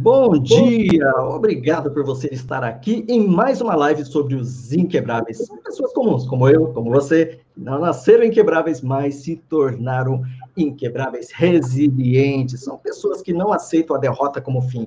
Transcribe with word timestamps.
Bom 0.00 0.38
dia, 0.38 1.10
obrigado 1.22 1.90
por 1.90 2.04
você 2.04 2.28
estar 2.28 2.62
aqui 2.62 3.04
em 3.08 3.26
mais 3.26 3.60
uma 3.60 3.74
live 3.74 4.04
sobre 4.04 4.36
os 4.36 4.72
inquebráveis. 4.72 5.38
São 5.38 5.56
pessoas 5.56 5.92
comuns, 5.92 6.24
como 6.24 6.48
eu, 6.48 6.68
como 6.72 6.90
você, 6.92 7.40
não 7.56 7.80
nasceram 7.80 8.24
inquebráveis, 8.24 8.80
mas 8.80 9.16
se 9.16 9.34
tornaram 9.48 10.22
inquebráveis, 10.56 11.32
resilientes. 11.32 12.60
São 12.62 12.78
pessoas 12.78 13.22
que 13.22 13.32
não 13.32 13.52
aceitam 13.52 13.96
a 13.96 13.98
derrota 13.98 14.40
como 14.40 14.62
fim. 14.62 14.86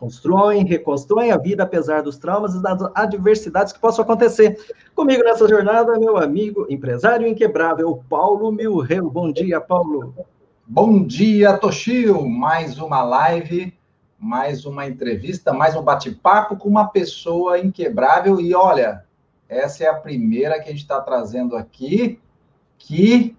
Constroem, 0.00 0.64
reconstroem 0.64 1.30
a 1.30 1.36
vida 1.36 1.62
apesar 1.62 2.02
dos 2.02 2.16
traumas 2.16 2.54
e 2.54 2.62
das 2.62 2.80
adversidades 2.94 3.72
que 3.72 3.78
possam 3.78 4.02
acontecer. 4.02 4.58
Comigo 4.94 5.22
nessa 5.22 5.46
jornada, 5.46 5.98
meu 5.98 6.16
amigo, 6.16 6.66
empresário 6.70 7.28
inquebrável, 7.28 8.02
Paulo 8.08 8.50
Milreu. 8.50 9.10
Bom 9.10 9.30
dia, 9.30 9.60
Paulo. 9.60 10.14
Bom 10.66 11.04
dia, 11.04 11.58
Toshio. 11.58 12.26
Mais 12.26 12.78
uma 12.78 13.02
live 13.02 13.78
mais 14.20 14.66
uma 14.66 14.86
entrevista, 14.86 15.50
mais 15.50 15.74
um 15.74 15.82
bate-papo 15.82 16.54
com 16.54 16.68
uma 16.68 16.88
pessoa 16.88 17.58
inquebrável. 17.58 18.38
E 18.38 18.54
olha, 18.54 19.02
essa 19.48 19.84
é 19.84 19.88
a 19.88 19.94
primeira 19.94 20.60
que 20.60 20.68
a 20.68 20.72
gente 20.72 20.82
está 20.82 21.00
trazendo 21.00 21.56
aqui, 21.56 22.20
que 22.78 23.34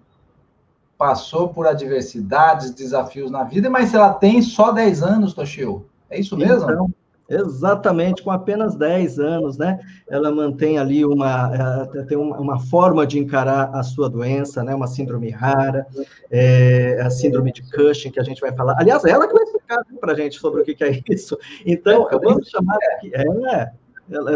passou 0.98 1.48
por 1.48 1.68
adversidades, 1.68 2.72
desafios 2.72 3.30
na 3.30 3.44
vida, 3.44 3.70
mas 3.70 3.94
ela 3.94 4.12
tem 4.12 4.42
só 4.42 4.72
10 4.72 5.02
anos, 5.04 5.34
Toshio. 5.34 5.86
É 6.12 6.20
isso 6.20 6.36
mesmo? 6.36 6.70
Então, 6.70 6.90
Exatamente, 7.28 8.22
com 8.22 8.30
apenas 8.30 8.74
10 8.74 9.18
anos, 9.18 9.56
né? 9.56 9.80
Ela 10.06 10.30
mantém 10.30 10.78
ali 10.78 11.02
uma, 11.04 11.86
tem 12.06 12.18
uma, 12.18 12.58
forma 12.58 13.06
de 13.06 13.18
encarar 13.18 13.70
a 13.74 13.82
sua 13.82 14.10
doença, 14.10 14.62
né? 14.62 14.74
Uma 14.74 14.86
síndrome 14.86 15.30
rara, 15.30 15.86
é, 16.30 17.00
a 17.00 17.08
síndrome 17.08 17.50
de 17.52 17.62
Cushing, 17.70 18.10
que 18.10 18.20
a 18.20 18.22
gente 18.22 18.40
vai 18.40 18.52
falar. 18.52 18.74
Aliás, 18.78 19.04
ela 19.06 19.26
que 19.26 19.32
vai 19.32 19.44
explicar 19.44 19.82
para 19.98 20.12
a 20.12 20.16
gente 20.16 20.38
sobre 20.38 20.60
o 20.60 20.64
que, 20.64 20.74
que, 20.74 20.84
é 20.84 21.00
isso. 21.08 21.38
Então, 21.64 22.06
vamos 22.10 22.48
chamar 22.48 22.76
aqui. 22.96 23.10
É, 23.14 23.70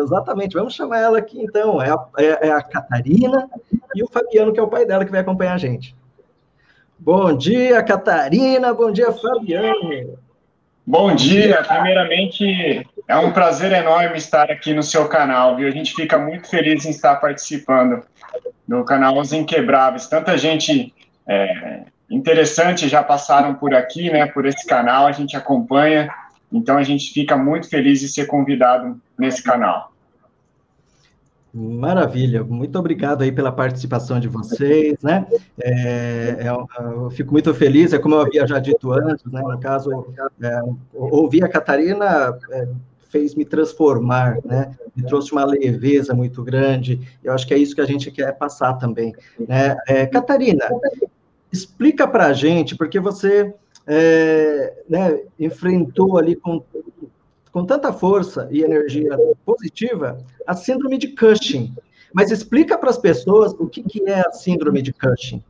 exatamente, 0.03 0.57
vamos 0.57 0.75
chamar 0.75 1.01
ela 1.01 1.19
aqui, 1.19 1.39
então. 1.39 1.83
É 1.83 1.91
a, 1.91 2.07
é, 2.17 2.49
é 2.49 2.51
a 2.51 2.63
Catarina 2.63 3.51
e 3.95 4.03
o 4.03 4.09
Fabiano, 4.09 4.55
que 4.55 4.61
é 4.61 4.63
o 4.63 4.69
pai 4.69 4.87
dela, 4.87 5.05
que 5.05 5.11
vai 5.11 5.21
acompanhar 5.21 5.55
a 5.55 5.59
gente. 5.59 5.95
Bom 6.99 7.37
dia, 7.37 7.83
Catarina. 7.83 8.73
Bom 8.73 8.91
dia, 8.91 9.13
Fabiano. 9.13 10.26
Bom 10.89 11.17
dia, 11.17 11.65
primeiramente 11.65 12.87
é 13.09 13.17
um 13.17 13.33
prazer 13.33 13.73
enorme 13.73 14.19
estar 14.19 14.53
aqui 14.53 14.73
no 14.73 14.85
seu 14.85 15.09
canal, 15.09 15.57
viu? 15.57 15.67
A 15.67 15.71
gente 15.73 15.93
fica 15.93 16.17
muito 16.17 16.49
feliz 16.49 16.85
em 16.85 16.91
estar 16.91 17.17
participando 17.17 18.05
do 18.69 18.85
canal 18.85 19.19
Os 19.19 19.33
Inquebráveis. 19.33 20.07
Tanta 20.07 20.39
gente 20.39 20.95
é, 21.27 21.81
interessante 22.09 22.89
já 22.89 23.03
passaram 23.03 23.57
por 23.57 23.75
aqui, 23.75 24.13
né? 24.13 24.27
Por 24.27 24.47
esse 24.47 24.65
canal, 24.65 25.09
a 25.09 25.13
gente 25.13 25.37
acompanha, 25.37 26.09
então 26.53 26.79
a 26.79 26.85
gente 26.85 27.13
fica 27.13 27.37
muito 27.37 27.69
feliz 27.69 27.99
de 27.99 28.09
ser 28.09 28.27
convidado 28.27 28.97
nesse 29.19 29.43
canal. 29.43 29.91
Maravilha, 31.59 32.45
muito 32.45 32.79
obrigado 32.79 33.23
aí 33.23 33.33
pela 33.33 33.51
participação 33.51 34.21
de 34.21 34.29
vocês, 34.29 35.01
né? 35.03 35.27
É, 35.59 36.37
é, 36.41 36.49
eu 36.49 37.09
fico 37.11 37.33
muito 37.33 37.55
feliz, 37.55 37.95
é 37.95 37.99
como 37.99 38.15
eu 38.15 38.21
havia 38.21 38.47
já 38.47 38.59
dito 38.59 38.93
antes, 38.93 39.25
né? 39.33 39.41
No 39.41 39.59
caso, 39.59 39.91
é, 40.43 40.61
ouvir 40.93 41.43
a 41.43 41.49
Catarina 41.49 42.39
é, 42.51 42.69
fez 43.09 43.35
me 43.35 43.43
transformar, 43.43 44.39
né? 44.45 44.77
Me 44.95 45.03
trouxe 45.05 45.33
uma 45.33 45.47
leveza 45.47 46.13
muito 46.13 46.45
grande. 46.45 47.01
Eu 47.25 47.33
acho 47.33 47.47
que 47.47 47.55
é 47.55 47.59
isso 47.59 47.75
que 47.75 47.81
a 47.81 47.87
gente 47.87 48.11
quer 48.11 48.37
passar 48.37 48.75
também, 48.75 49.15
né? 49.49 49.79
É, 49.89 50.05
Catarina, 50.05 50.69
explica 51.51 52.07
para 52.07 52.27
a 52.27 52.33
gente, 52.35 52.77
porque 52.77 53.01
você 53.01 53.55
é, 53.87 54.75
né, 54.87 55.21
enfrentou 55.41 56.19
ali 56.19 56.37
com 56.37 56.63
com 57.57 57.65
tanta 57.65 57.91
força 57.91 58.47
e 58.51 58.61
energia 58.61 59.17
positiva 59.47 60.23
a 60.47 60.53
síndrome 60.55 60.99
de 60.99 61.09
Cushing. 61.17 61.75
Mas 62.13 62.31
explica 62.31 62.77
para 62.77 62.91
as 62.91 62.99
pessoas 62.99 63.55
o 63.55 63.67
que, 63.67 63.83
que 63.83 64.07
é 64.07 64.21
a 64.21 64.31
síndrome 64.31 64.83
de 64.83 64.93
Cushing. 64.93 65.43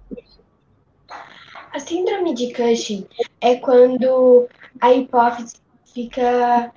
A 1.75 1.81
síndrome 1.81 2.33
de 2.33 2.53
Cushing 2.55 3.09
é 3.41 3.57
quando 3.57 4.47
a 4.81 4.95
hipófise 4.95 5.57
fica 5.85 6.73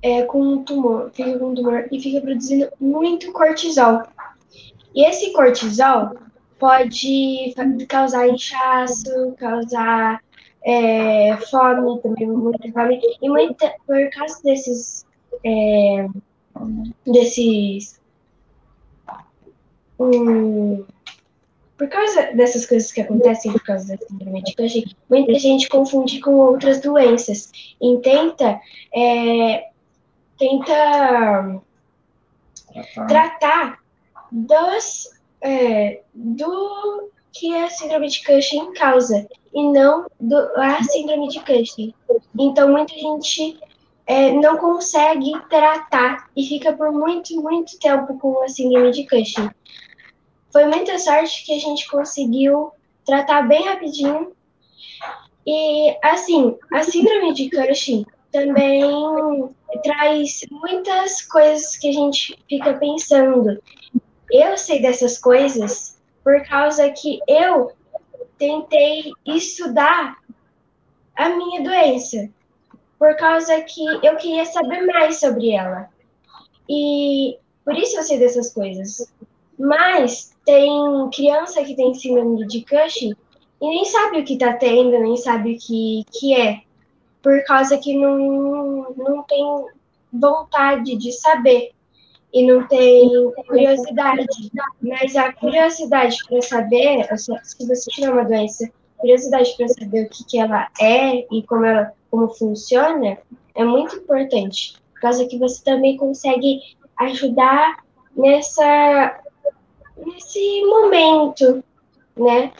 é, 0.00 0.22
com 0.22 0.40
um 0.40 0.64
tumor, 0.64 1.10
fica 1.12 1.38
com 1.38 1.50
um 1.50 1.54
tumor 1.54 1.86
e 1.92 2.00
fica 2.00 2.22
produzindo 2.22 2.70
muito 2.80 3.30
cortisol. 3.30 4.04
E 4.94 5.06
esse 5.06 5.34
cortisol 5.34 6.16
pode 6.58 7.54
causar 7.86 8.26
inchaço, 8.26 9.34
causar 9.36 10.22
é, 10.64 11.36
fome, 11.50 12.00
também 12.00 12.28
muita 12.28 12.70
fome, 12.72 13.00
e 13.20 13.28
muita, 13.28 13.74
por 13.86 14.10
causa 14.10 14.42
desses, 14.42 15.06
é, 15.44 16.06
desses, 17.06 18.00
um, 19.98 20.84
por 21.76 21.88
causa 21.88 22.32
dessas 22.34 22.64
coisas 22.66 22.92
que 22.92 23.00
acontecem 23.00 23.52
por 23.52 23.62
causa 23.64 23.96
da 23.96 24.06
síndrome 24.06 24.42
de 24.42 24.54
Cushing, 24.54 24.84
muita 25.10 25.34
gente 25.34 25.68
confunde 25.68 26.20
com 26.20 26.34
outras 26.34 26.80
doenças. 26.80 27.50
E 27.80 27.98
tenta, 27.98 28.60
é, 28.94 29.68
tenta 30.38 31.60
tratar 33.08 33.78
dos, 34.30 35.10
é, 35.40 36.02
do 36.14 37.10
que 37.32 37.54
a 37.56 37.68
síndrome 37.70 38.08
de 38.08 38.24
Cushing 38.24 38.72
causa 38.74 39.26
e 39.52 39.62
não 39.62 40.06
do, 40.20 40.36
a 40.56 40.82
síndrome 40.82 41.28
de 41.28 41.40
Cushing. 41.40 41.94
Então, 42.38 42.70
muita 42.70 42.94
gente 42.94 43.58
é, 44.06 44.32
não 44.32 44.56
consegue 44.56 45.32
tratar 45.48 46.28
e 46.36 46.44
fica 46.46 46.72
por 46.72 46.92
muito, 46.92 47.34
muito 47.40 47.78
tempo 47.78 48.18
com 48.18 48.42
a 48.42 48.48
síndrome 48.48 48.90
de 48.90 49.06
Cushing. 49.06 49.50
Foi 50.52 50.66
muita 50.66 50.98
sorte 50.98 51.44
que 51.44 51.54
a 51.54 51.58
gente 51.58 51.88
conseguiu 51.88 52.72
tratar 53.04 53.42
bem 53.48 53.62
rapidinho. 53.64 54.32
E, 55.46 55.96
assim, 56.02 56.56
a 56.72 56.82
síndrome 56.82 57.32
de 57.32 57.50
Cushing 57.50 58.04
também 58.30 58.82
traz 59.82 60.44
muitas 60.50 61.22
coisas 61.22 61.76
que 61.76 61.88
a 61.88 61.92
gente 61.92 62.38
fica 62.48 62.74
pensando. 62.74 63.62
Eu 64.30 64.56
sei 64.56 64.80
dessas 64.80 65.18
coisas 65.18 66.00
por 66.24 66.42
causa 66.46 66.90
que 66.90 67.20
eu 67.28 67.72
tentei 68.38 69.12
estudar 69.26 70.16
a 71.16 71.28
minha 71.30 71.62
doença, 71.62 72.28
por 72.98 73.16
causa 73.16 73.60
que 73.62 73.84
eu 74.04 74.16
queria 74.16 74.44
saber 74.44 74.86
mais 74.86 75.20
sobre 75.20 75.50
ela. 75.50 75.88
E 76.68 77.38
por 77.64 77.76
isso 77.76 77.96
eu 77.96 78.02
sei 78.02 78.18
dessas 78.18 78.52
coisas. 78.52 79.12
Mas 79.58 80.34
tem 80.44 80.70
criança 81.14 81.62
que 81.64 81.76
tem 81.76 81.94
síndrome 81.94 82.46
de 82.46 82.64
Cushing 82.64 83.14
e 83.60 83.68
nem 83.68 83.84
sabe 83.84 84.18
o 84.18 84.24
que 84.24 84.38
tá 84.38 84.54
tendo, 84.54 84.98
nem 84.98 85.16
sabe 85.16 85.54
o 85.54 85.58
que, 85.58 86.04
que 86.10 86.34
é, 86.34 86.62
por 87.22 87.44
causa 87.44 87.78
que 87.78 87.96
não, 87.96 88.92
não 88.96 89.22
tem 89.22 89.44
vontade 90.12 90.96
de 90.96 91.12
saber 91.12 91.72
e 92.32 92.46
não 92.46 92.66
tem 92.66 93.10
curiosidade. 93.46 94.50
Mas 94.80 95.16
a 95.16 95.32
curiosidade 95.32 96.16
para 96.28 96.40
saber, 96.42 97.06
se 97.16 97.66
você 97.66 97.90
tiver 97.90 98.10
uma 98.10 98.24
doença, 98.24 98.70
curiosidade 98.96 99.54
para 99.56 99.68
saber 99.68 100.06
o 100.06 100.08
que, 100.08 100.24
que 100.24 100.38
ela 100.38 100.68
é 100.80 101.26
e 101.34 101.42
como 101.42 101.64
ela 101.64 101.92
como 102.10 102.28
funciona, 102.28 103.18
é 103.54 103.64
muito 103.64 103.96
importante. 103.96 104.76
Por 104.94 105.00
causa 105.00 105.26
que 105.26 105.38
você 105.38 105.62
também 105.64 105.96
consegue 105.96 106.60
ajudar 106.98 107.82
nessa 108.16 109.20
nesse 109.96 110.62
momento, 110.62 111.62
né? 112.16 112.52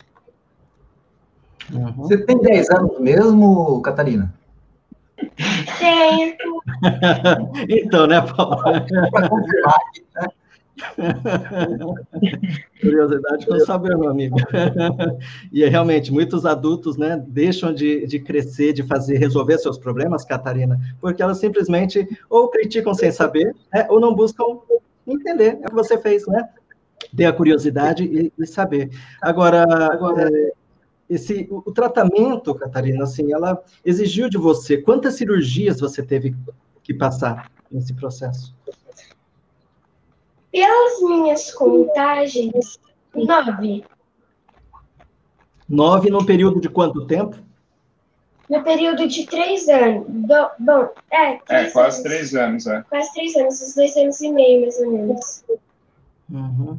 Uhum. 1.73 1.93
Você 1.93 2.19
tem 2.19 2.39
10 2.39 2.71
anos 2.71 3.01
mesmo, 3.01 3.81
Catarina? 3.83 4.33
Tenho. 5.79 6.37
então, 7.69 8.07
né, 8.07 8.21
Paulo? 8.21 8.57
Para 9.11 9.29
confirmar 9.29 9.79
né? 10.15 10.29
Curiosidade 12.81 13.47
com 13.47 13.59
saber, 13.61 13.97
meu 13.97 14.09
amigo. 14.09 14.37
e 15.53 15.63
é 15.63 15.69
realmente, 15.69 16.13
muitos 16.13 16.45
adultos 16.47 16.97
né, 16.97 17.23
deixam 17.29 17.73
de, 17.73 18.07
de 18.07 18.19
crescer, 18.19 18.73
de 18.73 18.83
fazer, 18.83 19.19
resolver 19.19 19.59
seus 19.59 19.79
problemas, 19.79 20.25
Catarina, 20.25 20.81
porque 21.01 21.23
elas 21.23 21.39
simplesmente 21.39 22.07
ou 22.29 22.49
criticam 22.49 22.95
sem 22.95 23.13
saber, 23.13 23.55
né, 23.73 23.87
ou 23.89 24.01
não 24.01 24.15
buscam 24.15 24.45
entender. 25.07 25.59
É 25.63 25.67
o 25.67 25.69
que 25.69 25.75
você 25.75 25.99
fez, 25.99 26.27
né? 26.27 26.49
Ter 27.17 27.27
a 27.27 27.33
curiosidade 27.33 28.05
e, 28.05 28.33
e 28.39 28.47
saber. 28.47 28.91
Agora, 29.21 29.65
agora 29.93 30.29
é, 30.29 30.53
esse 31.09 31.47
o, 31.51 31.63
o, 31.67 31.73
tratamento, 31.73 32.55
Catarina, 32.55 33.05
assim, 33.05 33.33
ela 33.33 33.63
exigiu 33.85 34.29
de 34.29 34.39
você 34.39 34.79
quantas 34.79 35.15
cirurgias 35.15 35.81
você 35.81 36.03
teve 36.03 36.35
que 36.83 36.95
passar 36.95 37.51
nesse 37.71 37.95
processo? 37.95 38.55
Pelas 40.51 41.01
minhas 41.03 41.53
contagens, 41.53 42.79
nove. 43.15 43.85
Nove 45.69 46.11
num 46.11 46.25
período 46.25 46.61
de 46.61 46.69
quanto 46.69 47.07
tempo? 47.07 47.37
No 48.51 48.63
período 48.63 49.09
de 49.09 49.25
três 49.27 49.67
anos. 49.69 50.05
Do, 50.09 50.51
bom, 50.59 50.91
é. 51.11 51.41
é, 51.49 51.71
quase 51.71 52.01
anos. 52.01 52.03
três 52.03 52.35
anos, 52.35 52.67
é. 52.67 52.83
Quase 52.83 53.13
três 53.15 53.35
anos, 53.37 53.63
uns 53.63 53.75
dois 53.75 53.97
anos 53.97 54.21
e 54.21 54.31
meio, 54.31 54.61
mais 54.61 54.79
ou 54.81 54.91
menos. 54.91 55.45
Uhum. 56.31 56.79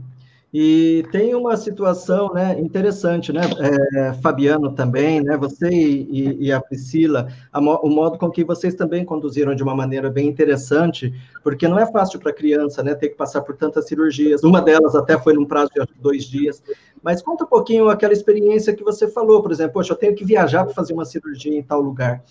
E 0.54 1.04
tem 1.12 1.34
uma 1.34 1.58
situação 1.58 2.32
né, 2.32 2.60
interessante, 2.60 3.34
né, 3.34 3.42
é, 3.58 4.14
Fabiano 4.14 4.72
também, 4.72 5.20
né, 5.20 5.36
você 5.36 5.68
e, 5.68 6.46
e 6.46 6.52
a 6.52 6.62
Priscila, 6.62 7.28
a, 7.52 7.60
o 7.60 7.90
modo 7.90 8.20
com 8.20 8.30
que 8.30 8.44
vocês 8.44 8.76
também 8.76 9.04
conduziram 9.04 9.56
de 9.56 9.64
uma 9.64 9.74
maneira 9.74 10.12
bem 10.12 10.28
interessante, 10.28 11.12
porque 11.44 11.68
não 11.68 11.80
é 11.80 11.92
fácil 11.92 12.20
para 12.20 12.30
a 12.30 12.36
criança 12.36 12.84
né, 12.84 12.94
ter 12.94 13.10
que 13.10 13.16
passar 13.16 13.42
por 13.42 13.58
tantas 13.58 13.88
cirurgias, 13.88 14.44
uma 14.44 14.62
delas 14.62 14.94
até 14.94 15.18
foi 15.18 15.34
num 15.34 15.46
prazo 15.46 15.72
de 15.74 16.00
dois 16.00 16.26
dias, 16.26 16.62
mas 17.02 17.20
conta 17.20 17.46
um 17.46 17.48
pouquinho 17.48 17.90
aquela 17.90 18.14
experiência 18.14 18.76
que 18.76 18.84
você 18.84 19.08
falou, 19.08 19.42
por 19.42 19.52
exemplo, 19.52 19.74
poxa, 19.74 19.94
eu 19.94 19.98
tenho 19.98 20.14
que 20.14 20.24
viajar 20.24 20.66
para 20.66 20.74
fazer 20.76 20.94
uma 20.94 21.06
cirurgia 21.06 21.58
em 21.58 21.64
tal 21.64 21.82
lugar. 21.82 22.24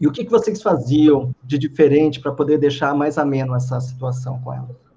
E 0.00 0.08
o 0.08 0.12
que, 0.12 0.24
que 0.24 0.30
vocês 0.30 0.60
faziam 0.60 1.32
de 1.44 1.56
diferente 1.56 2.18
para 2.20 2.32
poder 2.32 2.58
deixar 2.58 2.94
mais 2.94 3.16
ameno 3.16 3.54
essa 3.54 3.80
situação 3.80 4.40
com 4.40 4.52
ela? 4.52 4.87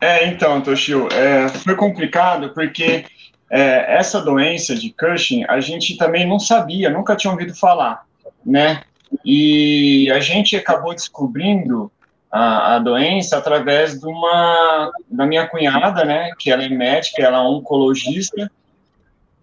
É, 0.00 0.26
então, 0.26 0.62
Toshio, 0.62 1.08
é, 1.12 1.48
foi 1.48 1.76
complicado 1.76 2.50
porque 2.54 3.04
é, 3.50 3.96
essa 3.98 4.20
doença 4.20 4.74
de 4.74 4.90
Cushing 4.90 5.44
a 5.46 5.60
gente 5.60 5.96
também 5.96 6.26
não 6.26 6.38
sabia, 6.38 6.88
nunca 6.88 7.14
tinha 7.14 7.30
ouvido 7.30 7.54
falar, 7.54 8.06
né? 8.44 8.82
E 9.24 10.10
a 10.10 10.20
gente 10.20 10.56
acabou 10.56 10.94
descobrindo 10.94 11.92
a, 12.30 12.76
a, 12.76 12.78
doença 12.78 13.36
através 13.36 13.98
de 13.98 14.06
uma 14.06 14.90
da 15.10 15.26
minha 15.26 15.46
cunhada, 15.46 16.04
né? 16.04 16.30
Que 16.38 16.50
ela 16.50 16.62
é 16.64 16.68
médica, 16.68 17.22
ela 17.22 17.38
é 17.38 17.40
oncologista. 17.40 18.50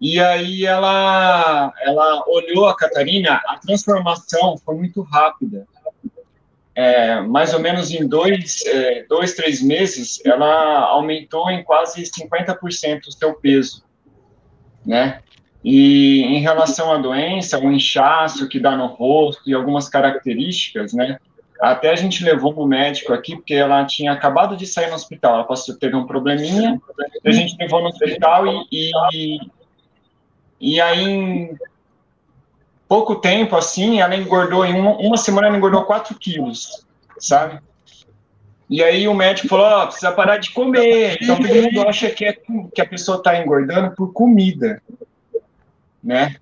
E 0.00 0.18
aí 0.18 0.64
ela 0.64 1.72
ela 1.82 2.24
olhou 2.26 2.66
a 2.66 2.76
Catarina, 2.76 3.40
a 3.46 3.58
transformação 3.58 4.56
foi 4.64 4.74
muito 4.74 5.02
rápida 5.02 5.66
é, 6.78 7.20
mais 7.22 7.52
ou 7.52 7.58
menos 7.58 7.90
em 7.90 8.06
dois, 8.06 8.64
é, 8.64 9.04
dois, 9.08 9.34
três 9.34 9.60
meses, 9.60 10.24
ela 10.24 10.78
aumentou 10.84 11.50
em 11.50 11.64
quase 11.64 12.00
50% 12.04 13.08
o 13.08 13.10
seu 13.10 13.34
peso, 13.34 13.82
né? 14.86 15.20
E 15.64 16.22
em 16.22 16.40
relação 16.40 16.92
à 16.92 16.96
doença, 16.96 17.58
o 17.58 17.72
inchaço 17.72 18.48
que 18.48 18.60
dá 18.60 18.76
no 18.76 18.86
rosto 18.86 19.50
e 19.50 19.54
algumas 19.54 19.88
características, 19.88 20.92
né? 20.92 21.18
Até 21.60 21.90
a 21.90 21.96
gente 21.96 22.22
levou 22.22 22.54
no 22.54 22.64
médico 22.64 23.12
aqui, 23.12 23.34
porque 23.34 23.54
ela 23.54 23.84
tinha 23.84 24.12
acabado 24.12 24.56
de 24.56 24.64
sair 24.64 24.88
no 24.88 24.94
hospital, 24.94 25.34
ela 25.34 25.44
passou, 25.44 25.76
teve 25.76 25.96
um 25.96 26.06
probleminha, 26.06 26.80
a 27.24 27.30
gente 27.32 27.56
levou 27.58 27.82
no 27.82 27.88
hospital 27.88 28.46
e, 28.70 28.92
e, 29.12 29.38
e 30.60 30.80
aí 30.80 31.02
em 31.02 31.58
pouco 32.88 33.16
tempo, 33.16 33.54
assim, 33.54 34.00
ela 34.00 34.16
engordou, 34.16 34.64
em 34.64 34.74
uma, 34.74 34.96
uma 34.96 35.16
semana 35.16 35.46
ela 35.46 35.56
engordou 35.56 35.84
4 35.84 36.18
quilos, 36.18 36.86
sabe? 37.18 37.60
E 38.70 38.82
aí 38.82 39.06
o 39.06 39.14
médico 39.14 39.48
falou, 39.48 39.66
ó, 39.66 39.84
oh, 39.84 39.86
precisa 39.86 40.12
parar 40.12 40.38
de 40.38 40.50
comer. 40.50 41.18
Então 41.22 41.36
todo 41.36 41.54
mundo 41.54 41.88
acha 41.88 42.10
que, 42.10 42.24
é, 42.24 42.36
que 42.74 42.80
a 42.80 42.86
pessoa 42.86 43.18
está 43.18 43.38
engordando 43.38 43.94
por 43.94 44.12
comida, 44.12 44.82
né? 46.02 46.36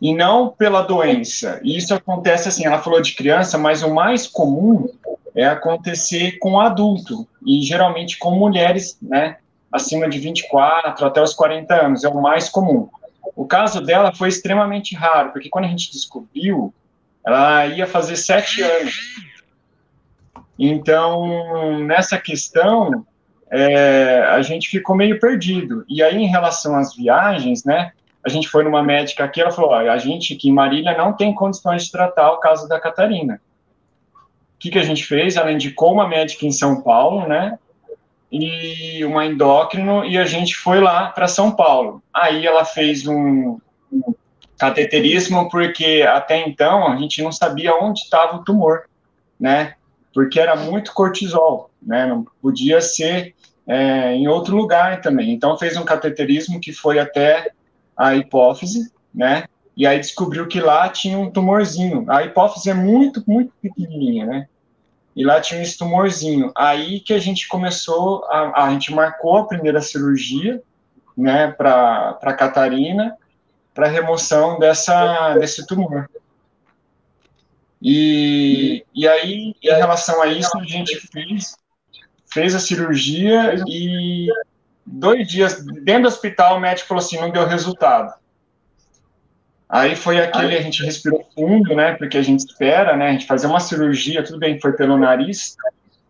E 0.00 0.14
não 0.14 0.48
pela 0.48 0.82
doença. 0.82 1.60
E 1.62 1.76
isso 1.76 1.94
acontece 1.94 2.48
assim, 2.48 2.66
ela 2.66 2.78
falou 2.78 3.00
de 3.00 3.14
criança, 3.14 3.58
mas 3.58 3.82
o 3.82 3.92
mais 3.92 4.26
comum 4.26 4.88
é 5.34 5.46
acontecer 5.46 6.38
com 6.38 6.60
adulto, 6.60 7.26
e 7.44 7.60
geralmente 7.62 8.18
com 8.18 8.30
mulheres, 8.30 8.96
né? 9.02 9.36
Acima 9.70 10.08
de 10.08 10.18
24 10.18 11.04
até 11.04 11.20
os 11.20 11.34
40 11.34 11.74
anos, 11.74 12.04
é 12.04 12.08
o 12.08 12.22
mais 12.22 12.48
comum. 12.48 12.88
O 13.36 13.46
caso 13.46 13.80
dela 13.80 14.14
foi 14.14 14.28
extremamente 14.28 14.94
raro, 14.94 15.32
porque 15.32 15.48
quando 15.48 15.64
a 15.64 15.68
gente 15.68 15.90
descobriu, 15.90 16.72
ela 17.26 17.66
ia 17.66 17.86
fazer 17.86 18.16
sete 18.16 18.62
anos. 18.62 18.94
Então, 20.58 21.80
nessa 21.80 22.16
questão, 22.18 23.04
é, 23.50 24.20
a 24.30 24.40
gente 24.42 24.68
ficou 24.68 24.94
meio 24.94 25.18
perdido. 25.18 25.84
E 25.88 26.02
aí, 26.02 26.16
em 26.16 26.28
relação 26.28 26.76
às 26.76 26.94
viagens, 26.94 27.64
né, 27.64 27.92
a 28.24 28.28
gente 28.28 28.48
foi 28.48 28.62
numa 28.62 28.82
médica 28.82 29.24
aqui, 29.24 29.40
ela 29.40 29.50
falou, 29.50 29.70
ó, 29.70 29.76
a 29.76 29.98
gente 29.98 30.34
aqui 30.34 30.48
em 30.48 30.52
Marília 30.52 30.96
não 30.96 31.12
tem 31.12 31.34
condições 31.34 31.84
de 31.84 31.90
tratar 31.90 32.32
o 32.32 32.38
caso 32.38 32.68
da 32.68 32.80
Catarina. 32.80 33.40
O 34.14 34.58
que, 34.58 34.70
que 34.70 34.78
a 34.78 34.84
gente 34.84 35.04
fez? 35.04 35.36
Ela 35.36 35.52
indicou 35.52 35.92
uma 35.92 36.08
médica 36.08 36.46
em 36.46 36.52
São 36.52 36.80
Paulo, 36.80 37.26
né, 37.26 37.58
e 38.36 39.04
uma 39.04 39.24
endócrino, 39.24 40.04
e 40.04 40.18
a 40.18 40.24
gente 40.24 40.56
foi 40.56 40.80
lá 40.80 41.10
para 41.10 41.28
São 41.28 41.52
Paulo. 41.52 42.02
Aí 42.12 42.44
ela 42.44 42.64
fez 42.64 43.06
um, 43.06 43.58
um 43.92 44.14
cateterismo, 44.58 45.48
porque 45.48 46.04
até 46.08 46.44
então 46.46 46.88
a 46.88 46.96
gente 46.96 47.22
não 47.22 47.30
sabia 47.30 47.76
onde 47.76 48.00
estava 48.00 48.36
o 48.36 48.44
tumor, 48.44 48.84
né? 49.38 49.74
Porque 50.12 50.40
era 50.40 50.56
muito 50.56 50.92
cortisol, 50.92 51.70
né? 51.80 52.06
Não 52.06 52.26
podia 52.42 52.80
ser 52.80 53.34
é, 53.68 54.14
em 54.14 54.26
outro 54.26 54.56
lugar 54.56 55.00
também. 55.00 55.32
Então 55.32 55.56
fez 55.56 55.76
um 55.76 55.84
cateterismo 55.84 56.60
que 56.60 56.72
foi 56.72 56.98
até 56.98 57.52
a 57.96 58.16
hipófise, 58.16 58.92
né? 59.14 59.44
E 59.76 59.86
aí 59.86 59.98
descobriu 60.00 60.48
que 60.48 60.58
lá 60.58 60.88
tinha 60.88 61.16
um 61.16 61.30
tumorzinho. 61.30 62.04
A 62.08 62.24
hipófise 62.24 62.68
é 62.68 62.74
muito, 62.74 63.22
muito 63.28 63.52
pequenininha, 63.62 64.26
né? 64.26 64.48
E 65.14 65.24
lá 65.24 65.40
tinha 65.40 65.62
esse 65.62 65.78
tumorzinho. 65.78 66.50
Aí 66.54 67.00
que 67.00 67.14
a 67.14 67.18
gente 67.18 67.46
começou, 67.46 68.24
a, 68.24 68.64
a 68.64 68.70
gente 68.70 68.92
marcou 68.92 69.36
a 69.36 69.46
primeira 69.46 69.80
cirurgia, 69.80 70.62
né, 71.16 71.52
para 71.52 72.34
Catarina, 72.36 73.16
para 73.72 73.86
remoção 73.86 74.58
dessa, 74.58 75.34
desse 75.34 75.66
tumor. 75.66 76.08
E, 77.80 78.84
e 78.94 79.06
aí, 79.06 79.54
em 79.62 79.68
relação 79.68 80.22
a 80.22 80.26
isso, 80.26 80.56
a 80.58 80.64
gente 80.64 80.96
fez, 81.12 81.56
fez 82.26 82.54
a 82.54 82.58
cirurgia 82.58 83.62
e 83.68 84.26
dois 84.86 85.28
dias 85.28 85.64
dentro 85.64 86.02
do 86.02 86.08
hospital 86.08 86.56
o 86.56 86.60
médico 86.60 86.88
falou 86.88 87.04
assim, 87.04 87.20
não 87.20 87.30
deu 87.30 87.46
resultado. 87.46 88.14
Aí 89.74 89.96
foi 89.96 90.20
aquele, 90.20 90.56
a 90.56 90.62
gente 90.62 90.84
respirou 90.84 91.28
fundo, 91.34 91.74
né? 91.74 91.94
Porque 91.94 92.16
a 92.16 92.22
gente 92.22 92.46
espera, 92.46 92.96
né? 92.96 93.08
A 93.08 93.12
gente 93.12 93.26
fazer 93.26 93.48
uma 93.48 93.58
cirurgia, 93.58 94.22
tudo 94.22 94.38
bem, 94.38 94.60
foi 94.60 94.72
pelo 94.72 94.96
nariz, 94.96 95.56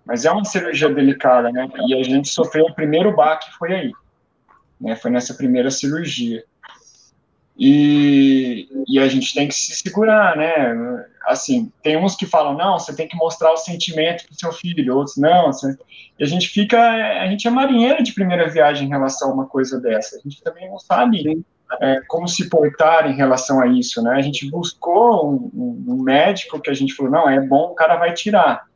mas 0.04 0.26
é 0.26 0.30
uma 0.30 0.44
cirurgia 0.44 0.92
delicada, 0.92 1.50
né? 1.50 1.66
E 1.88 1.94
a 1.94 2.02
gente 2.02 2.28
sofreu 2.28 2.66
o 2.66 2.74
primeiro 2.74 3.16
baque, 3.16 3.50
foi 3.58 3.72
aí. 3.72 3.92
Né, 4.78 4.94
foi 4.96 5.10
nessa 5.10 5.32
primeira 5.32 5.70
cirurgia. 5.70 6.44
E, 7.58 8.68
e 8.86 8.98
a 8.98 9.08
gente 9.08 9.32
tem 9.32 9.48
que 9.48 9.54
se 9.54 9.74
segurar, 9.76 10.36
né? 10.36 11.06
Assim, 11.26 11.72
tem 11.82 11.96
uns 11.96 12.16
que 12.16 12.26
falam, 12.26 12.54
não, 12.54 12.78
você 12.78 12.94
tem 12.94 13.08
que 13.08 13.16
mostrar 13.16 13.50
o 13.50 13.56
sentimento 13.56 14.26
pro 14.26 14.34
seu 14.34 14.52
filho, 14.52 14.94
outros, 14.94 15.16
não. 15.16 15.46
Você... 15.46 15.74
E 16.18 16.22
a 16.22 16.26
gente 16.26 16.48
fica, 16.48 16.78
a 16.78 17.26
gente 17.28 17.48
é 17.48 17.50
marinheiro 17.50 18.02
de 18.02 18.12
primeira 18.12 18.46
viagem 18.46 18.86
em 18.86 18.90
relação 18.90 19.30
a 19.30 19.32
uma 19.32 19.46
coisa 19.46 19.80
dessa. 19.80 20.16
A 20.16 20.20
gente 20.20 20.42
também 20.42 20.68
não 20.68 20.78
sabe 20.78 21.46
é, 21.80 22.00
como 22.06 22.28
se 22.28 22.48
portar 22.48 23.10
em 23.10 23.14
relação 23.14 23.60
a 23.60 23.66
isso, 23.66 24.02
né? 24.02 24.14
A 24.14 24.22
gente 24.22 24.50
buscou 24.50 25.30
um, 25.30 25.84
um, 25.88 26.02
médico 26.02 26.60
que 26.60 26.70
a 26.70 26.74
gente 26.74 26.94
falou, 26.94 27.12
não, 27.12 27.28
é 27.28 27.40
bom, 27.40 27.70
o 27.70 27.74
cara 27.74 27.96
vai 27.96 28.12
tirar. 28.12 28.66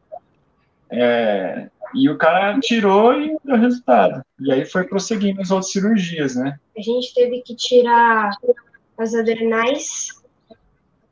É, 0.90 1.69
e 1.95 2.09
o 2.09 2.17
cara 2.19 2.59
tirou 2.61 3.12
e 3.14 3.37
deu 3.45 3.57
resultado. 3.57 4.23
E 4.40 4.52
aí 4.52 4.64
foi 4.64 4.85
prosseguindo 4.85 5.40
as 5.40 5.50
outras 5.50 5.73
cirurgias, 5.73 6.37
né? 6.37 6.59
A 6.76 6.81
gente 6.81 7.14
teve 7.14 7.40
que 7.43 7.55
tirar 7.55 8.31
as 8.97 9.14
adrenais. 9.14 10.09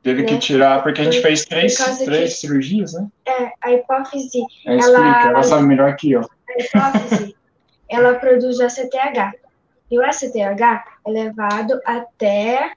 Teve 0.03 0.21
né? 0.21 0.27
que 0.27 0.37
tirar, 0.37 0.83
porque 0.83 1.01
a 1.01 1.03
gente 1.03 1.21
fez 1.21 1.45
três, 1.45 1.75
três 1.75 2.33
que, 2.33 2.39
cirurgias, 2.39 2.93
né? 2.93 3.07
É, 3.25 3.51
a 3.61 3.73
hipófise. 3.73 4.39
É, 4.65 4.75
explica, 4.75 4.99
ela, 4.99 5.29
ela 5.29 5.43
sabe 5.43 5.67
melhor 5.67 5.95
que 5.95 6.11
eu. 6.11 6.21
A 6.21 6.61
hipófise, 6.61 7.35
ela 7.89 8.15
produz 8.15 8.59
a 8.59 8.69
CTH. 8.69 9.46
E 9.89 9.99
o 9.99 10.03
STH 10.03 10.35
é 10.35 11.09
levado 11.09 11.79
até 11.85 12.71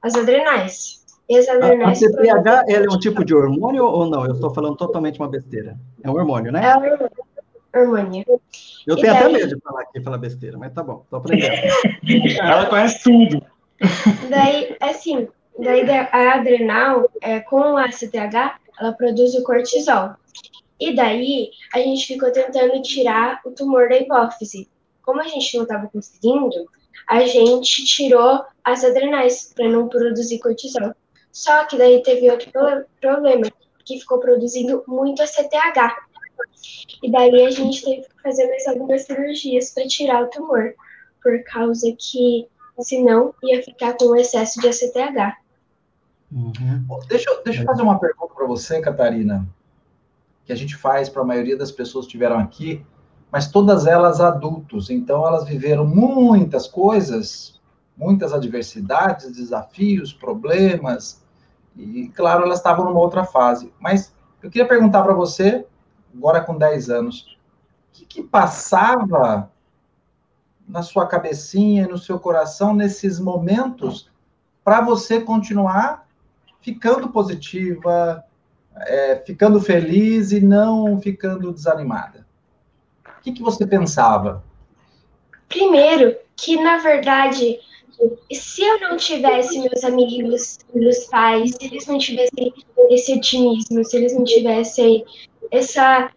as 0.00 0.14
adrenais. 0.14 1.02
E 1.28 1.36
as 1.36 1.48
adrenais 1.48 2.02
a, 2.02 2.06
a 2.06 2.10
CTH 2.10 2.64
é 2.68 2.80
um 2.82 2.98
tipo 2.98 3.24
de 3.24 3.34
hormônio 3.34 3.84
ou 3.84 4.08
não? 4.08 4.24
Eu 4.24 4.34
estou 4.34 4.52
falando 4.52 4.76
totalmente 4.76 5.18
uma 5.18 5.28
besteira. 5.28 5.76
É 6.02 6.10
um 6.10 6.14
hormônio, 6.14 6.52
né? 6.52 6.62
É 6.64 6.76
um 6.76 7.80
hormônio. 7.80 8.24
Eu 8.86 8.96
tenho 8.96 9.12
daí... 9.12 9.22
até 9.22 9.28
medo 9.28 9.48
de 9.48 9.60
falar 9.60 9.82
aqui 9.82 10.02
falar 10.02 10.18
besteira, 10.18 10.58
mas 10.58 10.72
tá 10.72 10.82
bom, 10.82 11.02
estou 11.04 11.18
aprendendo. 11.18 11.54
Ela 12.40 12.66
conhece 12.66 13.02
tudo. 13.02 13.42
Daí, 14.28 14.76
assim, 14.80 15.28
daí 15.58 15.88
a 15.90 16.34
adrenal, 16.34 17.10
é, 17.20 17.40
com 17.40 17.76
a 17.76 17.88
CTH, 17.88 18.58
ela 18.78 18.92
produz 18.92 19.34
o 19.34 19.42
cortisol. 19.42 20.10
E 20.78 20.94
daí, 20.94 21.50
a 21.74 21.78
gente 21.78 22.06
ficou 22.06 22.30
tentando 22.30 22.80
tirar 22.82 23.40
o 23.44 23.50
tumor 23.50 23.88
da 23.88 23.96
hipófise 23.96 24.68
como 25.02 25.20
a 25.20 25.26
gente 25.26 25.56
não 25.56 25.64
estava 25.64 25.88
conseguindo, 25.88 26.68
a 27.08 27.26
gente 27.26 27.84
tirou 27.84 28.44
as 28.64 28.84
adrenais 28.84 29.52
para 29.54 29.68
não 29.68 29.88
produzir 29.88 30.38
cortisol. 30.38 30.94
Só 31.30 31.64
que 31.64 31.76
daí 31.76 32.02
teve 32.02 32.30
outro 32.30 32.50
problema, 33.00 33.46
que 33.84 33.98
ficou 33.98 34.18
produzindo 34.18 34.84
muito 34.86 35.22
ACTH. 35.22 35.96
E 37.02 37.10
daí 37.10 37.44
a 37.44 37.50
gente 37.50 37.84
teve 37.84 38.02
que 38.02 38.22
fazer 38.22 38.46
mais 38.46 38.66
algumas 38.66 39.02
cirurgias 39.02 39.70
para 39.70 39.86
tirar 39.86 40.24
o 40.24 40.28
tumor, 40.28 40.74
por 41.22 41.42
causa 41.44 41.92
que 41.98 42.46
senão 42.80 43.34
ia 43.42 43.62
ficar 43.62 43.96
com 43.96 44.16
excesso 44.16 44.60
de 44.60 44.68
ACTH. 44.68 45.36
Uhum. 46.30 46.86
Deixa, 47.08 47.42
deixa 47.44 47.62
eu 47.62 47.66
fazer 47.66 47.82
uma 47.82 47.98
pergunta 47.98 48.34
para 48.34 48.46
você, 48.46 48.80
Catarina, 48.80 49.46
que 50.44 50.52
a 50.52 50.56
gente 50.56 50.76
faz 50.76 51.08
para 51.08 51.22
a 51.22 51.24
maioria 51.24 51.56
das 51.56 51.70
pessoas 51.70 52.06
que 52.06 52.10
estiveram 52.10 52.38
aqui, 52.38 52.84
mas 53.32 53.50
todas 53.50 53.86
elas 53.86 54.20
adultos, 54.20 54.90
então 54.90 55.26
elas 55.26 55.46
viveram 55.46 55.86
muitas 55.86 56.68
coisas, 56.68 57.58
muitas 57.96 58.30
adversidades, 58.34 59.32
desafios, 59.32 60.12
problemas, 60.12 61.24
e 61.74 62.08
claro, 62.08 62.44
elas 62.44 62.58
estavam 62.58 62.84
numa 62.84 63.00
outra 63.00 63.24
fase. 63.24 63.72
Mas 63.80 64.14
eu 64.42 64.50
queria 64.50 64.68
perguntar 64.68 65.02
para 65.02 65.14
você, 65.14 65.66
agora 66.14 66.42
com 66.42 66.58
10 66.58 66.90
anos, 66.90 67.38
o 67.88 67.92
que, 67.92 68.04
que 68.04 68.22
passava 68.22 69.50
na 70.68 70.82
sua 70.82 71.06
cabecinha, 71.06 71.88
no 71.88 71.96
seu 71.96 72.20
coração, 72.20 72.74
nesses 72.74 73.18
momentos, 73.18 74.10
para 74.62 74.82
você 74.82 75.20
continuar 75.20 76.06
ficando 76.60 77.08
positiva, 77.08 78.22
é, 78.76 79.16
ficando 79.24 79.58
feliz 79.58 80.32
e 80.32 80.40
não 80.40 81.00
ficando 81.00 81.50
desanimada? 81.50 82.21
O 83.22 83.24
que, 83.24 83.32
que 83.34 83.42
você 83.42 83.64
pensava? 83.64 84.42
Primeiro, 85.48 86.16
que 86.34 86.60
na 86.60 86.78
verdade, 86.78 87.60
se 88.32 88.62
eu 88.62 88.80
não 88.80 88.96
tivesse 88.96 89.60
meus 89.60 89.84
amigos, 89.84 90.58
meus 90.74 91.04
pais, 91.04 91.52
se 91.52 91.66
eles 91.66 91.86
não 91.86 91.98
tivessem 91.98 92.52
esse 92.90 93.14
otimismo, 93.14 93.84
se 93.84 93.96
eles 93.96 94.12
não 94.12 94.24
tivessem 94.24 95.04
essa. 95.52 96.10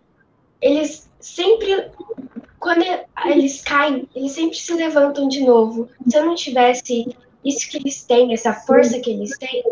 Eles 0.60 1.08
sempre 1.20 1.92
quando 2.58 2.84
eles 3.28 3.62
caem, 3.62 4.10
eles 4.16 4.32
sempre 4.32 4.58
se 4.58 4.74
levantam 4.74 5.28
de 5.28 5.42
novo. 5.42 5.88
Se 6.08 6.18
eu 6.18 6.26
não 6.26 6.34
tivesse 6.34 7.16
isso 7.44 7.70
que 7.70 7.78
eles 7.78 8.04
têm, 8.04 8.34
essa 8.34 8.52
força 8.52 9.00
que 9.00 9.12
eles 9.12 9.38
têm, 9.38 9.64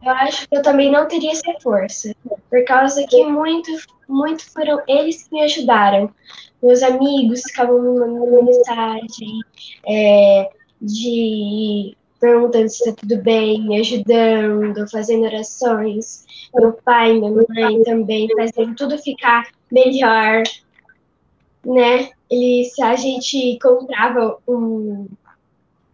eu 0.00 0.12
acho 0.12 0.48
que 0.48 0.56
eu 0.56 0.62
também 0.62 0.92
não 0.92 1.08
teria 1.08 1.32
essa 1.32 1.58
força. 1.60 2.14
Por 2.48 2.64
causa 2.64 3.04
que 3.04 3.24
muito, 3.24 3.68
muito 4.08 4.50
foram 4.50 4.82
eles 4.88 5.24
que 5.24 5.34
me 5.34 5.42
ajudaram. 5.42 6.10
Meus 6.62 6.82
amigos 6.82 7.42
ficavam 7.42 7.80
me 7.80 8.00
mandando 8.00 8.44
mensagem 8.44 9.40
é, 9.86 10.50
de 10.80 11.96
perguntando 12.20 12.68
se 12.68 12.82
está 12.82 12.92
tudo 12.92 13.22
bem, 13.22 13.62
me 13.62 13.80
ajudando, 13.80 14.88
fazendo 14.90 15.24
orações. 15.24 16.26
Meu 16.54 16.72
pai, 16.72 17.12
minha 17.12 17.30
mãe 17.30 17.82
também 17.84 18.28
fazendo 18.36 18.74
tudo 18.74 18.98
ficar 18.98 19.48
melhor, 19.70 20.42
né? 21.64 22.10
Eles, 22.30 22.78
a 22.80 22.96
gente 22.96 23.58
comprava 23.60 24.38
um 24.46 25.06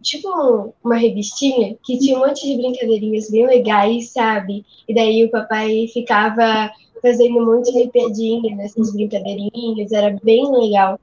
tipo 0.01 0.73
uma 0.83 0.95
revistinha 0.95 1.75
que 1.83 1.97
tinha 1.97 2.17
um 2.17 2.27
monte 2.27 2.45
de 2.45 2.57
brincadeirinhas 2.57 3.29
bem 3.29 3.47
legais, 3.47 4.09
sabe? 4.09 4.63
E 4.87 4.93
daí 4.93 5.25
o 5.25 5.31
papai 5.31 5.87
ficava 5.91 6.71
fazendo 7.05 7.61
de 7.61 7.87
piadinha 7.89 8.55
nessas 8.55 8.91
brincadeirinhas, 8.91 9.91
era 9.91 10.17
bem 10.23 10.51
legal. 10.51 10.99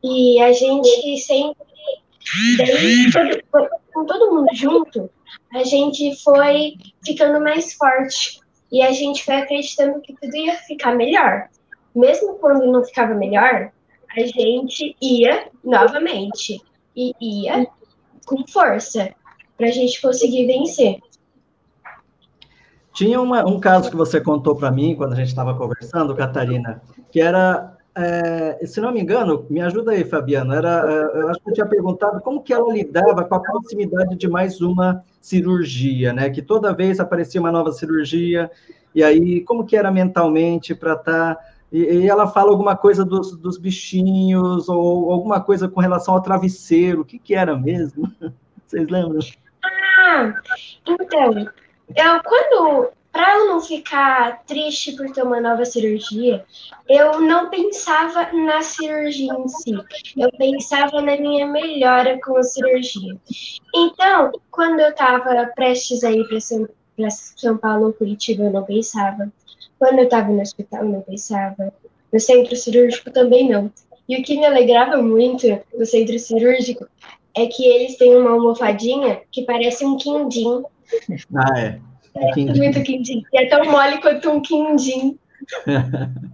E 0.00 0.40
a 0.40 0.52
gente 0.52 1.18
sempre, 1.18 1.56
daí, 2.58 3.10
todo, 3.50 3.68
com 3.92 4.06
todo 4.06 4.32
mundo 4.32 4.48
junto, 4.54 5.10
a 5.52 5.64
gente 5.64 6.14
foi 6.22 6.74
ficando 7.04 7.42
mais 7.42 7.74
forte. 7.74 8.40
E 8.70 8.80
a 8.82 8.92
gente 8.92 9.24
foi 9.24 9.34
acreditando 9.34 10.00
que 10.00 10.14
tudo 10.14 10.34
ia 10.36 10.54
ficar 10.58 10.94
melhor. 10.94 11.48
Mesmo 11.94 12.34
quando 12.36 12.70
não 12.70 12.84
ficava 12.84 13.12
melhor, 13.12 13.70
a 14.16 14.20
gente 14.20 14.96
ia 15.02 15.48
novamente. 15.64 16.60
E 16.94 17.12
ia 17.20 17.66
com 18.24 18.46
força 18.46 19.12
para 19.56 19.66
a 19.66 19.70
gente 19.70 20.00
conseguir 20.00 20.46
vencer. 20.46 21.00
Tinha 22.92 23.20
uma, 23.20 23.46
um 23.46 23.58
caso 23.58 23.90
que 23.90 23.96
você 23.96 24.20
contou 24.20 24.54
para 24.54 24.70
mim 24.70 24.94
quando 24.94 25.12
a 25.12 25.16
gente 25.16 25.28
estava 25.28 25.54
conversando, 25.54 26.14
Catarina, 26.14 26.82
que 27.10 27.20
era, 27.20 27.76
é, 27.94 28.64
se 28.66 28.80
não 28.80 28.92
me 28.92 29.00
engano, 29.00 29.46
me 29.48 29.60
ajuda 29.60 29.92
aí, 29.92 30.04
Fabiano, 30.04 30.52
era, 30.52 30.84
é, 30.86 31.20
eu 31.20 31.28
acho 31.28 31.40
que 31.40 31.50
eu 31.50 31.54
tinha 31.54 31.66
perguntado 31.66 32.20
como 32.20 32.42
que 32.42 32.52
ela 32.52 32.72
lidava 32.72 33.24
com 33.24 33.34
a 33.34 33.40
proximidade 33.40 34.16
de 34.16 34.28
mais 34.28 34.60
uma 34.60 35.02
cirurgia, 35.20 36.12
né? 36.12 36.28
Que 36.28 36.42
toda 36.42 36.74
vez 36.74 37.00
aparecia 37.00 37.40
uma 37.40 37.52
nova 37.52 37.72
cirurgia, 37.72 38.50
e 38.94 39.02
aí 39.02 39.40
como 39.40 39.64
que 39.64 39.76
era 39.76 39.90
mentalmente 39.90 40.74
para 40.74 40.92
estar 40.92 41.34
tá 41.36 41.40
e, 41.72 41.78
e, 41.80 42.08
ela 42.08 42.26
fala 42.26 42.50
alguma 42.50 42.76
coisa 42.76 43.02
dos, 43.02 43.34
dos 43.34 43.56
bichinhos, 43.56 44.68
ou 44.68 45.10
alguma 45.10 45.40
coisa 45.40 45.66
com 45.66 45.80
relação 45.80 46.12
ao 46.12 46.20
travesseiro. 46.20 47.00
O 47.00 47.04
que, 47.04 47.18
que 47.18 47.34
era 47.34 47.56
mesmo? 47.56 48.12
Vocês 48.68 48.86
lembram? 48.90 49.18
Ah, 49.64 50.34
então, 50.86 51.46
eu 51.88 52.22
quando. 52.22 52.90
Para 53.12 53.36
eu 53.36 53.48
não 53.48 53.60
ficar 53.60 54.42
triste 54.46 54.92
por 54.92 55.12
ter 55.12 55.22
uma 55.22 55.38
nova 55.38 55.66
cirurgia, 55.66 56.46
eu 56.88 57.20
não 57.20 57.50
pensava 57.50 58.32
na 58.32 58.62
cirurgia 58.62 59.34
em 59.34 59.48
si. 59.48 59.74
Eu 60.16 60.32
pensava 60.38 60.98
na 61.02 61.18
minha 61.18 61.46
melhora 61.46 62.18
com 62.24 62.38
a 62.38 62.42
cirurgia. 62.42 63.14
Então, 63.74 64.32
quando 64.50 64.80
eu 64.80 64.88
estava 64.88 65.44
prestes 65.54 66.02
a 66.04 66.10
ir 66.10 66.26
para 66.26 66.40
São, 66.40 66.66
São 67.36 67.58
Paulo 67.58 67.92
Curitiba, 67.92 68.44
eu 68.44 68.50
não 68.50 68.64
pensava. 68.64 69.30
Quando 69.78 69.98
eu 69.98 70.04
estava 70.04 70.30
no 70.30 70.40
hospital, 70.40 70.82
eu 70.82 70.88
não 70.88 71.02
pensava. 71.02 71.70
No 72.10 72.18
centro 72.18 72.56
cirúrgico 72.56 73.10
também 73.10 73.46
não. 73.46 73.70
E 74.08 74.16
o 74.16 74.22
que 74.22 74.38
me 74.38 74.46
alegrava 74.46 75.02
muito 75.02 75.46
no 75.74 75.84
centro 75.84 76.18
cirúrgico 76.18 76.86
é 77.34 77.46
que 77.46 77.64
eles 77.64 77.96
têm 77.96 78.14
uma 78.16 78.30
almofadinha 78.30 79.22
que 79.30 79.42
parece 79.44 79.84
um 79.84 79.96
quindim. 79.96 80.62
Ah, 81.34 81.60
é. 81.60 81.80
É 82.14 82.44
muito 82.54 82.82
quindim. 82.82 83.22
E 83.32 83.38
é 83.38 83.48
tão 83.48 83.64
mole 83.64 84.00
quanto 84.00 84.30
um 84.30 84.40
quindim. 84.40 85.18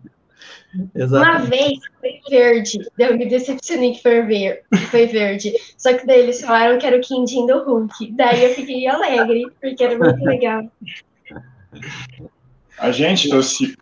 Uma 0.95 1.39
vez 1.39 1.79
foi 1.99 2.21
verde, 2.29 2.79
eu 2.99 3.17
me 3.17 3.27
decepcionei 3.27 3.93
que 3.93 4.03
foi 4.03 4.23
verde, 4.23 4.63
foi 4.91 5.07
verde. 5.07 5.53
Só 5.79 5.95
que 5.95 6.07
daí 6.07 6.21
eles 6.21 6.43
falaram 6.43 6.79
que 6.79 6.87
era 6.87 6.97
o 6.97 7.01
quindim 7.01 7.47
do 7.47 7.65
Hulk. 7.65 8.13
Daí 8.13 8.45
eu 8.45 8.55
fiquei 8.55 8.87
alegre, 8.87 9.47
porque 9.61 9.83
era 9.83 9.99
muito 9.99 10.23
legal. 10.23 10.71
A 12.79 12.93
gente, 12.93 13.29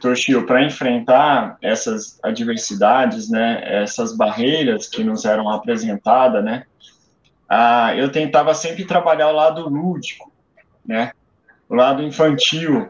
Toshio, 0.00 0.46
para 0.46 0.64
enfrentar 0.64 1.58
essas 1.60 2.18
adversidades, 2.22 3.28
né, 3.28 3.60
essas 3.64 4.16
barreiras 4.16 4.88
que 4.88 5.02
nos 5.02 5.24
eram 5.24 5.50
apresentadas, 5.50 6.42
né, 6.42 6.64
ah, 7.48 7.94
eu 7.94 8.10
tentava 8.10 8.54
sempre 8.54 8.84
trabalhar 8.84 9.28
o 9.28 9.36
lado 9.36 9.68
lúdico, 9.68 10.32
né, 10.86 11.12
o 11.68 11.74
lado 11.74 12.02
infantil. 12.02 12.88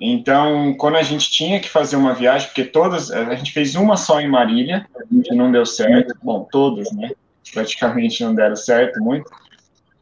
Então, 0.00 0.74
quando 0.78 0.96
a 0.96 1.02
gente 1.02 1.30
tinha 1.30 1.60
que 1.60 1.68
fazer 1.68 1.96
uma 1.96 2.14
viagem, 2.14 2.48
porque 2.48 2.64
todas, 2.64 3.10
a 3.10 3.34
gente 3.34 3.52
fez 3.52 3.74
uma 3.74 3.96
só 3.96 4.20
em 4.20 4.28
Marília, 4.28 4.86
que 5.24 5.34
não 5.34 5.52
deu 5.52 5.66
certo, 5.66 6.14
bom, 6.22 6.48
todas, 6.50 6.90
né, 6.92 7.10
praticamente 7.52 8.22
não 8.24 8.34
deram 8.34 8.56
certo 8.56 9.02
muito, 9.02 9.30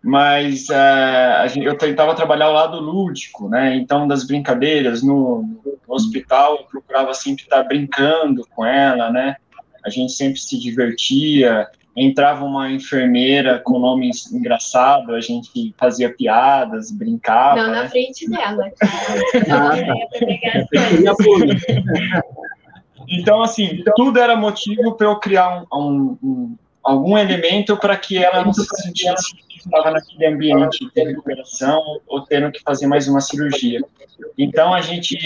mas 0.02 0.68
uh, 0.68 1.48
gente, 1.48 1.66
eu 1.66 1.76
tentava 1.76 2.14
trabalhar 2.14 2.48
o 2.50 2.52
lado 2.52 2.78
lúdico, 2.78 3.48
né? 3.48 3.74
Então, 3.74 4.06
das 4.06 4.24
brincadeiras 4.24 5.02
no, 5.02 5.42
no, 5.42 5.94
hospital, 5.94 6.58
eu 6.58 6.64
procurava 6.64 7.12
sempre 7.14 7.42
estar 7.42 7.62
brincando 7.64 8.46
com 8.54 8.64
ela, 8.64 9.10
né? 9.10 9.36
A 9.84 9.90
gente 9.90 10.12
sempre 10.12 10.40
se 10.40 10.58
divertia. 10.58 11.66
Entrava 12.00 12.44
uma 12.44 12.70
enfermeira 12.70 13.58
com 13.58 13.78
nome 13.78 14.10
engraçado, 14.32 15.14
a 15.14 15.20
gente 15.20 15.74
fazia 15.76 16.14
piadas, 16.14 16.90
brincava. 16.90 17.56
Não 17.56 17.70
né? 17.70 17.82
na 17.82 17.88
frente 17.88 18.28
dela. 18.30 18.64
então, 23.08 23.42
assim, 23.42 23.82
tudo 23.96 24.18
era 24.18 24.36
motivo 24.36 24.94
para 24.94 25.06
eu 25.06 25.16
criar 25.16 25.64
um, 25.72 25.74
um, 25.74 26.18
um 26.22 26.56
algum 26.82 27.18
elemento 27.18 27.76
para 27.76 27.96
que 27.96 28.16
ela 28.16 28.44
não 28.44 28.52
se 28.52 28.64
sentisse 28.64 29.36
estava 29.68 29.90
naquele 29.90 30.26
ambiente 30.26 30.90
de 30.94 31.04
recuperação 31.04 32.00
ou 32.06 32.22
tendo 32.22 32.50
que 32.50 32.62
fazer 32.62 32.86
mais 32.86 33.06
uma 33.06 33.20
cirurgia. 33.20 33.80
Então 34.36 34.74
a 34.74 34.80
gente 34.80 35.16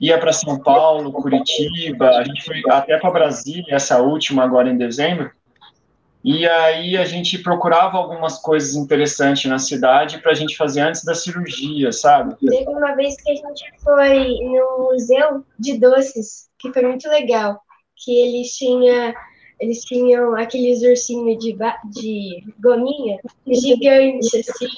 ia 0.00 0.18
para 0.18 0.32
São 0.32 0.58
Paulo, 0.58 1.12
Curitiba, 1.12 2.10
a 2.10 2.24
gente 2.24 2.44
foi 2.44 2.62
até 2.68 2.96
para 2.98 3.10
Brasília, 3.10 3.74
essa 3.74 4.00
última 4.00 4.44
agora 4.44 4.68
em 4.68 4.76
dezembro, 4.76 5.30
e 6.24 6.46
aí 6.48 6.96
a 6.96 7.04
gente 7.04 7.38
procurava 7.38 7.96
algumas 7.96 8.38
coisas 8.38 8.74
interessantes 8.74 9.44
na 9.50 9.58
cidade 9.58 10.18
para 10.18 10.32
a 10.32 10.34
gente 10.34 10.56
fazer 10.56 10.80
antes 10.80 11.04
da 11.04 11.14
cirurgia, 11.14 11.92
sabe? 11.92 12.34
Teve 12.40 12.68
uma 12.68 12.94
vez 12.94 13.20
que 13.20 13.30
a 13.30 13.34
gente 13.34 13.64
foi 13.82 14.34
no 14.40 14.90
museu 14.90 15.44
de 15.58 15.78
doces, 15.78 16.48
que 16.58 16.72
foi 16.72 16.82
muito 16.82 17.08
legal, 17.08 17.60
que 17.96 18.12
eles 18.12 18.56
tinham 18.56 19.14
eles 19.60 19.84
tinham 19.84 20.36
aqueles 20.36 20.82
ursinhos 20.82 21.36
de, 21.42 21.56
de 21.90 22.44
gominha 22.60 23.18
gigantes, 23.46 24.32
assim. 24.34 24.68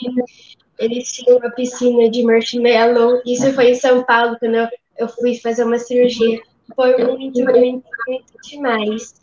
Eles 0.78 1.12
tinham 1.12 1.37
uma 1.37 1.50
piscina 1.50 2.09
de 2.09 2.23
marshmallow. 2.23 3.20
Isso 3.26 3.52
foi 3.52 3.73
em 3.73 3.75
São 3.75 4.02
Paulo, 4.04 4.38
quando 4.38 4.54
eu, 4.54 4.68
eu 4.97 5.09
fui 5.09 5.37
fazer 5.37 5.64
uma 5.64 5.78
cirurgia. 5.78 6.40
Foi 6.74 6.96
muito, 7.04 7.44
muito, 7.44 7.84
muito 8.06 8.32
demais. 8.42 9.14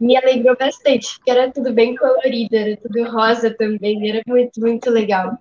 Me 0.00 0.16
alegrou 0.16 0.56
bastante, 0.56 1.14
porque 1.16 1.30
era 1.30 1.50
tudo 1.50 1.72
bem 1.72 1.96
colorido, 1.96 2.54
era 2.54 2.76
tudo 2.76 3.04
rosa 3.10 3.54
também, 3.54 4.08
era 4.10 4.22
muito, 4.26 4.60
muito 4.60 4.90
legal. 4.90 5.38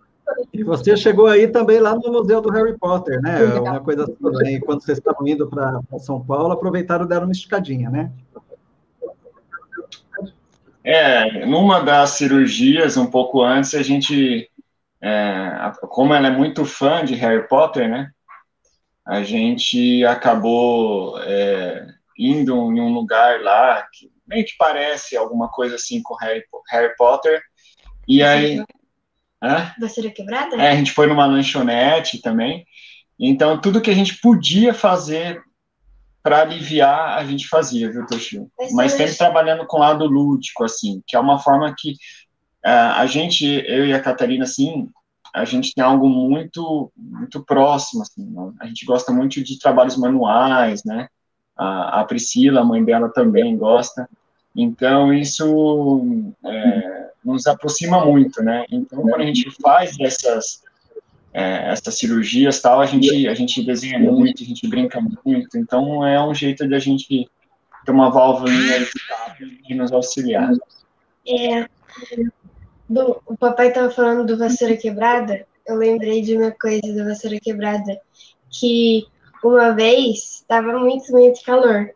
E 0.54 0.64
você 0.64 0.96
chegou 0.96 1.28
aí 1.28 1.48
também 1.48 1.80
lá 1.80 1.96
no 1.96 2.12
Museu 2.12 2.42
do 2.42 2.50
Harry 2.50 2.78
Potter, 2.78 3.22
né? 3.22 3.44
Uma 3.60 3.82
coisa 3.82 4.04
assim, 4.04 4.60
quando 4.62 4.82
vocês 4.82 4.98
estavam 4.98 5.28
indo 5.28 5.48
para 5.50 5.82
São 6.00 6.24
Paulo, 6.24 6.54
aproveitaram 6.54 7.06
e 7.06 7.08
deram 7.10 7.26
uma 7.26 7.32
esticadinha, 7.32 7.90
né? 7.90 8.12
É, 10.84 11.46
numa 11.46 11.80
das 11.80 12.12
cirurgias, 12.12 12.98
um 12.98 13.06
pouco 13.06 13.42
antes, 13.42 13.74
a 13.74 13.82
gente, 13.82 14.50
é, 15.02 15.72
como 15.90 16.14
ela 16.14 16.28
é 16.28 16.32
muito 16.32 16.66
fã 16.66 17.04
de 17.04 17.16
Harry 17.16 17.48
Potter, 17.48 17.90
né? 17.90 18.12
A 19.06 19.24
gente 19.24 20.06
acabou 20.06 21.20
é, 21.22 21.88
indo 22.18 22.54
em 22.72 22.80
um 22.80 22.94
lugar 22.94 23.42
lá 23.42 23.86
que 23.92 24.12
meio 24.28 24.46
que 24.46 24.56
parece 24.58 25.18
alguma 25.18 25.50
coisa 25.50 25.76
assim 25.76 26.02
com 26.02 26.16
Harry, 26.16 26.44
Harry 26.70 26.96
Potter. 26.96 27.42
E 28.08 28.24
aí. 28.24 28.64
Hã? 29.42 29.74
Vassoura 29.80 30.10
quebrada? 30.10 30.56
É, 30.56 30.72
a 30.72 30.76
gente 30.76 30.92
foi 30.92 31.08
numa 31.08 31.26
lanchonete 31.26 32.22
também. 32.22 32.66
Então, 33.20 33.60
tudo 33.60 33.82
que 33.82 33.92
a 33.92 33.96
gente 33.96 34.20
podia 34.20 34.74
fazer 34.74 35.42
para 36.22 36.42
aliviar, 36.42 37.18
a 37.18 37.26
gente 37.26 37.48
fazia, 37.48 37.92
viu, 37.92 38.06
Toshio? 38.06 38.50
Mas 38.72 38.94
sempre 38.94 39.16
trabalhando 39.16 39.68
com 39.68 39.78
o 39.78 39.80
lado 39.82 40.06
lúdico, 40.06 40.64
assim, 40.64 41.04
que 41.06 41.18
é 41.18 41.20
uma 41.20 41.38
forma 41.38 41.74
que 41.78 41.92
uh, 42.66 42.96
a 42.96 43.06
gente, 43.06 43.46
eu 43.46 43.86
e 43.86 43.94
a 43.94 44.02
Catarina, 44.02 44.46
assim, 44.46 44.90
a 45.34 45.46
gente 45.46 45.74
tem 45.74 45.84
algo 45.84 46.08
muito, 46.08 46.92
muito 46.96 47.44
próximo, 47.44 48.04
assim, 48.04 48.24
né? 48.24 48.54
a 48.60 48.68
gente 48.68 48.86
gosta 48.86 49.12
muito 49.12 49.44
de 49.44 49.58
trabalhos 49.58 49.98
manuais, 49.98 50.84
né? 50.84 51.08
A, 51.58 52.02
a 52.02 52.04
Priscila, 52.04 52.62
a 52.62 52.66
mãe 52.66 52.84
dela, 52.86 53.10
também 53.10 53.58
gosta. 53.58 54.08
Então, 54.56 55.12
isso 55.12 56.34
é, 56.46 57.10
nos 57.26 57.48
aproxima 57.48 58.06
muito, 58.06 58.44
né? 58.44 58.66
Então, 58.72 59.02
quando 59.02 59.22
a 59.22 59.26
gente 59.26 59.50
faz 59.60 60.00
essas, 60.00 60.62
é, 61.34 61.72
essas 61.72 61.98
cirurgias 61.98 62.62
tal, 62.62 62.80
a 62.80 62.86
gente, 62.86 63.28
a 63.28 63.34
gente 63.34 63.64
desenha 63.64 63.98
muito, 63.98 64.44
a 64.44 64.46
gente 64.46 64.68
brinca 64.68 65.02
muito. 65.02 65.58
Então, 65.58 66.06
é 66.06 66.24
um 66.24 66.36
jeito 66.36 66.68
de 66.68 66.76
a 66.76 66.80
gente 66.80 67.28
ter 67.84 67.92
uma 67.92 68.12
válvula 68.12 68.52
de 69.68 69.74
nos 69.74 69.92
auxiliar. 69.92 70.52
É, 71.28 71.68
do, 72.94 73.22
o 73.26 73.36
papai 73.36 73.70
estava 73.70 73.90
falando 73.90 74.26
do 74.26 74.38
vassoura 74.38 74.78
quebrada, 74.78 75.46
eu 75.66 75.76
lembrei 75.76 76.22
de 76.22 76.38
uma 76.38 76.52
coisa 76.52 76.94
da 76.94 77.06
vassoura 77.06 77.40
quebrada, 77.40 78.00
que 78.50 79.06
uma 79.44 79.72
vez 79.72 80.36
estava 80.36 80.78
muito, 80.78 81.12
muito 81.12 81.44
calor. 81.44 81.90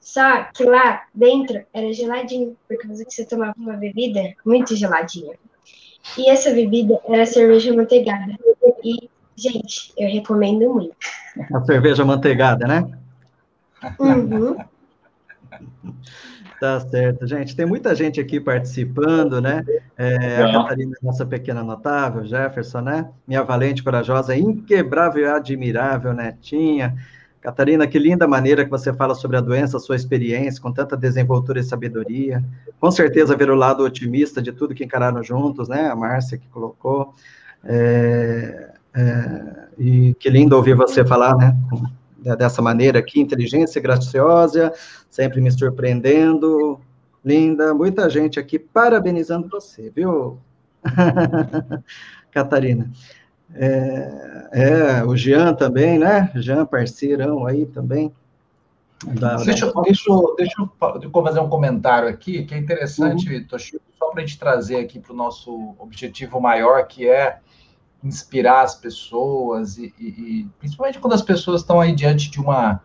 Só 0.00 0.44
que 0.54 0.64
lá 0.64 1.02
dentro 1.14 1.62
era 1.74 1.92
geladinho, 1.92 2.56
por 2.66 2.78
causa 2.78 3.04
que 3.04 3.12
você 3.12 3.26
tomava 3.26 3.54
uma 3.58 3.74
bebida 3.74 4.34
muito 4.44 4.74
geladinha. 4.74 5.34
E 6.16 6.30
essa 6.30 6.50
bebida 6.50 6.98
era 7.06 7.26
cerveja 7.26 7.74
manteigada. 7.74 8.32
E, 8.82 9.10
gente, 9.36 9.92
eu 9.98 10.08
recomendo 10.08 10.72
muito. 10.72 10.96
A 11.54 11.62
cerveja 11.64 12.04
manteigada, 12.04 12.66
né? 12.66 12.90
Uhum. 13.98 14.56
Tá 16.60 16.80
certo, 16.80 17.24
gente. 17.26 17.54
Tem 17.54 17.64
muita 17.64 17.94
gente 17.94 18.20
aqui 18.20 18.40
participando, 18.40 19.40
né? 19.40 19.64
É, 19.96 20.42
a 20.42 20.52
Catarina, 20.52 20.96
nossa 21.00 21.24
pequena 21.24 21.62
notável, 21.62 22.24
Jefferson, 22.24 22.80
né? 22.80 23.08
Minha 23.26 23.44
valente, 23.44 23.82
corajosa, 23.82 24.36
inquebrável 24.36 25.22
e 25.22 25.28
admirável 25.28 26.12
netinha. 26.12 26.96
Catarina, 27.40 27.86
que 27.86 27.98
linda 27.98 28.26
maneira 28.26 28.64
que 28.64 28.70
você 28.70 28.92
fala 28.92 29.14
sobre 29.14 29.36
a 29.36 29.40
doença, 29.40 29.78
sua 29.78 29.94
experiência, 29.94 30.60
com 30.60 30.72
tanta 30.72 30.96
desenvoltura 30.96 31.60
e 31.60 31.62
sabedoria. 31.62 32.42
Com 32.80 32.90
certeza 32.90 33.36
ver 33.36 33.50
o 33.50 33.54
lado 33.54 33.84
otimista 33.84 34.42
de 34.42 34.50
tudo 34.50 34.74
que 34.74 34.84
encararam 34.84 35.22
juntos, 35.22 35.68
né? 35.68 35.88
A 35.88 35.94
Márcia 35.94 36.38
que 36.38 36.48
colocou. 36.48 37.14
É, 37.64 38.70
é, 38.94 39.42
e 39.78 40.14
que 40.14 40.28
lindo 40.28 40.56
ouvir 40.56 40.74
você 40.74 41.04
falar, 41.04 41.36
né? 41.36 41.56
Dessa 42.18 42.60
maneira 42.60 42.98
aqui, 42.98 43.20
inteligência, 43.20 43.80
graciosa, 43.80 44.72
sempre 45.10 45.40
me 45.40 45.50
surpreendendo, 45.50 46.80
linda, 47.24 47.74
muita 47.74 48.08
gente 48.10 48.38
aqui 48.40 48.58
parabenizando 48.58 49.48
você, 49.48 49.90
viu, 49.90 50.38
Catarina? 52.30 52.90
É, 53.54 54.48
é, 54.52 55.04
o 55.04 55.16
Jean 55.16 55.54
também, 55.54 55.98
né? 55.98 56.30
Jean, 56.36 56.66
parceirão 56.66 57.46
aí 57.46 57.64
também. 57.66 58.12
Da, 59.04 59.36
deixa, 59.36 59.72
da... 59.72 59.80
deixa, 59.82 60.10
deixa 60.36 60.54
eu 60.60 61.22
fazer 61.22 61.40
um 61.40 61.48
comentário 61.48 62.08
aqui, 62.08 62.44
que 62.44 62.54
é 62.54 62.58
interessante, 62.58 63.32
uhum. 63.32 63.44
Toshio, 63.44 63.80
só 63.96 64.10
para 64.10 64.22
a 64.22 64.26
gente 64.26 64.38
trazer 64.38 64.76
aqui 64.76 64.98
para 64.98 65.12
o 65.12 65.16
nosso 65.16 65.74
objetivo 65.78 66.40
maior, 66.40 66.86
que 66.86 67.08
é 67.08 67.38
inspirar 68.02 68.62
as 68.62 68.74
pessoas 68.74 69.76
e, 69.76 69.92
e, 69.98 70.06
e, 70.06 70.48
principalmente 70.58 70.98
quando 70.98 71.14
as 71.14 71.22
pessoas 71.22 71.62
estão 71.62 71.80
aí 71.80 71.94
diante 71.94 72.30
de 72.30 72.40
uma 72.40 72.80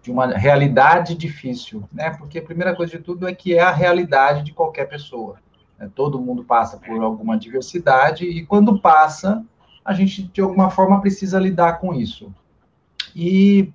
de 0.00 0.12
uma 0.12 0.26
realidade 0.26 1.14
difícil, 1.14 1.86
né? 1.92 2.10
Porque 2.10 2.38
a 2.38 2.42
primeira 2.42 2.74
coisa 2.74 2.96
de 2.96 3.02
tudo 3.02 3.28
é 3.28 3.34
que 3.34 3.54
é 3.54 3.60
a 3.60 3.72
realidade 3.72 4.44
de 4.44 4.52
qualquer 4.52 4.88
pessoa. 4.88 5.36
Né? 5.76 5.90
Todo 5.94 6.20
mundo 6.20 6.44
passa 6.44 6.76
por 6.76 7.02
alguma 7.02 7.36
diversidade 7.36 8.24
e 8.24 8.46
quando 8.46 8.80
passa, 8.80 9.44
a 9.84 9.92
gente 9.92 10.22
de 10.22 10.40
alguma 10.40 10.70
forma 10.70 11.00
precisa 11.00 11.38
lidar 11.38 11.80
com 11.80 11.92
isso. 11.92 12.32
E 13.14 13.72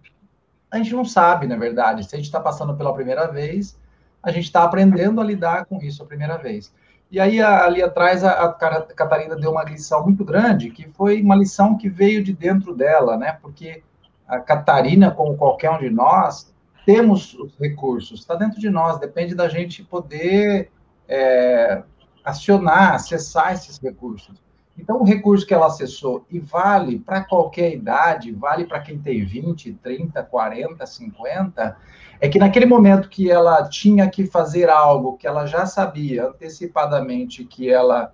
a 0.71 0.77
gente 0.77 0.93
não 0.93 1.05
sabe, 1.05 1.45
na 1.45 1.57
verdade, 1.57 2.03
se 2.03 2.15
a 2.15 2.17
gente 2.17 2.25
está 2.25 2.39
passando 2.39 2.75
pela 2.75 2.93
primeira 2.93 3.27
vez, 3.27 3.77
a 4.23 4.31
gente 4.31 4.45
está 4.45 4.63
aprendendo 4.63 5.19
a 5.19 5.23
lidar 5.23 5.65
com 5.65 5.77
isso 5.81 6.01
a 6.01 6.05
primeira 6.05 6.37
vez. 6.37 6.73
E 7.13 7.19
aí, 7.19 7.39
ali 7.39 7.79
atrás, 7.79 8.23
a, 8.23 8.31
a 8.31 8.51
Catarina 8.51 9.35
deu 9.35 9.51
uma 9.51 9.63
lição 9.63 10.03
muito 10.03 10.25
grande, 10.25 10.71
que 10.71 10.89
foi 10.89 11.21
uma 11.21 11.35
lição 11.35 11.77
que 11.77 11.87
veio 11.87 12.23
de 12.23 12.33
dentro 12.33 12.75
dela, 12.75 13.15
né? 13.15 13.37
Porque 13.39 13.83
a 14.27 14.39
Catarina, 14.39 15.11
como 15.11 15.37
qualquer 15.37 15.69
um 15.69 15.77
de 15.77 15.91
nós, 15.91 16.51
temos 16.87 17.35
os 17.35 17.55
recursos, 17.59 18.21
está 18.21 18.33
dentro 18.33 18.59
de 18.59 18.67
nós, 18.67 18.99
depende 18.99 19.35
da 19.35 19.47
gente 19.47 19.83
poder 19.83 20.71
é, 21.07 21.83
acionar, 22.25 22.95
acessar 22.95 23.53
esses 23.53 23.77
recursos. 23.77 24.41
Então, 24.75 24.99
o 24.99 25.03
recurso 25.03 25.45
que 25.45 25.53
ela 25.53 25.67
acessou, 25.67 26.25
e 26.31 26.39
vale 26.39 26.97
para 26.97 27.23
qualquer 27.23 27.71
idade, 27.73 28.31
vale 28.31 28.65
para 28.65 28.79
quem 28.79 28.97
tem 28.97 29.23
20, 29.23 29.71
30, 29.73 30.23
40, 30.23 30.83
50, 30.83 31.77
é 32.23 32.29
que 32.29 32.39
naquele 32.39 32.65
momento 32.65 33.09
que 33.09 33.29
ela 33.29 33.67
tinha 33.67 34.09
que 34.09 34.25
fazer 34.25 34.69
algo 34.69 35.17
que 35.17 35.27
ela 35.27 35.45
já 35.45 35.65
sabia 35.65 36.27
antecipadamente 36.27 37.43
que 37.43 37.69
ela 37.69 38.13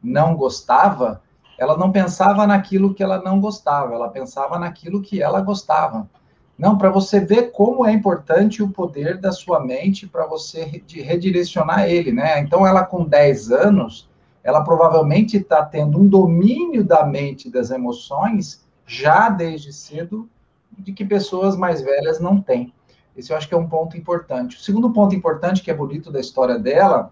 não 0.00 0.36
gostava, 0.36 1.20
ela 1.58 1.76
não 1.76 1.90
pensava 1.90 2.46
naquilo 2.46 2.94
que 2.94 3.02
ela 3.02 3.20
não 3.20 3.40
gostava, 3.40 3.92
ela 3.92 4.08
pensava 4.08 4.56
naquilo 4.56 5.02
que 5.02 5.20
ela 5.20 5.40
gostava. 5.40 6.08
Não, 6.56 6.78
para 6.78 6.90
você 6.90 7.18
ver 7.18 7.50
como 7.50 7.84
é 7.84 7.90
importante 7.90 8.62
o 8.62 8.70
poder 8.70 9.18
da 9.18 9.32
sua 9.32 9.58
mente 9.58 10.06
para 10.06 10.26
você 10.26 10.80
redirecionar 10.88 11.90
ele, 11.90 12.12
né? 12.12 12.38
Então, 12.38 12.64
ela 12.64 12.84
com 12.84 13.04
10 13.04 13.50
anos, 13.50 14.08
ela 14.44 14.62
provavelmente 14.62 15.38
está 15.38 15.64
tendo 15.64 15.98
um 15.98 16.06
domínio 16.06 16.84
da 16.84 17.04
mente 17.04 17.50
das 17.50 17.72
emoções 17.72 18.64
já 18.86 19.28
desde 19.28 19.72
cedo, 19.72 20.30
de 20.78 20.92
que 20.92 21.04
pessoas 21.04 21.56
mais 21.56 21.82
velhas 21.82 22.20
não 22.20 22.40
têm. 22.40 22.72
Esse 23.16 23.32
eu 23.32 23.36
acho 23.36 23.48
que 23.48 23.54
é 23.54 23.56
um 23.56 23.68
ponto 23.68 23.96
importante. 23.96 24.56
O 24.56 24.60
segundo 24.60 24.90
ponto 24.90 25.14
importante, 25.14 25.62
que 25.62 25.70
é 25.70 25.74
bonito 25.74 26.10
da 26.10 26.20
história 26.20 26.58
dela, 26.58 27.10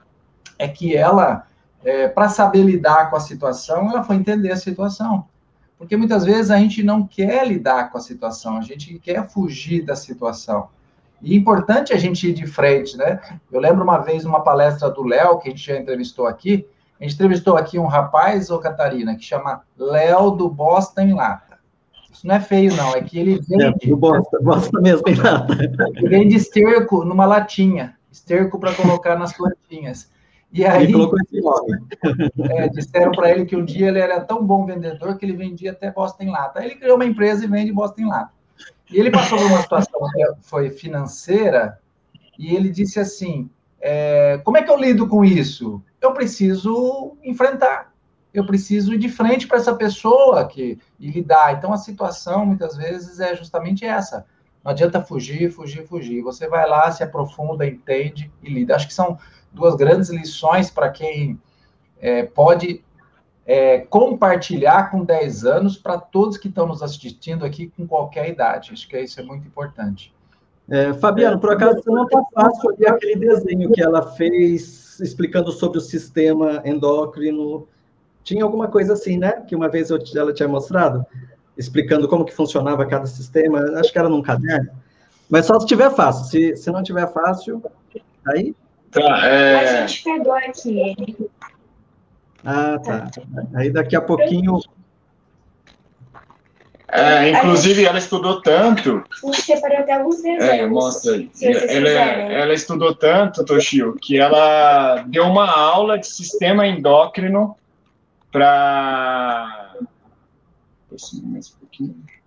é 0.58 0.66
que 0.68 0.96
ela, 0.96 1.46
é, 1.84 2.08
para 2.08 2.28
saber 2.28 2.62
lidar 2.62 3.10
com 3.10 3.16
a 3.16 3.20
situação, 3.20 3.90
ela 3.90 4.02
foi 4.02 4.16
entender 4.16 4.50
a 4.50 4.56
situação. 4.56 5.26
Porque 5.78 5.96
muitas 5.96 6.24
vezes 6.24 6.50
a 6.50 6.58
gente 6.58 6.82
não 6.82 7.06
quer 7.06 7.46
lidar 7.46 7.90
com 7.90 7.98
a 7.98 8.00
situação, 8.00 8.56
a 8.56 8.62
gente 8.62 8.98
quer 9.00 9.28
fugir 9.28 9.84
da 9.84 9.96
situação. 9.96 10.68
E 11.20 11.34
é 11.34 11.36
importante 11.36 11.92
a 11.92 11.96
gente 11.96 12.28
ir 12.28 12.32
de 12.32 12.46
frente, 12.46 12.96
né? 12.96 13.20
Eu 13.50 13.60
lembro 13.60 13.84
uma 13.84 13.98
vez 13.98 14.24
uma 14.24 14.42
palestra 14.42 14.90
do 14.90 15.02
Léo, 15.02 15.38
que 15.38 15.48
a 15.48 15.50
gente 15.50 15.64
já 15.64 15.76
entrevistou 15.76 16.26
aqui, 16.26 16.66
a 17.00 17.04
gente 17.04 17.14
entrevistou 17.14 17.56
aqui 17.56 17.78
um 17.78 17.86
rapaz, 17.86 18.48
ô 18.50 18.58
Catarina, 18.58 19.16
que 19.16 19.24
chama 19.24 19.62
Léo 19.76 20.30
do 20.30 20.48
Bosta 20.48 21.02
em 21.02 21.14
Lata. 21.14 21.51
Isso 22.22 22.28
não 22.28 22.37
é 22.37 22.40
feio, 22.40 22.72
não, 22.76 22.94
é 22.94 23.02
que 23.02 23.18
ele 23.18 23.40
vende. 23.40 23.64
É, 23.64 23.96
bosta, 23.96 24.38
bosta 24.40 24.80
mesmo 24.80 25.02
lata. 25.20 25.54
Ele 25.96 26.08
vende 26.08 26.37
esterco 26.37 27.04
numa 27.04 27.26
latinha, 27.26 27.96
esterco 28.12 28.61
para 28.61 28.72
colocar 28.72 29.18
nas 29.18 29.37
plantinhas. 29.37 30.08
E 30.52 30.64
aí, 30.64 30.85
ele 30.85 30.92
colocou 30.92 31.18
esse 31.18 31.40
nome. 31.40 31.82
É, 32.48 32.68
disseram 32.68 33.11
para 33.11 33.28
ele 33.28 33.44
que 33.44 33.56
um 33.56 33.64
dia 33.64 33.88
ele 33.88 33.98
era 33.98 34.20
tão 34.20 34.46
bom 34.46 34.64
vendedor 34.64 35.18
que 35.18 35.26
ele 35.26 35.32
vendia 35.32 35.72
até 35.72 35.90
bosta 35.90 36.22
em 36.22 36.30
lata. 36.30 36.61
Aí 36.61 36.66
ele 36.66 36.76
criou 36.76 36.94
uma 36.94 37.04
empresa 37.04 37.44
e 37.44 37.48
vende 37.48 37.72
bosta 37.72 38.00
em 38.00 38.06
lata. 38.06 38.30
E 38.88 39.00
ele 39.00 39.11
passou 39.11 39.37
por 39.37 39.48
uma 39.48 39.61
situação 39.61 40.00
que 40.12 40.24
foi 40.42 40.70
financeira 40.70 41.80
e 42.38 42.54
ele 42.54 42.70
disse 42.70 43.00
assim: 43.00 43.50
é, 43.80 44.40
como 44.44 44.56
é 44.56 44.62
que 44.62 44.70
eu 44.70 44.78
lido 44.78 45.08
com 45.08 45.24
isso? 45.24 45.82
Eu 46.00 46.12
preciso 46.12 47.16
enfrentar 47.24 47.91
eu 48.32 48.46
preciso 48.46 48.94
ir 48.94 48.98
de 48.98 49.08
frente 49.08 49.46
para 49.46 49.58
essa 49.58 49.74
pessoa 49.74 50.46
que, 50.46 50.78
e 50.98 51.10
lidar. 51.10 51.54
Então, 51.54 51.72
a 51.72 51.76
situação, 51.76 52.46
muitas 52.46 52.76
vezes, 52.76 53.20
é 53.20 53.34
justamente 53.34 53.84
essa. 53.84 54.26
Não 54.64 54.70
adianta 54.70 55.02
fugir, 55.02 55.50
fugir, 55.50 55.86
fugir. 55.86 56.22
Você 56.22 56.48
vai 56.48 56.68
lá, 56.68 56.90
se 56.90 57.02
aprofunda, 57.02 57.66
entende 57.66 58.32
e 58.42 58.48
lida. 58.48 58.76
Acho 58.76 58.86
que 58.86 58.94
são 58.94 59.18
duas 59.52 59.74
grandes 59.74 60.08
lições 60.08 60.70
para 60.70 60.88
quem 60.88 61.38
é, 62.00 62.22
pode 62.24 62.82
é, 63.44 63.80
compartilhar 63.80 64.90
com 64.90 65.04
10 65.04 65.44
anos 65.44 65.76
para 65.76 65.98
todos 65.98 66.36
que 66.36 66.48
estão 66.48 66.66
nos 66.66 66.82
assistindo 66.82 67.44
aqui 67.44 67.72
com 67.76 67.86
qualquer 67.86 68.28
idade. 68.28 68.72
Acho 68.72 68.88
que 68.88 68.98
isso 68.98 69.20
é 69.20 69.22
muito 69.22 69.46
importante. 69.46 70.14
É, 70.68 70.92
Fabiano, 70.94 71.40
por 71.40 71.52
acaso 71.52 71.82
não 71.86 72.04
está 72.04 72.22
fácil 72.32 72.76
ver 72.76 72.88
aquele 72.88 73.16
desenho 73.16 73.70
que 73.72 73.82
ela 73.82 74.12
fez 74.12 75.00
explicando 75.00 75.50
sobre 75.50 75.78
o 75.78 75.80
sistema 75.80 76.62
endócrino. 76.64 77.66
Tinha 78.24 78.44
alguma 78.44 78.68
coisa 78.68 78.92
assim, 78.92 79.18
né? 79.18 79.42
Que 79.46 79.56
uma 79.56 79.68
vez 79.68 79.90
eu, 79.90 79.98
ela 80.16 80.32
tinha 80.32 80.48
mostrado, 80.48 81.04
explicando 81.56 82.08
como 82.08 82.24
que 82.24 82.35
funcionava 82.35 82.87
cada 82.87 83.06
sistema. 83.06 83.61
Acho 83.78 83.92
que 83.92 83.98
era 83.98 84.08
num 84.08 84.22
caderno. 84.22 84.70
Mas 85.28 85.46
só 85.46 85.58
se 85.58 85.66
tiver 85.66 85.90
fácil. 85.90 86.24
Se, 86.26 86.56
se 86.56 86.70
não 86.70 86.82
tiver 86.82 87.11
fácil, 87.12 87.62
aí. 88.26 88.54
Tá, 88.90 89.26
é... 89.26 89.82
A 89.82 89.87
gente 89.87 90.04
pegou 90.04 90.35
aqui. 90.35 91.30
Ah, 92.44 92.78
tá. 92.78 93.11
Aí 93.54 93.70
daqui 93.70 93.96
a 93.96 94.00
pouquinho. 94.00 94.61
É, 96.94 97.30
inclusive, 97.30 97.87
ela 97.87 97.96
estudou 97.96 98.42
tanto. 98.42 99.02
A 99.24 99.26
gente 99.28 99.40
separou 99.40 99.78
até 99.78 99.94
alguns 99.94 100.16
desenhos. 100.16 100.44
É, 100.44 100.66
mostra 100.66 101.14
aí. 101.14 101.30
Ela, 101.40 101.88
ela, 101.88 102.52
estudou 102.52 102.94
tanto, 102.94 103.42
Toshio, 103.46 103.96
que 103.98 104.18
ela 104.18 105.02
deu 105.06 105.24
uma 105.24 105.50
aula 105.50 105.98
de 105.98 106.06
sistema 106.06 106.66
endócrino 106.66 107.56
para. 108.32 109.76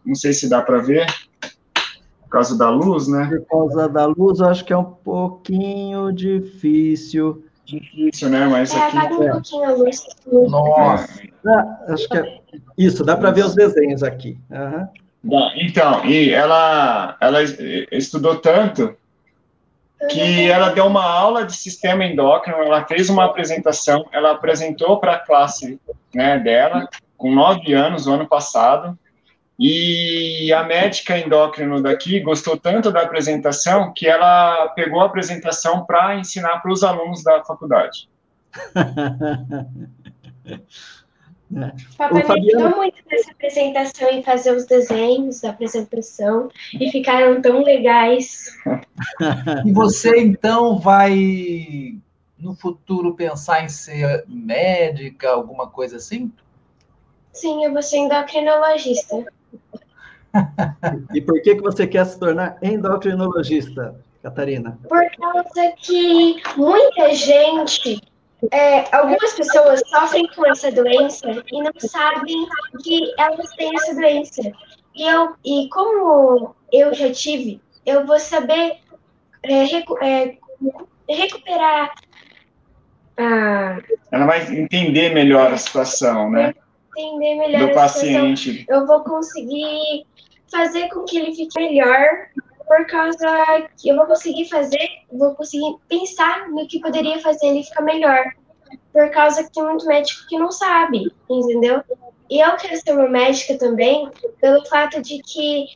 Não 0.06 0.16
sei 0.16 0.34
se 0.34 0.48
dá 0.48 0.62
para 0.62 0.78
ver. 0.78 1.06
Por 2.22 2.30
causa 2.30 2.58
da 2.58 2.70
luz, 2.70 3.08
né? 3.08 3.28
Por 3.28 3.46
causa 3.48 3.90
da 3.90 4.06
luz, 4.06 4.40
eu 4.40 4.48
acho 4.48 4.66
que 4.66 4.74
é 4.74 4.78
um 4.78 4.84
pouquinho 4.84 6.12
difícil 6.12 7.46
difícil, 7.66 8.30
né? 8.30 8.46
Mas 8.46 8.74
é, 8.74 8.78
aqui. 8.78 8.98
um 8.98 9.32
pouquinho 9.32 9.64
a 9.66 9.72
luz. 9.72 10.06
Nossa. 10.32 11.22
Ah, 11.48 11.78
acho 11.90 12.08
que 12.08 12.18
é... 12.18 12.40
Isso, 12.78 13.04
dá 13.04 13.18
para 13.18 13.32
ver 13.32 13.46
os 13.46 13.56
desenhos 13.56 14.04
aqui. 14.04 14.38
Uhum. 14.50 14.88
Bom, 15.24 15.50
então, 15.56 16.06
e 16.06 16.30
ela, 16.30 17.18
ela 17.20 17.40
estudou 17.92 18.38
tanto 18.38 18.96
que 20.10 20.50
ela 20.50 20.70
deu 20.70 20.86
uma 20.86 21.06
aula 21.06 21.46
de 21.46 21.56
sistema 21.56 22.06
endócrino, 22.06 22.58
ela 22.58 22.86
fez 22.86 23.10
uma 23.10 23.26
apresentação, 23.26 24.06
ela 24.12 24.32
apresentou 24.32 25.00
para 25.00 25.14
a 25.14 25.20
classe 25.20 25.80
né, 26.14 26.38
dela, 26.40 26.88
com 27.18 27.34
nove 27.34 27.74
anos, 27.74 28.06
o 28.06 28.14
ano 28.14 28.28
passado, 28.28 28.98
e 29.58 30.52
a 30.52 30.64
médica 30.64 31.18
endócrino 31.18 31.82
daqui 31.82 32.20
gostou 32.20 32.58
tanto 32.58 32.92
da 32.92 33.02
apresentação 33.02 33.94
que 33.94 34.06
ela 34.06 34.68
pegou 34.76 35.02
a 35.02 35.06
apresentação 35.06 35.86
para 35.86 36.16
ensinar 36.16 36.60
para 36.60 36.72
os 36.72 36.84
alunos 36.84 37.24
da 37.24 37.44
faculdade. 37.44 38.10
Papai 41.98 42.24
Fabiano... 42.24 42.42
me 42.42 42.54
ajudou 42.54 42.78
muito 42.78 42.98
nessa 43.10 43.32
apresentação 43.32 44.10
em 44.10 44.24
fazer 44.24 44.52
os 44.56 44.66
desenhos 44.66 45.42
da 45.42 45.52
apresentação 45.52 46.50
e 46.74 46.92
ficaram 46.92 47.42
tão 47.42 47.64
legais. 47.64 48.48
E 49.66 49.72
você 49.74 50.22
então 50.22 50.80
vai 50.80 51.98
no 52.40 52.56
futuro 52.56 53.14
pensar 53.14 53.64
em 53.64 53.70
ser 53.70 54.24
médica, 54.28 55.30
alguma 55.30 55.68
coisa 55.68 55.98
assim? 55.98 56.32
Sim, 57.34 57.66
eu 57.66 57.74
vou 57.74 57.82
ser 57.82 57.98
endocrinologista 57.98 59.26
e 61.14 61.22
por 61.22 61.42
que, 61.42 61.56
que 61.56 61.62
você 61.62 61.88
quer 61.88 62.06
se 62.06 62.20
tornar 62.20 62.58
endocrinologista, 62.62 63.96
Catarina? 64.22 64.78
Por 64.88 65.06
causa 65.18 65.74
que 65.78 66.42
muita 66.58 67.14
gente, 67.14 68.02
é, 68.52 68.96
algumas 68.96 69.34
pessoas 69.34 69.82
sofrem 69.88 70.28
com 70.36 70.46
essa 70.46 70.72
doença 70.72 71.30
e 71.52 71.62
não 71.62 71.72
sabem 71.78 72.48
que 72.84 73.14
elas 73.18 73.50
têm 73.52 73.72
essa 73.76 73.96
doença. 73.96 74.42
E, 74.96 75.04
eu, 75.04 75.34
e 75.44 75.70
como 75.70 76.56
eu 76.72 76.94
já 76.94 77.12
tive, 77.12 77.62
eu 77.86 78.06
vou 78.06 78.20
saber 78.20 78.78
é, 79.44 79.64
recu 79.64 79.98
é, 80.04 80.38
recuperar 81.08 81.94
a... 83.18 83.78
Ela 84.12 84.26
vai 84.26 84.42
entender 84.56 85.14
melhor 85.14 85.54
a 85.54 85.58
situação, 85.58 86.30
né? 86.30 86.54
Entender 86.98 87.36
melhor 87.36 87.68
do 87.68 87.74
paciente. 87.74 88.66
Eu 88.68 88.86
vou 88.86 89.04
conseguir 89.04 90.06
fazer 90.52 90.90
com 90.90 91.04
que 91.04 91.18
ele 91.18 91.36
fique 91.36 91.60
melhor, 91.60 92.28
por 92.68 92.86
causa 92.88 93.68
que 93.78 93.90
eu 93.90 93.96
vou 93.96 94.06
conseguir 94.06 94.50
fazer, 94.50 94.88
vou 95.12 95.36
conseguir 95.36 95.76
pensar 95.88 96.50
no 96.50 96.68
que 96.68 96.80
poderia 96.80 97.20
fazer 97.22 97.48
ele 97.48 97.64
ficar 97.64 97.82
melhor, 97.82 98.24
por 98.92 99.10
causa 99.12 99.44
que 99.44 99.54
tem 99.54 99.64
muito 99.64 99.86
médico 99.86 100.28
que 100.28 100.38
não 100.38 100.52
sabe, 100.52 101.12
entendeu? 101.30 101.84
E 102.30 102.40
eu 102.40 102.56
quero 102.58 102.78
ser 102.78 102.94
uma 102.94 103.08
médica 103.08 103.58
também, 103.58 104.10
pelo 104.42 104.66
fato 104.66 105.02
de 105.02 105.22
que, 105.22 105.68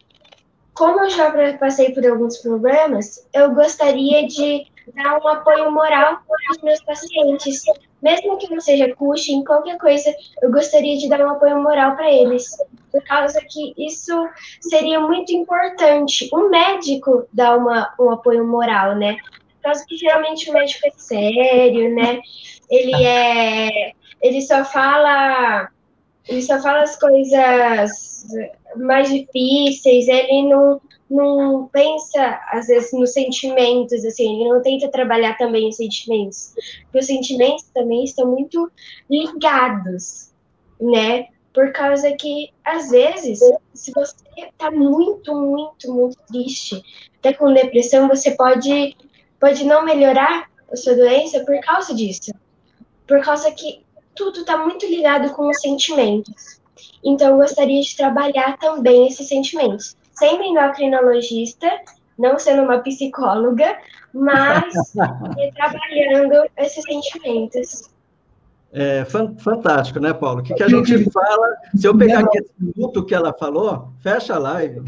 como 0.73 1.01
eu 1.01 1.09
já 1.09 1.31
passei 1.57 1.93
por 1.93 2.05
alguns 2.05 2.37
problemas, 2.37 3.27
eu 3.33 3.53
gostaria 3.53 4.27
de 4.27 4.65
dar 4.95 5.19
um 5.19 5.27
apoio 5.27 5.71
moral 5.71 6.19
para 6.27 6.51
os 6.55 6.63
meus 6.63 6.81
pacientes. 6.83 7.63
Mesmo 8.01 8.37
que 8.37 8.49
não 8.49 8.61
seja 8.61 8.93
Cushing, 8.95 9.43
qualquer 9.43 9.77
coisa, 9.77 10.13
eu 10.41 10.51
gostaria 10.51 10.97
de 10.97 11.09
dar 11.09 11.21
um 11.21 11.29
apoio 11.29 11.61
moral 11.61 11.95
para 11.95 12.11
eles 12.11 12.55
por 12.91 13.03
causa 13.03 13.39
que 13.47 13.73
isso 13.77 14.27
seria 14.61 14.99
muito 14.99 15.33
importante. 15.33 16.29
Um 16.33 16.49
médico 16.49 17.27
dá 17.31 17.55
uma, 17.55 17.93
um 17.99 18.09
apoio 18.11 18.45
moral, 18.45 18.95
né? 18.95 19.15
Por 19.15 19.63
causa 19.63 19.85
que 19.87 19.97
geralmente 19.97 20.49
o 20.49 20.53
médico 20.53 20.87
é 20.87 20.91
sério, 20.91 21.93
né? 21.93 22.19
Ele 22.69 22.93
é. 23.05 23.91
Ele 24.21 24.41
só 24.41 24.65
fala. 24.65 25.69
Ele 26.27 26.41
só 26.41 26.61
fala 26.61 26.83
as 26.83 26.97
coisas 26.99 28.25
mais 28.75 29.09
difíceis, 29.09 30.07
ele 30.07 30.43
não, 30.43 30.79
não 31.09 31.67
pensa, 31.67 32.39
às 32.51 32.67
vezes, 32.67 32.93
nos 32.93 33.13
sentimentos, 33.13 34.05
assim, 34.05 34.41
ele 34.41 34.49
não 34.49 34.61
tenta 34.61 34.87
trabalhar 34.89 35.37
também 35.37 35.67
os 35.67 35.77
sentimentos. 35.77 36.53
Porque 36.83 36.99
os 36.99 37.05
sentimentos 37.07 37.63
também 37.73 38.03
estão 38.03 38.27
muito 38.27 38.71
ligados, 39.09 40.31
né? 40.79 41.27
Por 41.51 41.71
causa 41.71 42.11
que, 42.13 42.51
às 42.63 42.91
vezes, 42.91 43.39
se 43.73 43.91
você 43.91 44.15
está 44.37 44.69
muito, 44.69 45.33
muito, 45.33 45.91
muito 45.91 46.17
triste, 46.27 46.81
até 47.17 47.33
com 47.33 47.53
depressão, 47.53 48.07
você 48.07 48.31
pode, 48.31 48.95
pode 49.39 49.65
não 49.65 49.83
melhorar 49.83 50.47
a 50.71 50.75
sua 50.75 50.93
doença 50.93 51.43
por 51.43 51.59
causa 51.61 51.93
disso. 51.95 52.31
Por 53.07 53.21
causa 53.21 53.51
que 53.51 53.83
tudo 54.15 54.41
está 54.41 54.57
muito 54.57 54.85
ligado 54.85 55.33
com 55.33 55.49
os 55.49 55.59
sentimentos. 55.59 56.59
Então, 57.03 57.31
eu 57.31 57.37
gostaria 57.37 57.81
de 57.81 57.97
trabalhar 57.97 58.57
também 58.59 59.07
esses 59.07 59.27
sentimentos. 59.27 59.97
Sendo 60.19 60.43
endocrinologista, 60.43 61.67
não 62.17 62.37
sendo 62.37 62.63
uma 62.63 62.79
psicóloga, 62.79 63.77
mas 64.13 64.73
trabalhando 65.55 66.49
esses 66.57 66.83
sentimentos. 66.83 67.89
É 68.71 69.03
fantástico, 69.05 69.99
né, 69.99 70.13
Paulo? 70.13 70.41
O 70.41 70.43
que, 70.43 70.53
que 70.53 70.61
a 70.61 70.67
gente 70.67 71.09
fala? 71.09 71.55
Se 71.75 71.87
eu 71.87 71.97
pegar 71.97 72.19
aqui 72.19 72.37
esse 72.37 72.51
minuto 72.59 73.03
que 73.03 73.15
ela 73.15 73.33
falou, 73.33 73.89
fecha 74.03 74.35
a 74.35 74.37
live. 74.37 74.81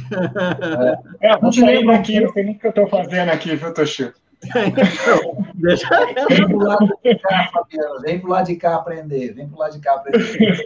É, 1.19 1.31
é 1.31 1.37
vou 1.37 1.51
sair 1.51 1.85
daqui, 1.85 2.19
não 2.19 2.31
sei 2.31 2.43
nem 2.43 2.55
o 2.55 2.59
que 2.59 2.67
eu 2.67 2.69
estou 2.69 2.87
fazendo 2.87 3.29
aqui, 3.29 3.55
viu, 3.55 3.73
Toshio? 3.73 4.13
então, 4.43 5.45
deixa 5.55 5.87
Vem 6.29 6.47
pro 6.47 6.57
lado 6.57 6.97
de 7.03 7.15
cá, 7.15 7.49
Fabiano. 7.51 8.01
Vem 8.01 8.19
pro 8.19 8.29
lado 8.29 8.45
de 8.47 8.55
cá 8.55 8.75
aprender. 8.75 9.33
Vem 9.33 9.47
pro 9.47 9.59
lado 9.59 9.73
de 9.73 9.79
cá 9.79 9.95
aprender. 9.95 10.63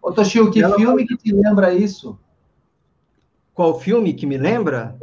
Ô, 0.00 0.12
Toshio, 0.12 0.50
que 0.50 0.62
ela 0.62 0.76
filme 0.76 1.06
que 1.06 1.16
te 1.16 1.34
lembra 1.34 1.74
isso? 1.74 2.18
Qual 3.56 3.80
filme 3.80 4.12
que 4.12 4.26
me 4.26 4.36
lembra? 4.36 4.94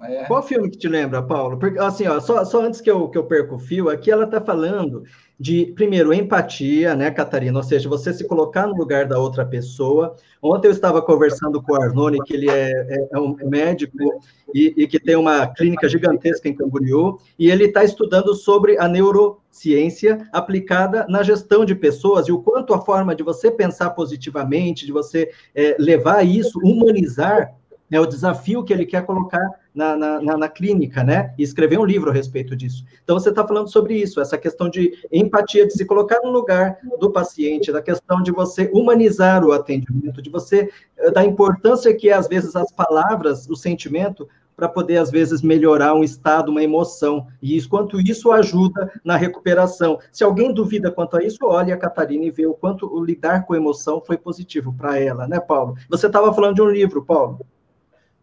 É. 0.00 0.24
Qual 0.24 0.42
filme 0.42 0.70
que 0.70 0.78
te 0.78 0.88
lembra, 0.88 1.22
Paulo? 1.22 1.58
Porque, 1.58 1.78
assim, 1.78 2.06
ó, 2.06 2.18
só, 2.20 2.42
só 2.42 2.64
antes 2.64 2.80
que 2.80 2.90
eu, 2.90 3.06
que 3.10 3.18
eu 3.18 3.24
perca 3.24 3.54
o 3.54 3.58
fio, 3.58 3.90
aqui 3.90 4.10
ela 4.10 4.24
está 4.24 4.40
falando 4.40 5.02
de, 5.38 5.66
primeiro, 5.74 6.14
empatia, 6.14 6.96
né, 6.96 7.10
Catarina? 7.10 7.58
Ou 7.58 7.62
seja, 7.62 7.86
você 7.86 8.14
se 8.14 8.26
colocar 8.26 8.66
no 8.66 8.74
lugar 8.74 9.04
da 9.04 9.18
outra 9.18 9.44
pessoa. 9.44 10.16
Ontem 10.40 10.68
eu 10.68 10.72
estava 10.72 11.02
conversando 11.02 11.60
com 11.60 11.74
o 11.74 11.82
Arnone, 11.82 12.22
que 12.24 12.32
ele 12.32 12.48
é, 12.48 12.70
é, 12.70 13.08
é 13.12 13.18
um 13.18 13.36
médico 13.44 14.22
e, 14.54 14.72
e, 14.74 14.86
que 14.86 14.98
tem 14.98 15.14
uma 15.14 15.46
clínica 15.46 15.86
gigantesca 15.86 16.48
em 16.48 16.54
Camboriú, 16.54 17.18
e 17.38 17.50
ele 17.50 17.64
está 17.64 17.84
estudando 17.84 18.34
sobre 18.34 18.78
a 18.78 18.88
neurociência 18.88 20.26
aplicada 20.32 21.04
na 21.10 21.22
gestão 21.22 21.62
de 21.62 21.74
pessoas 21.74 22.26
e 22.26 22.32
o 22.32 22.40
quanto 22.40 22.72
a 22.72 22.80
forma 22.80 23.14
de 23.14 23.22
você 23.22 23.50
pensar 23.50 23.90
positivamente, 23.90 24.86
de 24.86 24.92
você 24.92 25.30
é, 25.54 25.76
levar 25.78 26.24
isso, 26.24 26.58
humanizar 26.60 27.57
né, 27.90 27.98
o 28.00 28.06
desafio 28.06 28.62
que 28.62 28.72
ele 28.72 28.84
quer 28.84 29.04
colocar 29.04 29.48
na, 29.74 29.96
na, 29.96 30.20
na, 30.20 30.36
na, 30.36 30.48
clínica, 30.48 31.04
né? 31.04 31.32
E 31.38 31.42
escrever 31.42 31.78
um 31.78 31.84
livro 31.84 32.10
a 32.10 32.12
respeito 32.12 32.56
disso. 32.56 32.84
Então, 33.04 33.18
você 33.18 33.28
está 33.28 33.46
falando 33.46 33.68
sobre 33.68 33.94
isso, 33.94 34.20
essa 34.20 34.36
questão 34.36 34.68
de 34.68 34.92
empatia, 35.12 35.66
de 35.66 35.72
se 35.72 35.84
colocar 35.84 36.20
no 36.22 36.30
lugar 36.30 36.78
do 36.98 37.10
paciente, 37.10 37.72
da 37.72 37.80
questão 37.80 38.22
de 38.22 38.32
você 38.32 38.68
humanizar 38.74 39.44
o 39.44 39.52
atendimento, 39.52 40.20
de 40.20 40.30
você, 40.30 40.68
eh, 40.96 41.10
da 41.12 41.24
importância 41.24 41.94
que, 41.94 42.10
às 42.10 42.26
vezes, 42.26 42.56
as 42.56 42.72
palavras, 42.72 43.48
o 43.48 43.54
sentimento, 43.54 44.28
para 44.56 44.68
poder, 44.68 44.96
às 44.96 45.08
vezes, 45.08 45.40
melhorar 45.40 45.94
um 45.94 46.02
estado, 46.02 46.50
uma 46.50 46.64
emoção. 46.64 47.28
E 47.40 47.56
isso, 47.56 47.68
quanto 47.68 48.00
isso 48.00 48.32
ajuda 48.32 48.90
na 49.04 49.16
recuperação. 49.16 50.00
Se 50.10 50.24
alguém 50.24 50.52
duvida 50.52 50.90
quanto 50.90 51.16
a 51.16 51.22
isso, 51.22 51.38
olhe 51.44 51.70
a 51.70 51.76
Catarina 51.76 52.24
e 52.24 52.30
vê 52.32 52.44
o 52.44 52.54
quanto 52.54 52.92
o 52.92 53.04
lidar 53.04 53.46
com 53.46 53.54
a 53.54 53.56
emoção 53.56 54.02
foi 54.04 54.18
positivo 54.18 54.74
para 54.76 54.98
ela, 54.98 55.28
né, 55.28 55.38
Paulo? 55.38 55.76
Você 55.88 56.08
estava 56.08 56.34
falando 56.34 56.56
de 56.56 56.62
um 56.62 56.68
livro, 56.68 57.04
Paulo. 57.04 57.38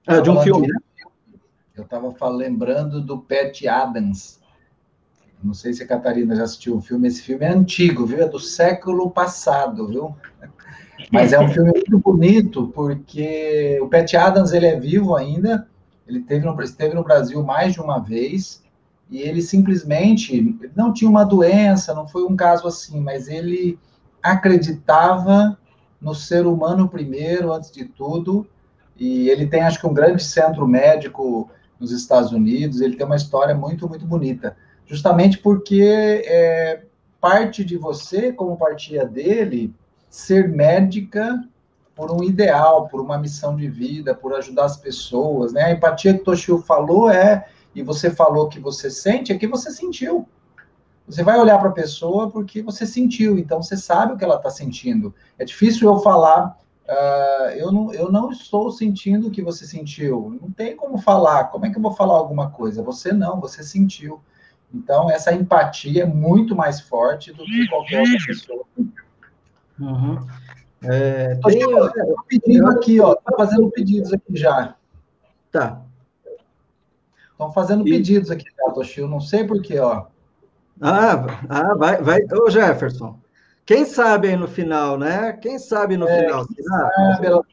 Ah, 0.07 0.19
de 0.19 0.29
um 0.29 0.39
filme, 0.41 0.67
né? 0.67 0.77
Eu 1.75 1.83
estava 1.83 2.29
lembrando 2.29 3.01
do 3.01 3.19
Pat 3.19 3.65
Adams. 3.65 4.39
Não 5.43 5.53
sei 5.53 5.73
se 5.73 5.83
a 5.83 5.87
Catarina 5.87 6.35
já 6.35 6.43
assistiu 6.43 6.77
o 6.77 6.81
filme. 6.81 7.07
Esse 7.07 7.21
filme 7.21 7.45
é 7.45 7.49
antigo, 7.49 8.05
viu? 8.05 8.21
É 8.21 8.27
do 8.27 8.39
século 8.39 9.11
passado, 9.11 9.87
viu? 9.87 10.15
Mas 11.11 11.33
é 11.33 11.39
um 11.39 11.49
filme 11.49 11.71
muito 11.71 11.99
bonito, 11.99 12.67
porque 12.73 13.77
o 13.81 13.87
Pat 13.87 14.13
Adams 14.13 14.53
ele 14.53 14.65
é 14.65 14.79
vivo 14.79 15.15
ainda, 15.15 15.67
ele 16.07 16.19
esteve 16.19 16.45
no, 16.45 16.61
esteve 16.61 16.95
no 16.95 17.03
Brasil 17.03 17.43
mais 17.43 17.73
de 17.73 17.81
uma 17.81 17.99
vez, 17.99 18.63
e 19.09 19.19
ele 19.19 19.41
simplesmente 19.41 20.57
não 20.75 20.93
tinha 20.93 21.09
uma 21.09 21.23
doença, 21.23 21.93
não 21.93 22.07
foi 22.07 22.23
um 22.23 22.35
caso 22.35 22.67
assim, 22.67 23.01
mas 23.01 23.27
ele 23.27 23.77
acreditava 24.23 25.57
no 26.01 26.15
ser 26.15 26.47
humano 26.47 26.87
primeiro, 26.87 27.51
antes 27.51 27.71
de 27.71 27.85
tudo, 27.85 28.47
e 28.97 29.29
ele 29.29 29.47
tem, 29.47 29.61
acho 29.61 29.79
que, 29.79 29.87
um 29.87 29.93
grande 29.93 30.23
centro 30.23 30.67
médico 30.67 31.49
nos 31.79 31.91
Estados 31.91 32.31
Unidos, 32.31 32.81
ele 32.81 32.95
tem 32.95 33.05
uma 33.05 33.15
história 33.15 33.53
muito, 33.53 33.87
muito 33.87 34.05
bonita, 34.05 34.55
justamente 34.85 35.37
porque 35.39 36.23
é, 36.25 36.83
parte 37.19 37.63
de 37.63 37.77
você, 37.77 38.31
como 38.31 38.57
partia 38.57 39.05
dele, 39.05 39.73
ser 40.09 40.47
médica 40.47 41.43
por 41.95 42.11
um 42.11 42.23
ideal, 42.23 42.87
por 42.87 43.01
uma 43.01 43.17
missão 43.17 43.55
de 43.55 43.67
vida, 43.69 44.13
por 44.13 44.33
ajudar 44.33 44.65
as 44.65 44.77
pessoas, 44.77 45.53
né? 45.53 45.63
A 45.63 45.71
empatia 45.71 46.13
que 46.13 46.23
Toshio 46.23 46.57
falou 46.59 47.09
é, 47.09 47.47
e 47.73 47.81
você 47.81 48.11
falou 48.11 48.49
que 48.49 48.59
você 48.59 48.89
sente, 48.89 49.31
é 49.31 49.37
que 49.37 49.47
você 49.47 49.71
sentiu. 49.71 50.27
Você 51.07 51.23
vai 51.23 51.39
olhar 51.39 51.57
para 51.59 51.69
a 51.69 51.73
pessoa 51.73 52.29
porque 52.29 52.61
você 52.61 52.85
sentiu, 52.85 53.37
então 53.37 53.61
você 53.61 53.77
sabe 53.77 54.13
o 54.13 54.17
que 54.17 54.23
ela 54.23 54.37
está 54.37 54.49
sentindo. 54.49 55.13
É 55.37 55.45
difícil 55.45 55.89
eu 55.89 55.99
falar, 55.99 56.57
uh, 56.89 57.49
eu, 57.55 57.71
não, 57.71 57.93
eu 57.93 58.11
não 58.11 58.31
estou 58.31 58.71
sentindo 58.71 59.27
o 59.27 59.31
que 59.31 59.41
você 59.41 59.65
sentiu. 59.65 60.37
Não 60.41 60.51
tem 60.51 60.75
como 60.75 60.97
falar. 60.97 61.45
Como 61.45 61.65
é 61.65 61.69
que 61.69 61.77
eu 61.77 61.81
vou 61.81 61.93
falar 61.93 62.15
alguma 62.15 62.49
coisa? 62.49 62.83
Você 62.83 63.11
não, 63.11 63.39
você 63.39 63.63
sentiu. 63.63 64.21
Então, 64.73 65.09
essa 65.09 65.33
empatia 65.33 66.03
é 66.03 66.05
muito 66.05 66.55
mais 66.55 66.81
forte 66.81 67.31
do 67.31 67.43
que 67.43 67.67
qualquer 67.67 68.01
outra 68.01 68.17
pessoa. 68.25 68.65
Uhum. 69.79 70.25
É, 70.83 71.35
tem, 71.45 71.61
eu, 71.61 71.71
eu 71.71 72.15
pedindo 72.27 72.67
aqui, 72.67 72.99
ó. 72.99 73.15
Tá 73.15 73.33
fazendo 73.35 73.69
pedidos 73.71 74.13
aqui 74.13 74.35
já. 74.35 74.75
Tá. 75.51 75.81
Estão 77.31 77.51
fazendo 77.51 77.87
e... 77.87 77.91
pedidos 77.91 78.31
aqui, 78.31 78.45
Toshio? 78.73 79.07
Não 79.07 79.19
sei 79.19 79.45
porquê, 79.45 79.79
ó. 79.79 80.05
Ah, 80.81 81.25
ah, 81.49 81.75
vai, 81.75 82.01
vai. 82.01 82.21
Ô, 82.33 82.49
Jefferson. 82.49 83.17
Quem 83.65 83.83
sabe 83.83 84.27
aí 84.27 84.35
no 84.35 84.47
final, 84.47 84.97
né? 84.97 85.33
Quem 85.41 85.57
sabe 85.57 85.97
no 85.97 86.07
é, 86.07 86.19
final? 86.19 86.47
Quem 86.47 86.63
sabe, 86.63 87.27
ela 87.27 87.45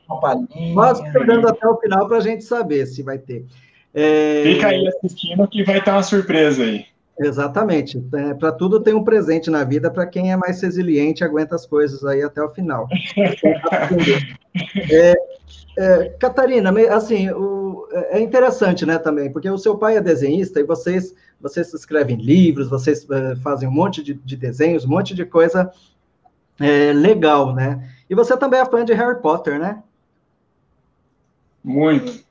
Quase 0.75 1.07
esperando 1.07 1.49
até 1.49 1.67
o 1.67 1.79
final 1.79 2.07
para 2.07 2.19
a 2.19 2.21
gente 2.21 2.45
saber 2.45 2.87
se 2.87 3.03
vai 3.03 3.19
ter. 3.19 3.47
É... 3.95 4.43
Fica 4.45 4.69
aí 4.69 4.87
assistindo 4.89 5.49
que 5.49 5.65
vai 5.65 5.83
ter 5.83 5.91
uma 5.91 6.03
surpresa 6.03 6.65
aí. 6.65 6.85
Exatamente. 7.19 8.03
É, 8.15 8.35
para 8.35 8.53
tudo 8.53 8.81
tem 8.81 8.95
um 8.95 9.05
presente 9.05 9.51
na 9.51 9.65
vida 9.65 9.91
para 9.91 10.07
quem 10.07 10.33
é 10.33 10.37
mais 10.37 10.61
resiliente 10.61 11.23
aguenta 11.23 11.55
as 11.55 11.67
coisas 11.67 12.05
aí 12.05 12.23
até 12.23 12.43
o 12.43 12.49
final. 12.51 12.89
é, 14.91 15.15
é, 15.79 16.05
Catarina, 16.19 16.73
assim, 16.91 17.31
o, 17.31 17.87
é 18.11 18.21
interessante, 18.21 18.85
né, 18.85 18.99
também, 18.99 19.31
porque 19.31 19.49
o 19.49 19.59
seu 19.59 19.77
pai 19.77 19.97
é 19.97 20.01
desenhista 20.01 20.61
e 20.61 20.65
vocês, 20.65 21.15
vocês 21.41 21.73
escrevem 21.73 22.17
livros, 22.17 22.69
vocês 22.69 23.07
é, 23.11 23.37
fazem 23.37 23.69
um 23.69 23.73
monte 23.73 24.03
de, 24.03 24.15
de, 24.15 24.37
desenhos, 24.37 24.85
um 24.85 24.89
monte 24.89 25.15
de 25.15 25.25
coisa 25.25 25.71
é, 26.63 26.93
legal, 26.93 27.55
né? 27.55 27.91
E 28.09 28.15
você 28.15 28.37
também 28.37 28.61
é 28.61 28.67
fã 28.67 28.85
de 28.85 28.93
Harry 28.93 29.21
Potter, 29.21 29.59
né? 29.59 29.83
Muito. 31.63 32.25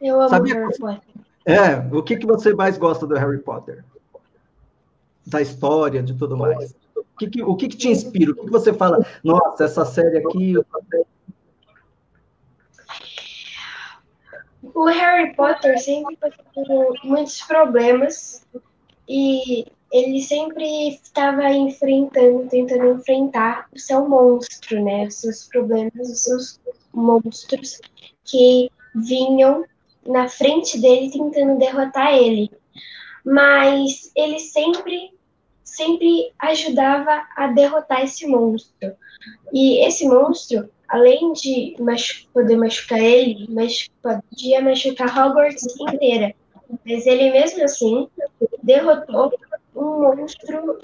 Eu 0.00 0.20
amo 0.20 0.28
Sabia 0.28 0.54
Harry 0.54 0.78
Potter. 0.78 1.00
É, 1.46 1.76
o 1.94 2.02
que, 2.02 2.16
que 2.16 2.26
você 2.26 2.54
mais 2.54 2.78
gosta 2.78 3.06
do 3.06 3.14
Harry 3.14 3.38
Potter? 3.38 3.84
da 5.26 5.40
história, 5.40 6.02
de 6.02 6.14
tudo 6.14 6.36
mais? 6.36 6.74
O 6.94 7.04
que, 7.18 7.28
que 7.28 7.42
o 7.42 7.56
que, 7.56 7.68
que, 7.68 7.76
te 7.76 7.88
inspira? 7.88 8.32
O 8.32 8.34
que, 8.34 8.44
que, 8.44 8.50
você 8.50 8.72
fala? 8.72 9.04
Nossa, 9.22 9.64
essa 9.64 9.84
série 9.84 10.18
aqui. 10.18 10.54
O 14.62 14.84
Harry 14.86 15.34
Potter 15.34 15.78
sempre 15.80 16.16
passou 16.16 16.94
muitos 17.04 17.40
problemas 17.42 18.44
e 19.08 19.66
ele 19.94 20.20
sempre 20.20 20.88
estava 20.88 21.48
enfrentando, 21.52 22.48
tentando 22.48 22.98
enfrentar 22.98 23.68
o 23.72 23.78
seu 23.78 24.08
monstro, 24.08 24.82
né? 24.82 25.06
Os 25.06 25.20
seus 25.20 25.44
problemas, 25.46 26.10
os 26.10 26.24
seus 26.24 26.60
monstros 26.92 27.80
que 28.24 28.68
vinham 28.92 29.64
na 30.04 30.28
frente 30.28 30.80
dele 30.80 31.12
tentando 31.12 31.60
derrotar 31.60 32.12
ele. 32.12 32.50
Mas 33.24 34.10
ele 34.16 34.40
sempre 34.40 35.14
sempre 35.62 36.32
ajudava 36.40 37.26
a 37.36 37.46
derrotar 37.46 38.02
esse 38.02 38.26
monstro. 38.26 38.94
E 39.52 39.78
esse 39.86 40.08
monstro, 40.08 40.68
além 40.88 41.32
de 41.32 41.76
machu 41.78 42.26
poder 42.34 42.56
machucar 42.56 43.00
ele, 43.00 43.46
mas 43.48 43.88
podia 44.02 44.60
machucar 44.60 45.16
Hogwarts 45.16 45.64
inteira. 45.80 46.34
Mas 46.84 47.06
ele 47.06 47.30
mesmo 47.30 47.62
assim 47.62 48.08
derrotou 48.62 49.32
um 49.74 50.16
monstro 50.16 50.78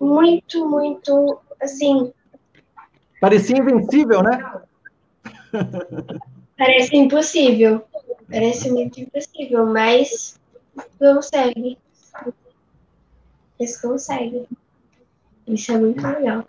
muito, 0.00 0.68
muito 0.68 1.40
assim. 1.60 2.12
Parecia 3.20 3.58
invencível, 3.58 4.22
né? 4.22 4.60
Parece 6.56 6.96
impossível. 6.96 7.82
Parece 8.30 8.70
muito 8.70 9.00
impossível, 9.00 9.66
mas 9.66 10.38
consegue. 10.98 11.78
Eles 13.58 13.80
conseguem. 13.80 14.46
Isso 15.46 15.72
é 15.72 15.78
muito 15.78 16.06
legal. 16.06 16.44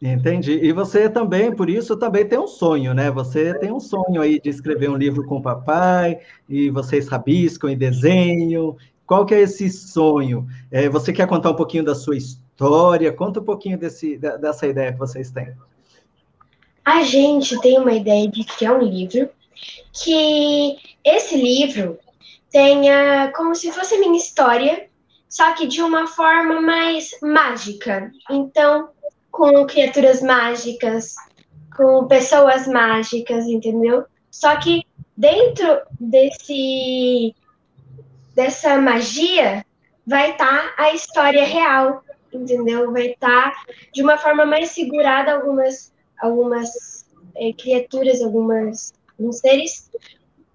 Entendi. 0.00 0.52
E 0.52 0.72
você 0.72 1.08
também, 1.08 1.54
por 1.54 1.68
isso, 1.70 1.96
também 1.96 2.26
tem 2.26 2.38
um 2.38 2.46
sonho, 2.46 2.94
né? 2.94 3.10
Você 3.10 3.58
tem 3.58 3.72
um 3.72 3.80
sonho 3.80 4.20
aí 4.20 4.38
de 4.40 4.50
escrever 4.50 4.90
um 4.90 4.96
livro 4.96 5.26
com 5.26 5.38
o 5.38 5.42
papai, 5.42 6.20
e 6.48 6.70
vocês 6.70 7.08
rabiscam 7.08 7.70
e 7.70 7.76
desenham. 7.76 8.76
Qual 9.06 9.24
que 9.24 9.34
é 9.34 9.40
esse 9.40 9.70
sonho? 9.70 10.46
É, 10.70 10.88
você 10.88 11.12
quer 11.12 11.28
contar 11.28 11.50
um 11.50 11.56
pouquinho 11.56 11.84
da 11.84 11.94
sua 11.94 12.16
história? 12.16 13.12
Conta 13.12 13.40
um 13.40 13.44
pouquinho 13.44 13.78
desse, 13.78 14.16
dessa 14.18 14.66
ideia 14.66 14.92
que 14.92 14.98
vocês 14.98 15.30
têm. 15.30 15.54
A 16.84 17.02
gente 17.02 17.60
tem 17.60 17.78
uma 17.78 17.92
ideia 17.92 18.28
de 18.28 18.44
criar 18.44 18.74
um 18.74 18.82
livro, 18.82 19.28
que 19.92 20.76
esse 21.04 21.36
livro 21.36 21.98
tenha 22.50 23.32
como 23.34 23.54
se 23.54 23.70
fosse 23.72 23.98
minha 23.98 24.16
história, 24.16 24.88
só 25.28 25.52
que 25.54 25.66
de 25.66 25.82
uma 25.82 26.06
forma 26.06 26.60
mais 26.60 27.10
mágica. 27.22 28.10
Então, 28.30 28.88
com 29.30 29.66
criaturas 29.66 30.22
mágicas, 30.22 31.14
com 31.76 32.06
pessoas 32.06 32.66
mágicas, 32.66 33.44
entendeu? 33.46 34.04
Só 34.30 34.56
que 34.56 34.82
dentro 35.16 35.80
desse 35.98 37.34
dessa 38.36 38.78
magia 38.78 39.64
vai 40.06 40.32
estar 40.32 40.74
tá 40.76 40.84
a 40.84 40.92
história 40.92 41.44
real, 41.44 42.04
entendeu? 42.30 42.92
Vai 42.92 43.06
estar 43.08 43.50
tá, 43.50 43.64
de 43.92 44.02
uma 44.02 44.18
forma 44.18 44.44
mais 44.44 44.70
segurada 44.70 45.32
algumas 45.32 45.92
algumas 46.20 47.04
é, 47.34 47.52
criaturas, 47.54 48.22
algumas 48.22 48.92
alguns 49.18 49.38
seres, 49.38 49.90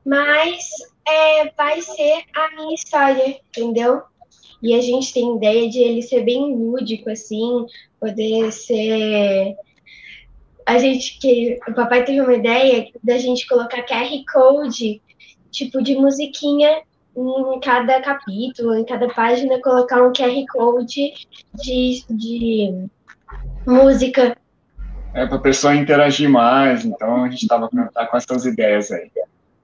mas 0.05 0.69
é, 1.07 1.49
vai 1.57 1.81
ser 1.81 2.23
a 2.35 2.55
minha 2.55 2.75
história, 2.75 3.39
entendeu? 3.49 4.03
E 4.61 4.75
a 4.75 4.81
gente 4.81 5.11
tem 5.11 5.35
ideia 5.37 5.67
de 5.67 5.79
ele 5.79 6.03
ser 6.03 6.23
bem 6.23 6.55
lúdico, 6.55 7.09
assim, 7.09 7.65
poder 7.99 8.51
ser. 8.51 9.55
A 10.67 10.77
gente 10.77 11.17
que. 11.19 11.57
O 11.67 11.73
papai 11.73 12.05
teve 12.05 12.21
uma 12.21 12.33
ideia 12.33 12.87
da 13.03 13.17
gente 13.17 13.47
colocar 13.47 13.83
QR 13.83 14.09
Code, 14.31 15.01
tipo 15.49 15.81
de 15.81 15.95
musiquinha 15.95 16.83
em 17.15 17.59
cada 17.59 18.01
capítulo, 18.01 18.75
em 18.75 18.85
cada 18.85 19.07
página, 19.09 19.61
colocar 19.61 20.01
um 20.01 20.13
QR 20.13 20.45
Code 20.51 21.13
de, 21.55 22.05
de 22.09 22.87
música. 23.65 24.35
É 25.13 25.25
para 25.25 25.35
a 25.35 25.41
pessoa 25.41 25.75
interagir 25.75 26.29
mais, 26.29 26.85
então 26.85 27.25
a 27.25 27.29
gente 27.29 27.43
estava 27.43 27.69
tá 27.93 28.07
com 28.07 28.17
essas 28.17 28.45
ideias 28.45 28.91
aí. 28.91 29.11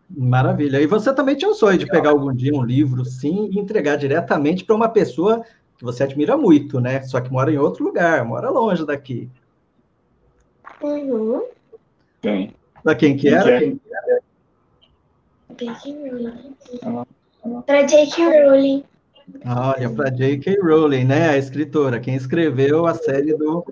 Maravilha. 0.10 0.82
E 0.82 0.88
você 0.88 1.14
também 1.14 1.36
tinha 1.36 1.52
um 1.52 1.54
sonho 1.54 1.78
de 1.78 1.86
pegar 1.86 2.10
algum 2.12 2.34
dia 2.34 2.54
um 2.54 2.64
livro, 2.64 3.04
sim, 3.06 3.50
e 3.52 3.60
entregar 3.60 3.98
diretamente 3.98 4.64
para 4.64 4.76
uma 4.76 4.90
pessoa 4.90 5.44
que 5.78 5.84
você 5.84 6.04
admira 6.04 6.38
muito, 6.38 6.80
né? 6.80 7.02
Só 7.04 7.22
que 7.22 7.32
mora 7.32 7.52
em 7.52 7.58
outro 7.58 7.84
lugar, 7.84 8.24
mora 8.26 8.50
longe 8.50 8.86
daqui. 8.86 9.30
Uhum. 10.82 11.46
Quem? 12.22 12.54
Da 12.84 12.96
quem 12.96 13.18
que 13.18 13.30
era? 13.30 13.60
Quem? 13.60 13.80
J.K. 15.58 15.92
Rowling. 16.84 17.17
Para 17.66 17.84
J.K. 17.84 18.26
Rowling. 18.26 18.84
Olha, 19.46 19.90
para 19.90 20.10
J.K. 20.10 20.58
Rowling, 20.62 21.06
né? 21.06 21.30
A 21.30 21.38
escritora, 21.38 22.00
quem 22.00 22.16
escreveu 22.16 22.86
a 22.86 22.94
série 22.94 23.34
do, 23.34 23.66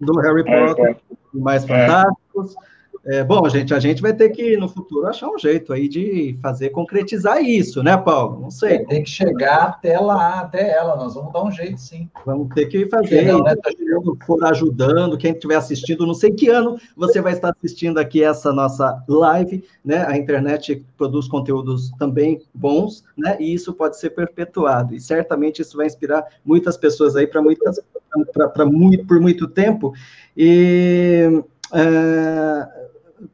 do 0.00 0.18
Harry 0.20 0.44
Potter, 0.44 0.96
Mais 1.32 1.64
Fantásticos. 1.64 2.54
É, 2.54 2.75
bom, 3.26 3.48
gente, 3.48 3.72
a 3.72 3.78
gente 3.78 4.02
vai 4.02 4.12
ter 4.12 4.30
que, 4.30 4.56
no 4.56 4.68
futuro, 4.68 5.06
achar 5.06 5.28
um 5.28 5.38
jeito 5.38 5.72
aí 5.72 5.88
de 5.88 6.36
fazer 6.42 6.70
concretizar 6.70 7.40
isso, 7.40 7.82
né, 7.82 7.96
Paulo? 7.96 8.40
Não 8.40 8.50
sei. 8.50 8.84
Tem 8.86 9.04
que 9.04 9.10
chegar 9.10 9.62
até 9.62 9.98
lá, 9.98 10.40
até 10.40 10.72
ela, 10.72 10.96
nós 10.96 11.14
vamos 11.14 11.32
dar 11.32 11.44
um 11.44 11.50
jeito, 11.50 11.80
sim. 11.80 12.08
Vamos 12.24 12.48
ter 12.54 12.66
que 12.66 12.86
fazer. 12.88 13.22
Não, 13.22 13.42
né, 13.44 13.54
for 14.26 14.44
ajudando, 14.44 15.16
quem 15.16 15.32
estiver 15.32 15.54
assistindo, 15.54 16.06
não 16.06 16.14
sei 16.14 16.32
que 16.32 16.48
ano 16.48 16.78
você 16.96 17.20
vai 17.20 17.32
estar 17.32 17.50
assistindo 17.50 17.98
aqui 17.98 18.24
essa 18.24 18.52
nossa 18.52 19.00
live, 19.08 19.64
né? 19.84 20.04
A 20.06 20.16
internet 20.16 20.84
produz 20.96 21.28
conteúdos 21.28 21.90
também 21.98 22.42
bons, 22.52 23.04
né? 23.16 23.36
E 23.38 23.54
isso 23.54 23.72
pode 23.72 23.98
ser 23.98 24.10
perpetuado. 24.10 24.94
E 24.94 25.00
certamente 25.00 25.62
isso 25.62 25.76
vai 25.76 25.86
inspirar 25.86 26.24
muitas 26.44 26.76
pessoas 26.76 27.14
aí 27.14 27.26
para 27.26 27.40
muitas, 27.40 27.80
para 28.52 28.66
muito, 28.66 29.06
por 29.06 29.20
muito 29.20 29.46
tempo. 29.46 29.92
E. 30.36 31.42
É, 31.72 32.85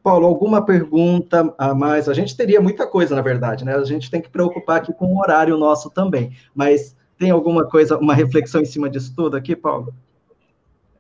Paulo, 0.03 0.27
alguma 0.27 0.65
pergunta 0.65 1.55
a 1.59 1.75
mais? 1.75 2.09
A 2.09 2.15
gente 2.15 2.37
teria 2.37 2.61
muita 2.61 2.87
coisa, 2.87 3.15
na 3.15 3.23
verdade, 3.23 3.65
né? 3.65 3.75
A 3.75 3.85
gente 3.85 4.11
tem 4.11 4.21
que 4.21 4.29
preocupar 4.29 4.79
aqui 4.79 4.93
com 4.93 5.07
o 5.07 5.19
horário 5.19 5.57
nosso 5.57 5.91
também. 5.91 6.33
Mas 6.55 6.97
tem 7.19 7.31
alguma 7.31 7.65
coisa, 7.65 7.99
uma 7.99 8.15
reflexão 8.15 8.61
em 8.61 8.65
cima 8.67 8.89
disso 8.89 9.13
tudo 9.15 9.37
aqui, 9.37 9.55
Paulo? 9.57 9.95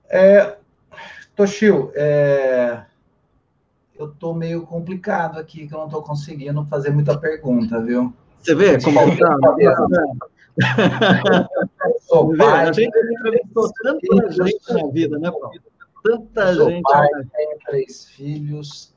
É, 0.08 0.56
Toshio, 1.34 1.90
é, 1.94 2.82
eu 3.98 4.06
estou 4.06 4.34
meio 4.34 4.66
complicado 4.66 5.38
aqui, 5.38 5.66
que 5.66 5.74
eu 5.74 5.78
não 5.78 5.86
estou 5.86 6.02
conseguindo 6.02 6.64
fazer 6.66 6.90
muita 6.90 7.16
pergunta, 7.16 7.80
viu? 7.80 8.12
Você 8.38 8.54
vê 8.54 8.80
como 8.80 8.98
tá? 9.16 9.36
Sou 12.02 12.36
pai, 12.36 12.68
a 12.68 12.72
gente 12.72 12.90
entrevistou 12.90 13.72
tanta 13.82 14.30
gente 14.32 14.72
na 14.72 14.86
vida, 14.88 15.18
né, 15.18 15.30
Paulo? 15.30 15.52
Tanta 16.02 16.54
Sou 16.54 16.70
gente. 16.70 16.82
Pai, 16.82 17.08
tenho 17.34 17.58
três 17.66 18.06
filhos 18.06 18.92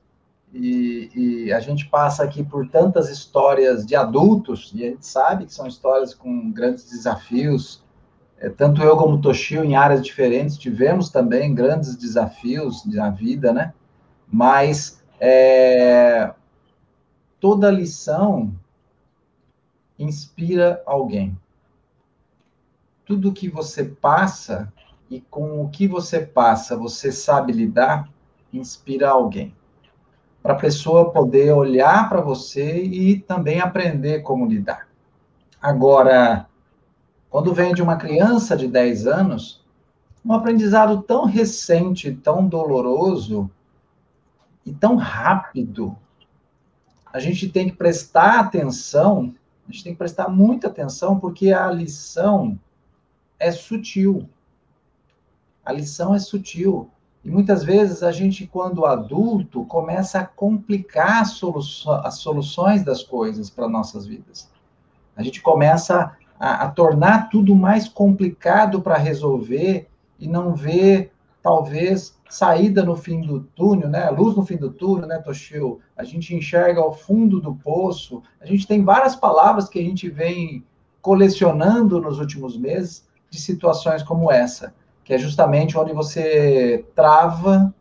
e, 0.54 1.12
e, 1.48 1.54
a 1.54 1.60
gente 1.60 1.86
passa 1.88 2.24
aqui 2.24 2.42
por 2.42 2.68
tantas 2.70 3.10
histórias 3.10 3.86
de 3.86 3.94
adultos 3.94 4.72
e 4.74 4.86
a 4.86 4.90
gente 4.90 5.06
sabe 5.06 5.46
que 5.46 5.54
são 5.54 5.68
histórias 5.68 6.14
com 6.14 6.50
grandes 6.52 6.90
desafios. 6.90 7.84
É, 8.38 8.50
tanto 8.50 8.82
eu 8.82 8.96
como 8.96 9.20
Toshio, 9.20 9.66
em 9.66 9.76
áreas 9.76 10.02
diferentes, 10.02 10.58
tivemos 10.58 11.10
também 11.10 11.54
grandes 11.54 11.98
desafios 11.98 12.86
na 12.86 13.10
vida, 13.10 13.52
né? 13.52 13.74
Mas 14.28 15.04
é, 15.20 16.34
toda 17.40 17.70
lição 17.70 18.54
inspira 20.00 20.82
alguém. 20.86 21.38
Tudo 23.06 23.34
que 23.34 23.50
você 23.50 23.84
passa 23.84 24.72
e 25.10 25.22
com 25.22 25.62
o 25.62 25.70
que 25.70 25.88
você 25.88 26.20
passa, 26.20 26.78
você 26.78 27.12
sabe 27.12 27.54
lidar, 27.54 28.10
inspira 28.52 29.10
alguém. 29.10 29.56
Para 30.42 30.54
a 30.54 30.58
pessoa 30.58 31.12
poder 31.12 31.52
olhar 31.52 32.08
para 32.10 32.22
você 32.22 32.84
e 32.84 33.20
também 33.20 33.60
aprender 33.60 34.22
como 34.22 34.46
lidar. 34.46 34.88
Agora, 35.62 36.48
quando 37.30 37.54
vem 37.54 37.74
de 37.74 37.82
uma 37.82 37.98
criança 37.98 38.56
de 38.56 38.68
10 38.68 39.08
anos, 39.08 39.64
um 40.24 40.34
aprendizado 40.34 41.02
tão 41.04 41.26
recente, 41.26 42.12
tão 42.12 42.48
doloroso 42.48 43.50
e 44.66 44.74
tão 44.74 44.96
rápido, 44.96 45.96
a 47.12 47.20
gente 47.20 47.48
tem 47.50 47.70
que 47.70 47.76
prestar 47.76 48.40
atenção, 48.40 49.34
a 49.68 49.72
gente 49.72 49.84
tem 49.84 49.94
que 49.94 49.98
prestar 49.98 50.28
muita 50.28 50.68
atenção, 50.68 51.20
porque 51.20 51.52
a 51.52 51.72
lição 51.72 52.60
é 53.40 53.52
sutil. 53.52 54.30
A 55.66 55.74
lição 55.74 56.14
é 56.14 56.20
sutil. 56.20 56.90
E 57.24 57.30
muitas 57.30 57.64
vezes 57.64 58.04
a 58.04 58.12
gente, 58.12 58.46
quando 58.46 58.86
adulto, 58.86 59.66
começa 59.66 60.20
a 60.20 60.26
complicar 60.26 61.24
as 61.24 62.20
soluções 62.20 62.84
das 62.84 63.02
coisas 63.02 63.50
para 63.50 63.68
nossas 63.68 64.06
vidas. 64.06 64.48
A 65.16 65.24
gente 65.24 65.42
começa 65.42 66.16
a, 66.40 66.66
a 66.66 66.70
tornar 66.70 67.30
tudo 67.32 67.56
mais 67.56 67.90
complicado 67.90 68.80
para 68.80 68.96
resolver 68.96 69.88
e 70.20 70.28
não 70.28 70.54
vê, 70.54 71.10
talvez, 71.42 72.16
saída 72.30 72.84
no 72.84 72.96
fim 72.96 73.22
do 73.22 73.40
túnel, 73.40 73.90
né? 73.90 74.08
Luz 74.12 74.36
no 74.36 74.46
fim 74.46 74.58
do 74.58 74.70
túnel, 74.70 75.08
né, 75.08 75.18
Toshio? 75.18 75.80
A 75.98 76.04
gente 76.04 76.36
enxerga 76.36 76.80
ao 76.80 76.94
fundo 76.94 77.42
do 77.42 77.56
poço. 77.56 78.22
A 78.40 78.46
gente 78.46 78.68
tem 78.68 78.84
várias 78.84 79.16
palavras 79.16 79.68
que 79.68 79.80
a 79.80 79.84
gente 79.84 80.08
vem 80.10 80.64
colecionando 81.02 82.00
nos 82.00 82.20
últimos 82.20 82.56
meses 82.56 83.08
de 83.32 83.42
situações 83.42 84.04
como 84.04 84.32
essa 84.32 84.74
que 85.06 85.14
é 85.14 85.18
justamente 85.20 85.78
onde 85.78 85.94
você 85.94 86.84
trava 86.96 87.74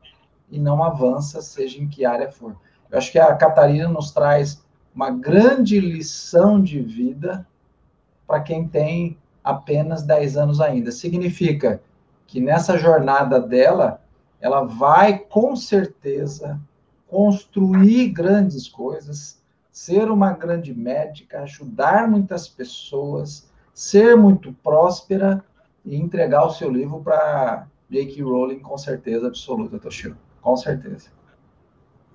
e 0.50 0.58
não 0.58 0.84
avança, 0.84 1.40
seja 1.40 1.82
em 1.82 1.88
que 1.88 2.04
área 2.04 2.30
for. 2.30 2.54
Eu 2.90 2.98
acho 2.98 3.10
que 3.10 3.18
a 3.18 3.34
Catarina 3.34 3.88
nos 3.88 4.12
traz 4.12 4.62
uma 4.94 5.10
grande 5.10 5.80
lição 5.80 6.62
de 6.62 6.80
vida 6.80 7.44
para 8.26 8.40
quem 8.40 8.68
tem 8.68 9.18
apenas 9.42 10.02
10 10.02 10.36
anos 10.36 10.60
ainda. 10.60 10.92
Significa 10.92 11.80
que 12.26 12.40
nessa 12.40 12.76
jornada 12.76 13.40
dela, 13.40 14.02
ela 14.38 14.62
vai 14.62 15.18
com 15.18 15.56
certeza 15.56 16.60
construir 17.08 18.10
grandes 18.10 18.68
coisas, 18.68 19.42
ser 19.72 20.10
uma 20.10 20.32
grande 20.32 20.74
médica, 20.74 21.40
ajudar 21.40 22.06
muitas 22.06 22.48
pessoas, 22.48 23.50
ser 23.72 24.14
muito 24.14 24.52
próspera 24.62 25.42
e 25.84 25.96
entregar 25.96 26.44
o 26.44 26.50
seu 26.50 26.70
livro 26.70 27.00
para 27.00 27.66
J.K. 27.90 28.22
Rowling 28.22 28.60
com 28.60 28.76
certeza 28.78 29.28
absoluta, 29.28 29.78
Toshiro. 29.78 30.16
Com 30.40 30.56
certeza. 30.56 31.08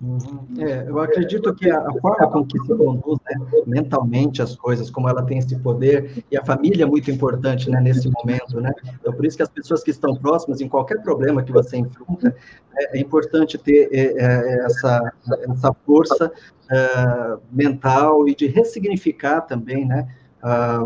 Uhum. 0.02 0.46
É, 0.60 0.88
eu 0.88 0.98
acredito 1.00 1.54
que 1.54 1.70
a, 1.70 1.92
forma 2.02 2.32
com 2.32 2.46
que 2.46 2.58
se 2.58 2.68
conduz 2.70 3.20
né, 3.26 3.64
mentalmente 3.68 4.42
as 4.42 4.56
coisas, 4.56 4.90
como 4.90 5.10
ela 5.10 5.24
tem 5.24 5.40
esse 5.40 5.60
poder, 5.60 6.24
e 6.32 6.38
a 6.38 6.46
família 6.46 6.84
é 6.84 6.86
muito 6.86 7.12
importante 7.12 7.70
né, 7.70 7.82
nesse 7.82 8.10
momento, 8.10 8.62
né? 8.62 8.72
Então, 9.00 9.12
por 9.12 9.26
isso 9.26 9.36
que 9.36 9.44
as 9.44 9.50
pessoas 9.50 9.84
que 9.84 9.92
estão 9.92 10.16
próximas, 10.16 10.62
em 10.62 10.70
qualquer 10.70 11.02
problema 11.02 11.44
que 11.44 11.52
você 11.52 11.78
enfrenta, 11.78 12.34
é, 12.78 12.98
é 12.98 13.02
importante 13.02 13.58
ter 13.58 13.90
é, 13.92 14.14
é 14.18 14.66
essa, 14.66 15.14
essa 15.50 15.74
força 15.86 16.32
é, 16.72 17.38
mental 17.52 18.26
e 18.30 18.34
de 18.34 18.48
ressignificar 18.48 19.42
também, 19.42 19.86
né? 19.86 20.08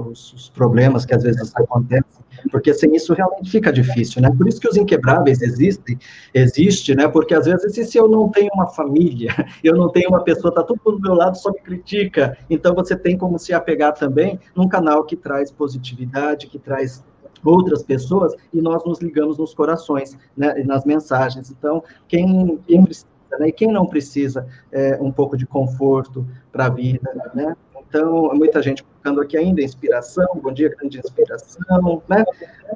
Os, 0.10 0.34
os, 0.34 0.50
problemas 0.50 1.06
que 1.06 1.14
às 1.14 1.22
vezes 1.22 1.56
acontecem 1.56 2.23
porque 2.52 2.74
sem 2.74 2.96
isso 2.96 3.14
realmente 3.14 3.50
fica 3.50 3.72
difícil, 3.72 4.22
né? 4.22 4.30
Por 4.36 4.48
isso 4.48 4.60
que 4.60 4.68
os 4.68 4.78
inquebráveis 4.78 5.42
existem, 5.42 5.98
existe, 6.34 6.96
né? 6.96 7.08
Porque 7.08 7.34
às 7.34 7.46
vezes 7.46 7.90
se 7.90 7.98
eu 7.98 8.08
não 8.08 8.30
tenho 8.30 8.50
uma 8.54 8.68
família, 8.68 9.30
eu 9.64 9.76
não 9.76 9.90
tenho 9.90 10.10
uma 10.10 10.24
pessoa, 10.24 10.54
tá 10.54 10.64
tudo 10.64 10.80
do 10.84 11.00
meu 11.00 11.14
lado 11.14 11.38
só 11.38 11.52
me 11.52 11.60
critica, 11.60 12.38
então 12.50 12.74
você 12.74 12.96
tem 12.96 13.18
como 13.18 13.40
se 13.40 13.54
apegar 13.54 13.94
também 13.94 14.40
num 14.56 14.68
canal 14.68 15.04
que 15.04 15.16
traz 15.16 15.52
positividade, 15.52 16.48
que 16.48 16.60
traz 16.60 17.04
outras 17.44 17.84
pessoas 17.84 18.34
e 18.54 18.62
nós 18.62 18.84
nos 18.86 19.00
ligamos 19.00 19.38
nos 19.38 19.54
corações, 19.54 20.18
né, 20.36 20.54
nas 20.66 20.86
mensagens. 20.86 21.52
Então, 21.52 21.84
quem, 22.08 22.58
quem 22.68 22.84
precisa, 22.84 23.08
né, 23.40 23.48
e 23.50 23.52
quem 23.52 23.72
não 23.72 23.86
precisa 23.86 24.48
é, 24.72 24.98
um 25.02 25.12
pouco 25.12 25.36
de 25.36 25.46
conforto 25.46 26.26
para 26.52 26.68
a 26.68 26.70
vida, 26.70 27.12
né? 27.34 27.56
Então, 27.94 28.34
muita 28.34 28.60
gente 28.60 28.84
colocando 28.84 29.22
aqui 29.22 29.38
ainda 29.38 29.62
inspiração, 29.62 30.26
bom 30.42 30.52
dia, 30.52 30.68
grande 30.68 30.98
inspiração, 30.98 32.02
né? 32.10 32.24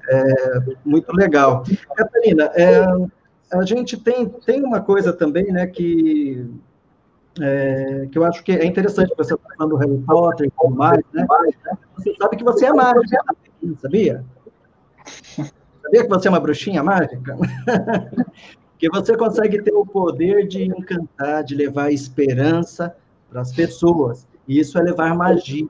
É, 0.09 0.59
muito 0.85 1.11
legal. 1.11 1.63
Catarina, 1.95 2.51
é, 2.53 2.85
a 3.51 3.65
gente 3.65 3.97
tem, 3.97 4.29
tem 4.29 4.63
uma 4.63 4.79
coisa 4.79 5.11
também, 5.11 5.51
né, 5.51 5.65
que, 5.65 6.47
é, 7.41 8.07
que 8.11 8.15
eu 8.15 8.23
acho 8.25 8.43
que 8.43 8.51
é 8.51 8.63
interessante, 8.63 9.11
você 9.17 9.33
está 9.33 9.49
falando 9.57 9.71
do 9.71 9.77
Harry 9.77 9.97
Potter 10.05 10.47
e 10.49 10.51
tudo 10.51 10.75
mais, 10.75 11.03
né? 11.11 11.25
Você 11.95 12.13
sabe 12.21 12.37
que 12.37 12.43
você 12.43 12.67
é 12.67 12.73
mágica, 12.73 13.25
sabia? 13.81 14.23
Sabia 15.81 16.03
que 16.03 16.09
você 16.09 16.27
é 16.27 16.29
uma 16.29 16.39
bruxinha 16.39 16.83
mágica? 16.83 17.35
que 18.77 18.87
você 18.91 19.17
consegue 19.17 19.63
ter 19.63 19.73
o 19.73 19.83
poder 19.83 20.47
de 20.47 20.63
encantar, 20.65 21.43
de 21.43 21.55
levar 21.55 21.91
esperança 21.91 22.95
para 23.31 23.41
as 23.41 23.51
pessoas. 23.51 24.26
E 24.47 24.59
isso 24.59 24.77
é 24.77 24.81
levar 24.81 25.15
magia, 25.15 25.67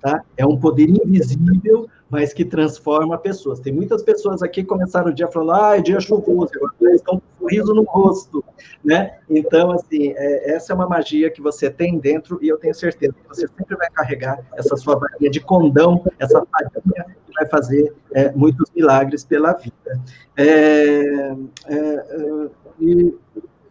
tá? 0.00 0.22
É 0.36 0.44
um 0.44 0.58
poder 0.58 0.88
invisível, 0.88 1.88
mas 2.10 2.32
que 2.32 2.44
transforma 2.44 3.18
pessoas. 3.18 3.60
Tem 3.60 3.72
muitas 3.72 4.02
pessoas 4.02 4.42
aqui 4.42 4.62
que 4.62 4.68
começaram 4.68 5.10
o 5.10 5.14
dia 5.14 5.28
falando, 5.28 5.52
ah, 5.52 5.78
é 5.78 5.80
dia 5.80 6.00
chuvoso, 6.00 6.50
agora 6.56 6.94
estão 6.94 7.20
com 7.20 7.22
um 7.24 7.48
sorriso 7.48 7.74
no 7.74 7.82
rosto, 7.82 8.44
né? 8.84 9.18
Então, 9.28 9.70
assim, 9.72 10.12
é, 10.16 10.54
essa 10.54 10.72
é 10.72 10.76
uma 10.76 10.88
magia 10.88 11.30
que 11.30 11.40
você 11.40 11.70
tem 11.70 11.98
dentro 11.98 12.38
e 12.42 12.48
eu 12.48 12.58
tenho 12.58 12.74
certeza 12.74 13.12
que 13.12 13.28
você 13.28 13.46
sempre 13.46 13.76
vai 13.76 13.90
carregar 13.90 14.40
essa 14.54 14.76
sua 14.76 14.96
varinha 14.96 15.30
de 15.30 15.40
condão, 15.40 16.04
essa 16.18 16.44
varinha 16.52 17.16
que 17.26 17.32
vai 17.34 17.46
fazer 17.46 17.94
é, 18.12 18.32
muitos 18.32 18.70
milagres 18.74 19.24
pela 19.24 19.52
vida. 19.52 20.00
É, 20.36 21.34
é, 21.66 21.76
é 21.76 22.48
e 22.78 23.14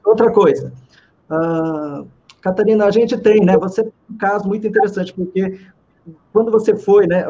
outra 0.04 0.32
coisa, 0.32 0.74
uh, 1.30 2.08
Catarina, 2.46 2.86
a 2.86 2.92
gente 2.92 3.18
tem, 3.18 3.44
né? 3.44 3.58
Você 3.58 3.82
tem 3.82 3.92
um 4.08 4.18
caso 4.20 4.48
muito 4.48 4.68
interessante, 4.68 5.12
porque 5.12 5.60
quando 6.32 6.52
você 6.52 6.76
foi, 6.76 7.08
né? 7.08 7.26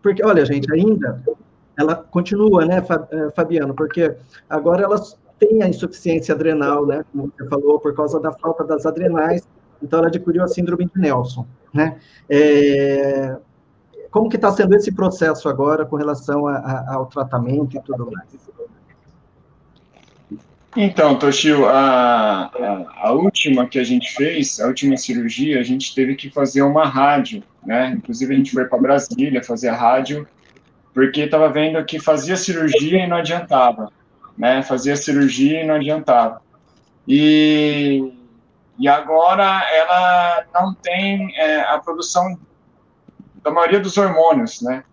Porque, 0.00 0.24
olha, 0.24 0.46
gente, 0.46 0.72
ainda 0.72 1.20
ela 1.76 1.96
continua, 1.96 2.64
né, 2.64 2.80
eh, 3.10 3.30
Fabiano? 3.34 3.74
Porque 3.74 4.16
agora 4.48 4.84
elas 4.84 5.18
têm 5.36 5.64
a 5.64 5.68
insuficiência 5.68 6.32
adrenal, 6.32 6.86
né? 6.86 7.04
Como 7.10 7.32
você 7.36 7.48
falou, 7.48 7.80
por 7.80 7.92
causa 7.96 8.20
da 8.20 8.32
falta 8.34 8.62
das 8.62 8.86
adrenais. 8.86 9.42
Então, 9.82 9.98
ela 9.98 10.06
adquiriu 10.06 10.44
a 10.44 10.46
síndrome 10.46 10.86
de 10.86 11.00
Nelson, 11.00 11.44
né? 11.74 11.98
É, 12.30 13.36
como 14.12 14.28
que 14.28 14.36
está 14.36 14.52
sendo 14.52 14.76
esse 14.76 14.94
processo 14.94 15.48
agora 15.48 15.84
com 15.84 15.96
relação 15.96 16.46
a, 16.46 16.56
a, 16.56 16.94
ao 16.94 17.06
tratamento 17.06 17.76
e 17.76 17.82
tudo 17.82 18.08
mais? 18.12 18.28
Então, 20.76 21.18
Toshio, 21.18 21.66
a, 21.66 22.50
a, 22.54 23.08
a, 23.08 23.12
última 23.12 23.66
que 23.66 23.78
a 23.78 23.84
gente 23.84 24.12
fez, 24.12 24.60
a 24.60 24.66
última 24.66 24.94
cirurgia, 24.98 25.58
a 25.58 25.62
gente 25.62 25.94
teve 25.94 26.14
que 26.14 26.28
fazer 26.28 26.60
uma 26.60 26.86
rádio, 26.86 27.42
né? 27.64 27.94
Inclusive, 27.96 28.34
a 28.34 28.36
gente 28.36 28.52
foi 28.52 28.66
para 28.66 28.78
Brasília 28.78 29.42
fazer 29.42 29.68
a 29.70 29.74
rádio, 29.74 30.28
porque 30.92 31.22
estava 31.22 31.48
vendo 31.48 31.82
que 31.86 31.98
fazia 31.98 32.36
cirurgia 32.36 33.02
e 33.02 33.06
não 33.06 33.16
adiantava, 33.16 33.90
né? 34.36 34.62
Fazia 34.62 34.96
cirurgia 34.96 35.62
e 35.62 35.66
não 35.66 35.76
adiantava. 35.76 36.42
E, 37.08 38.12
e 38.78 38.86
agora 38.86 39.62
ela 39.72 40.44
não 40.52 40.74
tem 40.74 41.34
é, 41.38 41.60
a 41.60 41.78
produção 41.78 42.38
da 43.42 43.50
maioria 43.50 43.80
dos 43.80 43.96
hormônios, 43.96 44.60
né? 44.60 44.84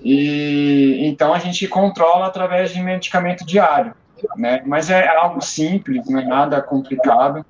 E 0.00 1.08
então 1.08 1.34
a 1.34 1.40
gente 1.40 1.66
controla 1.66 2.26
através 2.26 2.72
de 2.72 2.80
medicamento 2.80 3.44
diário, 3.44 3.92
né? 4.36 4.62
Mas 4.64 4.90
é 4.90 5.06
algo 5.08 5.40
simples, 5.40 6.08
não 6.08 6.20
é 6.20 6.24
nada 6.24 6.60
complicado. 6.62 7.44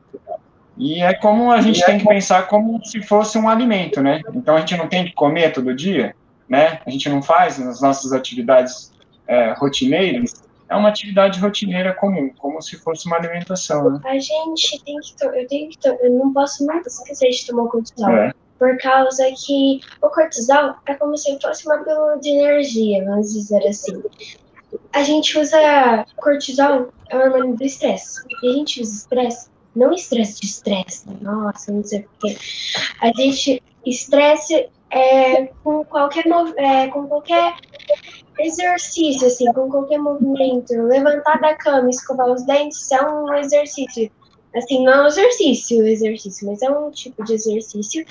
E 0.77 1.03
é 1.03 1.15
como 1.15 1.51
a 1.51 1.61
gente 1.61 1.85
tem 1.85 1.99
que 1.99 2.07
pensar 2.07 2.47
como 2.49 2.85
se 2.85 3.03
fosse 3.03 3.39
um 3.39 3.49
alimento, 3.49 4.03
né? 4.03 4.21
Então 4.35 4.57
a 4.57 4.61
gente 4.61 4.77
não 4.77 4.89
tem 4.89 5.05
que 5.05 5.13
comer 5.13 5.53
todo 5.53 5.75
dia, 5.75 6.15
né? 6.49 6.81
A 6.87 6.91
gente 6.91 7.09
não 7.09 7.23
faz 7.23 7.59
nas 7.59 7.81
nossas 7.81 8.13
atividades 8.13 8.93
é, 9.27 9.53
rotineiras. 9.53 10.45
É 10.69 10.75
uma 10.75 10.89
atividade 10.89 11.41
rotineira 11.41 11.95
comum, 11.95 12.31
como 12.37 12.61
se 12.61 12.77
fosse 12.77 13.07
uma 13.07 13.17
alimentação, 13.17 13.91
né? 13.91 14.01
A 14.05 14.19
gente 14.19 14.83
tem 14.85 14.97
que, 15.01 15.25
eu 15.25 15.47
tenho 15.47 15.71
que, 15.71 15.89
eu 15.89 16.13
não 16.13 16.33
posso 16.33 16.67
nunca 16.67 16.89
esquecer 16.89 17.31
de 17.31 17.47
tomar 17.47 17.69
cortisol. 17.69 18.11
É 18.11 18.33
por 18.59 18.77
causa 18.79 19.25
que 19.33 19.81
o 20.03 20.09
cortisol 20.09 20.75
é 20.87 20.95
como 20.95 21.17
se 21.17 21.39
fosse 21.41 21.67
uma 21.67 21.79
pílula 21.79 22.19
de 22.19 22.31
energia, 22.31 23.05
vamos 23.05 23.33
dizer 23.33 23.67
assim. 23.67 24.03
A 24.97 25.03
gente 25.03 25.39
usa 25.39 26.07
cortisol, 26.17 26.89
é 27.11 27.19
o 27.19 27.21
hormônio 27.21 27.55
do 27.55 27.63
estresse. 27.63 28.23
E 28.43 28.49
a 28.49 28.53
gente 28.55 28.81
usa 28.81 28.97
estresse, 28.97 29.51
não 29.75 29.93
estresse 29.93 30.41
de 30.41 30.47
estresse, 30.47 31.05
nossa, 31.21 31.71
não 31.71 31.85
sei 31.85 32.01
porquê. 32.01 32.39
A 33.03 33.13
gente, 33.13 33.63
estresse 33.85 34.71
é 34.91 35.49
com 35.63 35.85
qualquer, 35.85 36.25
é, 36.57 36.89
com 36.89 37.07
qualquer 37.09 37.57
exercício, 38.39 39.27
assim, 39.27 39.53
com 39.53 39.69
qualquer 39.69 39.99
movimento. 39.99 40.73
Levantar 40.73 41.43
da 41.43 41.55
cama, 41.55 41.91
escovar 41.91 42.29
os 42.29 42.47
dentes 42.47 42.91
é 42.91 43.03
um 43.03 43.35
exercício 43.35 44.11
Assim, 44.57 44.83
não 44.83 44.93
é 44.95 45.03
um 45.03 45.07
exercício, 45.09 45.87
exercício, 45.87 46.47
mas 46.47 46.63
é 46.63 46.71
um 46.71 46.91
tipo 46.91 47.23
de 47.23 47.35
exercício 47.35 48.07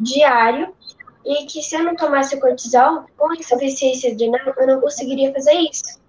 diário 0.00 0.72
e 1.22 1.44
que 1.44 1.60
se 1.60 1.76
eu 1.76 1.82
não 1.82 1.94
tomasse 1.94 2.40
cortisol 2.40 3.04
com 3.18 3.34
insuficiência 3.34 4.10
adrenal, 4.10 4.54
eu 4.56 4.66
não 4.66 4.80
conseguiria 4.80 5.30
fazer 5.34 5.52
isso. 5.52 6.05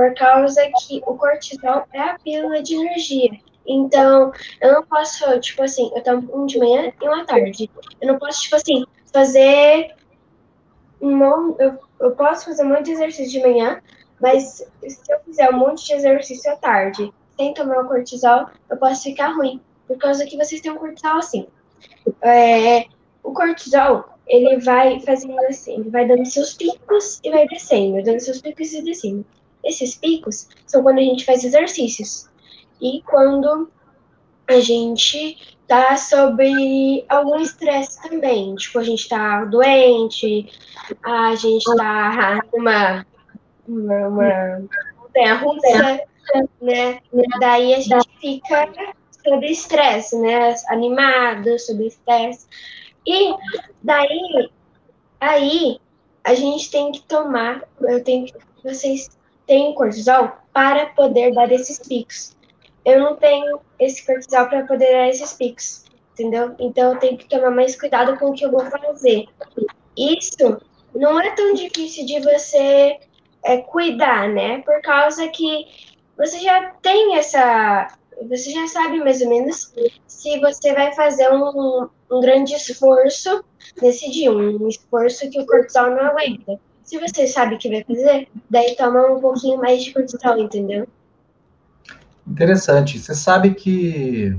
Por 0.00 0.14
causa 0.14 0.62
que 0.78 1.02
o 1.06 1.14
cortisol 1.14 1.84
é 1.92 2.00
a 2.00 2.18
pílula 2.18 2.62
de 2.62 2.74
energia. 2.74 3.38
Então, 3.66 4.32
eu 4.58 4.72
não 4.72 4.82
posso, 4.86 5.38
tipo 5.40 5.62
assim, 5.62 5.92
eu 5.94 6.02
tomo 6.02 6.26
um 6.34 6.46
de 6.46 6.58
manhã 6.58 6.90
e 7.02 7.06
um 7.06 7.12
à 7.12 7.22
tarde. 7.26 7.70
Eu 8.00 8.08
não 8.08 8.18
posso, 8.18 8.40
tipo 8.40 8.56
assim, 8.56 8.86
fazer 9.12 9.94
um 11.02 11.54
eu, 11.58 11.78
eu 12.00 12.12
posso 12.12 12.46
fazer 12.46 12.64
monte 12.64 12.84
de 12.84 12.92
exercício 12.92 13.30
de 13.30 13.46
manhã, 13.46 13.82
mas 14.18 14.66
se 14.80 15.12
eu 15.12 15.20
fizer 15.20 15.50
um 15.50 15.58
monte 15.58 15.86
de 15.86 15.92
exercício 15.92 16.50
à 16.50 16.56
tarde 16.56 17.12
sem 17.36 17.52
tomar 17.52 17.84
o 17.84 17.88
cortisol, 17.88 18.46
eu 18.70 18.78
posso 18.78 19.02
ficar 19.02 19.34
ruim, 19.34 19.60
por 19.86 19.98
causa 19.98 20.24
que 20.24 20.38
vocês 20.38 20.62
têm 20.62 20.72
um 20.72 20.78
cortisol 20.78 21.18
assim. 21.18 21.46
É, 22.22 22.86
o 23.22 23.34
cortisol, 23.34 24.08
ele 24.26 24.60
vai 24.60 24.98
fazendo 25.00 25.38
assim, 25.40 25.74
ele 25.74 25.90
vai 25.90 26.08
dando 26.08 26.24
seus 26.24 26.54
picos 26.54 27.20
e 27.22 27.30
vai 27.30 27.46
descendo, 27.46 28.02
dando 28.02 28.20
seus 28.20 28.40
picos 28.40 28.72
e 28.72 28.82
descendo. 28.82 29.26
Esses 29.64 29.96
picos 29.96 30.48
são 30.66 30.82
quando 30.82 30.98
a 30.98 31.02
gente 31.02 31.24
faz 31.24 31.44
exercícios 31.44 32.28
e 32.80 33.02
quando 33.02 33.70
a 34.48 34.60
gente 34.60 35.56
tá 35.66 35.96
sobre 35.96 37.04
algum 37.08 37.38
estresse 37.38 38.02
também. 38.02 38.54
Tipo, 38.56 38.80
a 38.80 38.82
gente 38.82 39.08
tá 39.08 39.44
doente, 39.44 40.50
a 41.02 41.34
gente 41.36 41.64
tá 41.76 42.40
numa 42.52 43.06
uma, 43.68 44.08
uma 44.08 44.62
montanha 44.98 45.34
russa, 45.36 46.00
né? 46.60 47.00
Daí 47.38 47.74
a 47.74 47.80
gente 47.80 48.08
fica 48.20 48.72
sob 49.22 49.46
estresse, 49.46 50.18
né? 50.18 50.54
Animado, 50.68 51.58
sob 51.58 51.86
estresse. 51.86 52.46
E 53.06 53.34
daí, 53.82 54.50
aí, 55.20 55.80
a 56.24 56.34
gente 56.34 56.70
tem 56.70 56.92
que 56.92 57.02
tomar, 57.02 57.62
eu 57.80 58.02
tenho 58.02 58.26
que, 58.26 58.34
vocês 58.62 59.08
têm 59.50 59.74
cortisol 59.74 60.30
para 60.52 60.86
poder 60.90 61.34
dar 61.34 61.50
esses 61.50 61.80
picos. 61.80 62.36
Eu 62.84 63.00
não 63.00 63.16
tenho 63.16 63.60
esse 63.80 64.06
cortisol 64.06 64.46
para 64.46 64.64
poder 64.64 64.92
dar 64.92 65.08
esses 65.08 65.32
picos, 65.32 65.86
entendeu? 66.12 66.54
Então 66.60 66.92
eu 66.92 66.98
tenho 67.00 67.18
que 67.18 67.28
tomar 67.28 67.50
mais 67.50 67.78
cuidado 67.78 68.16
com 68.16 68.26
o 68.26 68.32
que 68.32 68.44
eu 68.44 68.52
vou 68.52 68.64
fazer. 68.66 69.26
Isso 69.96 70.62
não 70.94 71.20
é 71.20 71.34
tão 71.34 71.52
difícil 71.52 72.06
de 72.06 72.20
você 72.20 73.00
é, 73.42 73.56
cuidar, 73.56 74.28
né? 74.28 74.62
Por 74.62 74.80
causa 74.82 75.26
que 75.26 75.66
você 76.16 76.38
já 76.38 76.70
tem 76.80 77.16
essa. 77.16 77.88
Você 78.28 78.52
já 78.52 78.68
sabe 78.68 79.00
mais 79.00 79.20
ou 79.20 79.30
menos 79.30 79.74
se 80.06 80.38
você 80.38 80.72
vai 80.74 80.94
fazer 80.94 81.28
um, 81.32 81.88
um 82.08 82.20
grande 82.20 82.54
esforço 82.54 83.44
nesse 83.82 84.08
dia, 84.12 84.30
um 84.30 84.68
esforço 84.68 85.28
que 85.28 85.40
o 85.40 85.46
cortisol 85.46 85.90
não 85.90 86.04
aguenta. 86.06 86.60
Se 86.90 86.98
você 86.98 87.24
sabe 87.28 87.56
que 87.56 87.68
vai 87.68 87.84
fazer, 87.84 88.26
daí 88.50 88.74
toma 88.74 89.12
um 89.12 89.20
pouquinho 89.20 89.58
mais 89.58 89.84
de 89.84 89.92
cortisol, 89.94 90.36
entendeu? 90.38 90.88
Interessante. 92.26 92.98
Você 92.98 93.14
sabe 93.14 93.54
que 93.54 94.36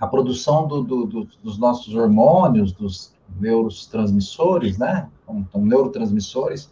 a 0.00 0.04
produção 0.04 0.66
do, 0.66 0.82
do, 0.82 1.06
do, 1.06 1.28
dos 1.40 1.58
nossos 1.58 1.94
hormônios, 1.94 2.72
dos 2.72 3.12
neurotransmissores, 3.38 4.78
né? 4.78 5.08
Então, 5.28 5.64
neurotransmissores, 5.64 6.68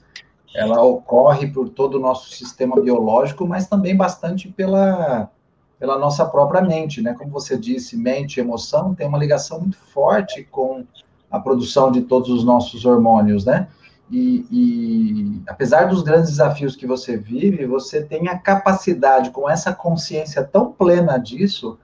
ela 0.53 0.83
ocorre 0.83 1.47
por 1.47 1.69
todo 1.69 1.95
o 1.95 2.01
nosso 2.01 2.31
sistema 2.31 2.81
biológico, 2.81 3.47
mas 3.47 3.69
também 3.69 3.97
bastante 3.97 4.49
pela, 4.49 5.31
pela 5.79 5.97
nossa 5.97 6.27
própria 6.27 6.61
mente, 6.61 7.01
né? 7.01 7.15
Como 7.15 7.31
você 7.31 7.57
disse, 7.57 7.97
mente 7.97 8.39
e 8.39 8.41
emoção 8.41 8.97
tem 8.97 9.07
uma 9.07 9.19
ligação 9.19 9.61
muito 9.61 9.79
forte 9.79 10.43
com 10.51 10.85
a 11.31 11.39
produção 11.39 11.93
de 11.93 12.01
todos 12.01 12.31
os 12.31 12.43
nossos 12.43 12.85
hormônios, 12.85 13.45
né? 13.45 13.69
E, 14.11 14.47
e, 14.51 15.43
apesar 15.47 15.89
dos 15.89 16.03
grandes 16.03 16.31
desafios 16.31 16.75
que 16.75 16.87
você 16.87 17.17
vive, 17.17 17.67
você 17.67 18.03
tem 18.03 18.29
a 18.29 18.39
capacidade, 18.39 19.31
com 19.31 19.49
essa 19.49 19.73
consciência 19.75 20.43
tão 20.43 20.73
plena 20.73 21.19
disso, 21.19 21.79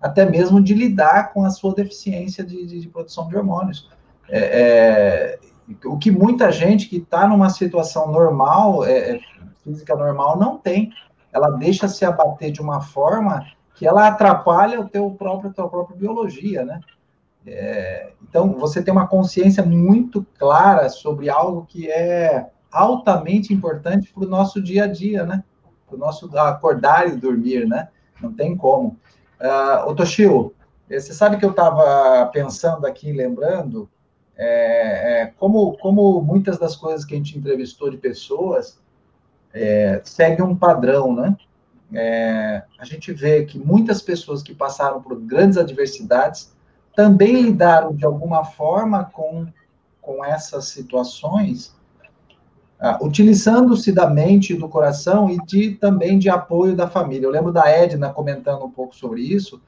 até 0.00 0.28
mesmo 0.28 0.60
de 0.60 0.74
lidar 0.74 1.32
com 1.32 1.44
a 1.44 1.50
sua 1.50 1.74
deficiência 1.74 2.44
de, 2.44 2.66
de, 2.66 2.80
de 2.80 2.88
produção 2.88 3.28
de 3.28 3.36
hormônios. 3.36 3.88
É, 4.28 5.38
é, 5.40 5.86
o 5.86 5.98
que 5.98 6.10
muita 6.10 6.52
gente 6.52 6.88
que 6.88 6.96
está 6.96 7.26
numa 7.26 7.48
situação 7.48 8.10
normal, 8.10 8.84
é, 8.84 9.16
é, 9.16 9.20
física 9.64 9.94
normal, 9.94 10.38
não 10.38 10.58
tem. 10.58 10.92
Ela 11.32 11.50
deixa 11.50 11.88
se 11.88 12.04
abater 12.04 12.50
de 12.50 12.60
uma 12.60 12.80
forma 12.80 13.46
que 13.74 13.86
ela 13.86 14.06
atrapalha 14.06 14.80
o 14.80 14.88
teu 14.88 15.10
próprio, 15.12 15.52
tua 15.52 15.68
própria 15.68 15.96
biologia, 15.96 16.64
né? 16.64 16.80
É, 17.46 18.12
então, 18.22 18.52
você 18.58 18.82
tem 18.82 18.92
uma 18.92 19.06
consciência 19.06 19.64
muito 19.64 20.26
clara 20.38 20.88
sobre 20.88 21.30
algo 21.30 21.66
que 21.66 21.90
é 21.90 22.48
altamente 22.70 23.52
importante 23.52 24.12
para 24.12 24.24
o 24.24 24.28
nosso 24.28 24.62
dia 24.62 24.84
a 24.84 24.86
dia, 24.86 25.24
né? 25.24 25.42
Para 25.86 25.96
o 25.96 25.98
nosso 25.98 26.26
acordar 26.38 27.08
e 27.08 27.16
dormir, 27.16 27.66
né? 27.66 27.88
Não 28.20 28.32
tem 28.32 28.56
como. 28.56 28.96
Uh, 29.40 29.94
Toshio, 29.94 30.54
você 30.88 31.14
sabe 31.14 31.36
que 31.36 31.44
eu 31.44 31.50
estava 31.50 32.26
pensando 32.26 32.86
aqui, 32.86 33.12
lembrando, 33.12 33.88
é, 34.36 35.22
é, 35.22 35.26
como, 35.38 35.76
como 35.78 36.20
muitas 36.20 36.58
das 36.58 36.74
coisas 36.74 37.04
que 37.04 37.14
a 37.14 37.16
gente 37.16 37.36
entrevistou 37.36 37.90
de 37.90 37.96
pessoas 37.96 38.80
é, 39.52 40.00
segue 40.04 40.42
um 40.42 40.56
padrão, 40.56 41.14
né? 41.14 41.36
É, 41.92 42.62
a 42.78 42.84
gente 42.84 43.12
vê 43.12 43.44
que 43.44 43.58
muitas 43.58 44.00
pessoas 44.00 44.42
que 44.42 44.54
passaram 44.54 45.02
por 45.02 45.20
grandes 45.20 45.58
adversidades 45.58 46.54
também 47.00 47.40
lidaram 47.40 47.94
de 47.94 48.04
alguma 48.04 48.44
forma 48.44 49.04
com, 49.04 49.46
com 50.02 50.22
essas 50.22 50.66
situações, 50.66 51.74
ah, 52.78 52.98
utilizando-se 53.00 53.90
da 53.90 54.06
mente 54.06 54.52
e 54.52 54.58
do 54.58 54.68
coração 54.68 55.30
e 55.30 55.38
de, 55.46 55.76
também 55.76 56.18
de 56.18 56.28
apoio 56.28 56.76
da 56.76 56.86
família. 56.86 57.26
Eu 57.26 57.30
lembro 57.30 57.52
da 57.52 57.66
Edna 57.70 58.10
comentando 58.10 58.66
um 58.66 58.70
pouco 58.70 58.94
sobre 58.94 59.22
isso, 59.22 59.62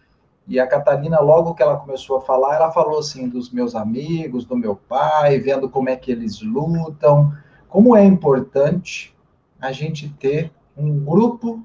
E 0.46 0.60
a 0.60 0.66
Catarina, 0.66 1.20
logo 1.20 1.54
que 1.54 1.62
ela 1.62 1.78
começou 1.78 2.18
a 2.18 2.20
falar, 2.20 2.56
ela 2.56 2.70
falou 2.70 2.98
assim 2.98 3.26
dos 3.26 3.50
meus 3.50 3.74
amigos, 3.74 4.44
do 4.44 4.54
meu 4.54 4.76
pai, 4.76 5.38
vendo 5.38 5.70
como 5.70 5.88
é 5.88 5.96
que 5.96 6.12
eles 6.12 6.42
lutam, 6.42 7.32
como 7.66 7.96
é 7.96 8.04
importante 8.04 9.16
a 9.58 9.72
gente 9.72 10.10
ter 10.20 10.52
um 10.76 11.02
grupo 11.02 11.64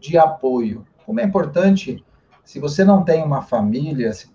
de 0.00 0.16
apoio. 0.16 0.86
Como 1.04 1.20
é 1.20 1.24
importante, 1.24 2.02
se 2.44 2.58
você 2.58 2.82
não 2.82 3.04
tem 3.04 3.22
uma 3.22 3.42
família, 3.42 4.10
se 4.14 4.31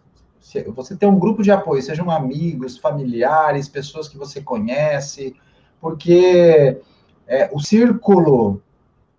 você 0.75 0.95
tem 0.95 1.09
um 1.09 1.19
grupo 1.19 1.43
de 1.43 1.51
apoio, 1.51 1.81
sejam 1.81 2.09
amigos, 2.09 2.77
familiares, 2.77 3.67
pessoas 3.67 4.07
que 4.07 4.17
você 4.17 4.41
conhece, 4.41 5.35
porque 5.81 6.79
é, 7.27 7.49
o 7.51 7.59
círculo, 7.59 8.61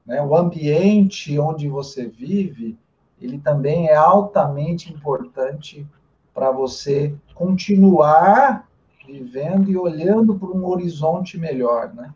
né, 0.06 0.22
o 0.22 0.34
ambiente 0.34 1.38
onde 1.38 1.68
você 1.68 2.06
vive, 2.06 2.78
ele 3.20 3.38
também 3.38 3.88
é 3.88 3.94
altamente 3.94 4.92
importante 4.92 5.86
para 6.32 6.50
você 6.50 7.14
continuar 7.34 8.66
vivendo 9.06 9.70
e 9.70 9.76
olhando 9.76 10.34
para 10.34 10.48
um 10.48 10.66
horizonte 10.66 11.38
melhor, 11.38 11.94
né? 11.94 12.12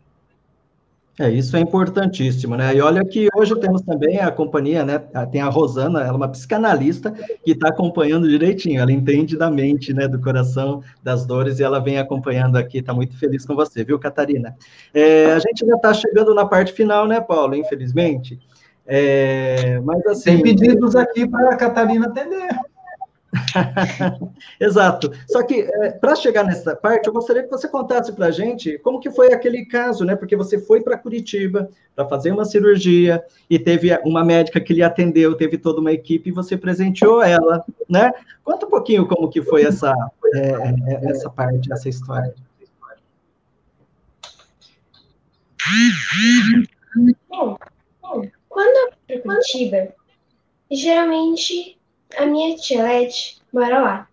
É, 1.19 1.29
isso 1.29 1.55
é 1.55 1.59
importantíssimo, 1.59 2.57
né? 2.57 2.75
E 2.75 2.81
olha 2.81 3.05
que 3.05 3.27
hoje 3.35 3.55
temos 3.59 3.83
também 3.83 4.19
a 4.19 4.31
companhia, 4.31 4.83
né? 4.83 4.97
Tem 5.31 5.41
a 5.41 5.47
Rosana, 5.47 5.99
ela 5.99 6.09
é 6.09 6.11
uma 6.11 6.27
psicanalista 6.27 7.11
que 7.43 7.51
está 7.51 7.69
acompanhando 7.69 8.27
direitinho, 8.27 8.81
ela 8.81 8.91
entende 8.91 9.37
da 9.37 9.51
mente, 9.51 9.93
né? 9.93 10.07
Do 10.07 10.19
coração, 10.19 10.81
das 11.03 11.23
dores, 11.23 11.59
e 11.59 11.63
ela 11.63 11.79
vem 11.79 11.99
acompanhando 11.99 12.57
aqui, 12.57 12.79
está 12.79 12.95
muito 12.95 13.15
feliz 13.15 13.45
com 13.45 13.53
você, 13.53 13.83
viu, 13.83 13.99
Catarina? 13.99 14.55
É, 14.91 15.33
a 15.33 15.39
gente 15.39 15.63
já 15.63 15.75
está 15.75 15.93
chegando 15.93 16.33
na 16.33 16.45
parte 16.45 16.73
final, 16.73 17.07
né, 17.07 17.21
Paulo? 17.21 17.53
Infelizmente. 17.53 18.39
É, 18.87 19.79
mas 19.81 20.03
assim. 20.07 20.23
Tem 20.23 20.41
pedidos 20.41 20.95
aqui 20.95 21.27
para 21.27 21.51
a 21.51 21.55
Catarina 21.55 22.07
atender. 22.07 22.49
Exato. 24.59 25.11
Só 25.27 25.43
que 25.43 25.61
é, 25.61 25.91
para 25.91 26.15
chegar 26.15 26.43
nessa 26.43 26.75
parte, 26.75 27.07
eu 27.07 27.13
gostaria 27.13 27.43
que 27.43 27.49
você 27.49 27.67
contasse 27.67 28.11
para 28.13 28.27
a 28.27 28.31
gente 28.31 28.77
como 28.79 28.99
que 28.99 29.09
foi 29.11 29.33
aquele 29.33 29.65
caso, 29.65 30.05
né? 30.05 30.15
Porque 30.15 30.35
você 30.35 30.59
foi 30.59 30.81
para 30.81 30.97
Curitiba 30.97 31.69
para 31.95 32.07
fazer 32.07 32.31
uma 32.31 32.45
cirurgia 32.45 33.23
e 33.49 33.57
teve 33.57 33.95
uma 34.03 34.23
médica 34.23 34.59
que 34.61 34.73
lhe 34.73 34.83
atendeu, 34.83 35.35
teve 35.35 35.57
toda 35.57 35.81
uma 35.81 35.91
equipe 35.91 36.29
e 36.29 36.33
você 36.33 36.55
presenteou 36.55 37.21
ela, 37.21 37.63
né? 37.89 38.11
Conta 38.43 38.65
um 38.65 38.69
pouquinho 38.69 39.07
como 39.07 39.29
que 39.29 39.41
foi 39.41 39.63
essa 39.63 39.93
é, 40.33 40.49
é 41.05 41.11
essa 41.11 41.29
parte, 41.29 41.71
essa 41.71 41.89
história. 41.89 42.33
Bom, 47.29 47.57
quando 48.49 48.75
eu 48.77 48.93
fui 49.07 49.17
para 49.17 49.35
Curitiba, 49.35 49.95
geralmente 50.69 51.77
a 52.17 52.25
minha 52.25 52.55
tia 52.55 52.83
Leti 52.83 53.41
mora 53.51 53.79
lá. 53.79 54.07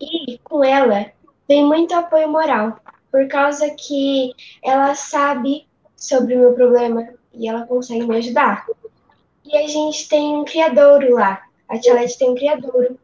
E 0.00 0.38
com 0.44 0.64
ela 0.64 1.06
tem 1.46 1.64
muito 1.64 1.94
apoio 1.94 2.28
moral, 2.28 2.78
por 3.10 3.26
causa 3.28 3.70
que 3.70 4.32
ela 4.62 4.94
sabe 4.94 5.66
sobre 5.96 6.34
o 6.34 6.38
meu 6.38 6.52
problema 6.54 7.08
e 7.34 7.48
ela 7.48 7.66
consegue 7.66 8.06
me 8.06 8.16
ajudar. 8.16 8.66
E 9.44 9.56
a 9.56 9.66
gente 9.66 10.08
tem 10.08 10.36
um 10.36 10.44
criadouro 10.44 11.14
lá. 11.14 11.42
A 11.68 11.78
tia 11.78 11.94
Leti 11.94 12.18
tem 12.18 12.30
um 12.30 12.34
criadouro 12.34 12.98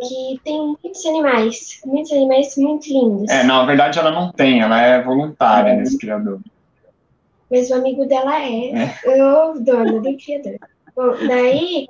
que 0.00 0.40
tem 0.44 0.76
muitos 0.82 1.04
animais, 1.06 1.80
muitos 1.84 2.12
animais 2.12 2.56
muito 2.56 2.88
lindos. 2.88 3.28
É, 3.30 3.42
na 3.42 3.64
verdade 3.64 3.98
ela 3.98 4.10
não 4.10 4.30
tem, 4.30 4.60
ela 4.60 4.80
é 4.80 5.02
voluntária 5.02 5.70
é. 5.70 5.76
nesse 5.76 5.98
criador. 5.98 6.40
Mas 7.50 7.70
o 7.70 7.74
amigo 7.74 8.06
dela 8.06 8.40
é, 8.40 8.70
é. 9.04 9.24
o 9.24 9.54
dono 9.54 10.02
do 10.02 10.16
criador. 10.16 10.58
Bom, 10.94 11.14
daí 11.26 11.88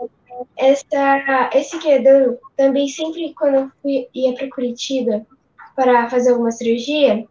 essa, 0.57 1.51
esse 1.55 1.79
criador 1.79 2.39
também 2.57 2.89
sempre 2.89 3.35
quando 3.35 3.55
eu 3.55 3.71
fui, 3.83 4.09
ia 4.15 4.35
para 4.35 4.51
Curitiba 4.51 5.27
para 5.75 6.11
fazer 6.11 6.31
alguma 6.31 6.51
cirurgia, 6.51 7.27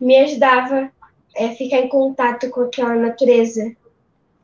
me 0.00 0.16
ajudava 0.18 0.90
a 1.36 1.42
é, 1.42 1.54
ficar 1.54 1.78
em 1.78 1.88
contato 1.88 2.48
com 2.50 2.62
aquela 2.62 2.94
natureza, 2.94 3.76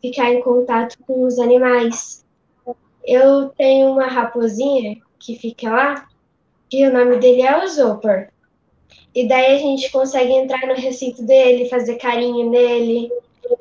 ficar 0.00 0.30
em 0.30 0.42
contato 0.42 0.96
com 1.06 1.22
os 1.24 1.38
animais. 1.38 2.24
Eu 3.02 3.48
tenho 3.50 3.92
uma 3.92 4.06
raposinha 4.06 5.00
que 5.18 5.36
fica 5.36 5.70
lá, 5.70 6.08
e 6.70 6.86
o 6.86 6.92
nome 6.92 7.18
dele 7.18 7.42
é 7.42 7.56
o. 7.56 8.00
E 9.14 9.26
daí 9.26 9.56
a 9.56 9.58
gente 9.58 9.90
consegue 9.90 10.32
entrar 10.32 10.66
no 10.66 10.74
recinto 10.74 11.22
dele, 11.22 11.68
fazer 11.68 11.96
carinho 11.96 12.50
nele. 12.50 13.10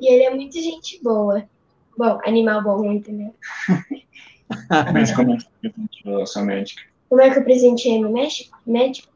E 0.00 0.12
ele 0.12 0.24
é 0.24 0.34
muito 0.34 0.60
gente 0.60 1.02
boa. 1.02 1.48
Bom, 1.96 2.18
animal 2.26 2.62
bom, 2.62 2.92
entendeu? 2.92 3.32
Mas 4.90 5.12
como 7.08 7.20
é 7.20 7.30
que 7.30 7.38
eu 7.38 7.44
presenteei 7.44 8.00
meu 8.00 8.10
médico? 8.10 9.08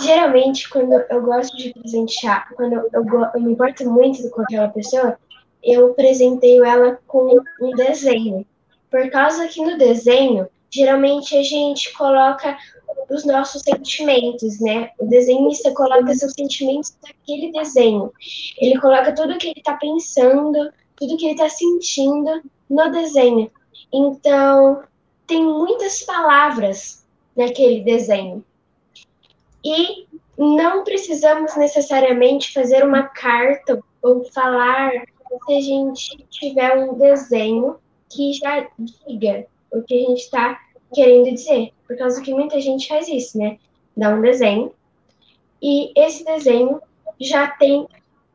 Geralmente, 0.00 0.68
quando 0.70 0.94
eu 0.94 1.22
gosto 1.22 1.56
de 1.56 1.74
presentear, 1.74 2.48
quando 2.54 2.72
eu, 2.74 2.88
eu, 2.92 3.04
eu 3.34 3.40
me 3.40 3.52
importo 3.52 3.88
muito 3.90 4.28
com 4.30 4.42
aquela 4.42 4.68
pessoa, 4.68 5.18
eu 5.62 5.92
presenteio 5.94 6.64
ela 6.64 6.98
com 7.06 7.38
um 7.60 7.70
desenho. 7.72 8.46
Por 8.90 9.10
causa 9.10 9.46
que 9.46 9.62
no 9.62 9.76
desenho, 9.76 10.48
geralmente 10.70 11.36
a 11.36 11.42
gente 11.42 11.92
coloca 11.92 12.56
os 13.10 13.24
nossos 13.24 13.62
sentimentos, 13.62 14.58
né? 14.60 14.90
O 14.98 15.06
desenhista 15.06 15.72
coloca 15.72 16.14
seus 16.14 16.32
sentimentos 16.32 16.96
naquele 17.02 17.52
desenho. 17.52 18.12
Ele 18.58 18.80
coloca 18.80 19.12
tudo 19.12 19.34
o 19.34 19.38
que 19.38 19.48
ele 19.48 19.58
está 19.58 19.74
pensando, 19.74 20.72
tudo 20.96 21.14
o 21.14 21.16
que 21.16 21.26
ele 21.26 21.32
está 21.32 21.48
sentindo 21.48 22.42
no 22.68 22.90
desenho. 22.90 23.50
Então, 23.92 24.82
tem 25.26 25.44
muitas 25.44 26.02
palavras 26.02 27.04
naquele 27.36 27.82
desenho. 27.82 28.44
E 29.64 30.06
não 30.38 30.84
precisamos 30.84 31.56
necessariamente 31.56 32.52
fazer 32.52 32.84
uma 32.84 33.04
carta 33.04 33.82
ou 34.02 34.24
falar 34.24 34.90
se 35.46 35.54
a 35.54 35.60
gente 35.60 36.26
tiver 36.30 36.76
um 36.76 36.94
desenho 36.94 37.76
que 38.08 38.32
já 38.32 38.66
diga 38.78 39.46
o 39.70 39.82
que 39.82 39.94
a 39.94 40.08
gente 40.08 40.20
está 40.20 40.60
querendo 40.92 41.32
dizer. 41.34 41.72
Por 41.86 41.96
causa 41.96 42.20
que 42.22 42.32
muita 42.32 42.60
gente 42.60 42.88
faz 42.88 43.06
isso, 43.08 43.38
né? 43.38 43.58
Dá 43.96 44.10
um 44.10 44.20
desenho 44.20 44.72
e 45.62 45.92
esse 45.94 46.24
desenho 46.24 46.80
já 47.20 47.48
tem 47.48 47.86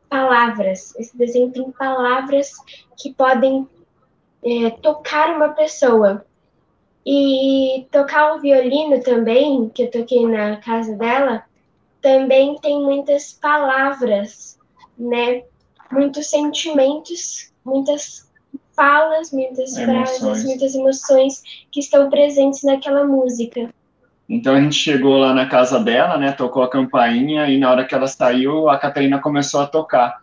palavras. 0.08 0.96
Esse 0.96 1.18
desenho 1.18 1.52
tem 1.52 1.72
palavras 1.72 2.54
que 2.98 3.14
podem 3.14 3.68
é, 4.46 4.70
tocar 4.70 5.36
uma 5.36 5.50
pessoa. 5.50 6.26
E 7.08 7.86
tocar 7.92 8.34
o 8.34 8.40
violino 8.40 9.00
também, 9.02 9.70
que 9.70 9.84
eu 9.84 9.92
toquei 9.92 10.26
na 10.26 10.58
casa 10.58 10.96
dela, 10.96 11.44
também 12.02 12.58
tem 12.60 12.82
muitas 12.82 13.34
palavras, 13.34 14.58
né? 14.98 15.44
Muitos 15.92 16.30
sentimentos, 16.30 17.52
muitas 17.64 18.28
falas, 18.76 19.32
muitas 19.32 19.78
emoções. 19.78 20.18
frases, 20.18 20.46
muitas 20.46 20.76
emoções 20.76 21.44
que 21.72 21.80
estão 21.80 22.10
presentes 22.10 22.64
naquela 22.64 23.06
música. 23.06 23.70
Então 24.28 24.56
a 24.56 24.62
gente 24.62 24.76
chegou 24.76 25.18
lá 25.18 25.34
na 25.34 25.48
casa 25.48 25.80
dela, 25.80 26.18
né? 26.18 26.32
Tocou 26.32 26.64
a 26.64 26.70
campainha 26.70 27.48
e 27.48 27.60
na 27.60 27.70
hora 27.70 27.86
que 27.86 27.94
ela 27.94 28.08
saiu, 28.08 28.68
a 28.68 28.78
Catarina 28.78 29.20
começou 29.20 29.62
a 29.62 29.68
tocar, 29.68 30.22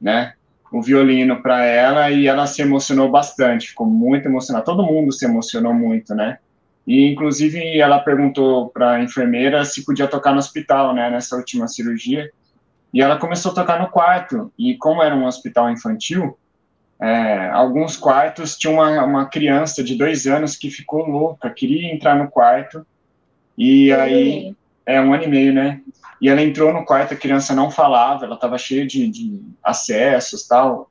né? 0.00 0.34
O 0.70 0.82
violino 0.82 1.42
para 1.42 1.64
ela 1.64 2.10
e 2.10 2.26
ela 2.26 2.46
se 2.46 2.60
emocionou 2.62 3.10
bastante, 3.10 3.68
ficou 3.68 3.86
muito 3.86 4.26
emocionada. 4.26 4.64
Todo 4.64 4.82
mundo 4.82 5.12
se 5.12 5.24
emocionou 5.24 5.72
muito, 5.72 6.14
né? 6.14 6.38
E 6.86 7.10
inclusive 7.10 7.78
ela 7.78 7.98
perguntou 7.98 8.68
para 8.68 8.92
a 8.92 9.02
enfermeira 9.02 9.64
se 9.64 9.84
podia 9.84 10.06
tocar 10.06 10.32
no 10.32 10.38
hospital, 10.38 10.94
né, 10.94 11.10
nessa 11.10 11.36
última 11.36 11.66
cirurgia. 11.66 12.30
E 12.92 13.02
ela 13.02 13.18
começou 13.18 13.52
a 13.52 13.54
tocar 13.54 13.80
no 13.80 13.88
quarto. 13.88 14.52
E 14.58 14.76
como 14.76 15.02
era 15.02 15.14
um 15.14 15.26
hospital 15.26 15.70
infantil, 15.70 16.38
é, 17.00 17.48
alguns 17.50 17.96
quartos 17.96 18.56
tinha 18.56 18.72
uma, 18.72 19.04
uma 19.04 19.26
criança 19.26 19.82
de 19.82 19.96
dois 19.96 20.26
anos 20.26 20.56
que 20.56 20.70
ficou 20.70 21.06
louca, 21.06 21.50
queria 21.50 21.92
entrar 21.92 22.16
no 22.16 22.30
quarto. 22.30 22.86
E 23.58 23.92
aí 23.92 24.54
é 24.86 25.00
um 25.00 25.12
ano 25.12 25.24
e 25.24 25.28
meio, 25.28 25.52
né? 25.52 25.80
E 26.20 26.28
ela 26.28 26.40
entrou 26.40 26.72
no 26.72 26.84
quarto, 26.84 27.12
a 27.12 27.16
criança 27.16 27.54
não 27.54 27.70
falava, 27.70 28.24
ela 28.24 28.36
estava 28.36 28.56
cheia 28.56 28.86
de, 28.86 29.08
de 29.08 29.42
acessos 29.62 30.46
tal. 30.46 30.90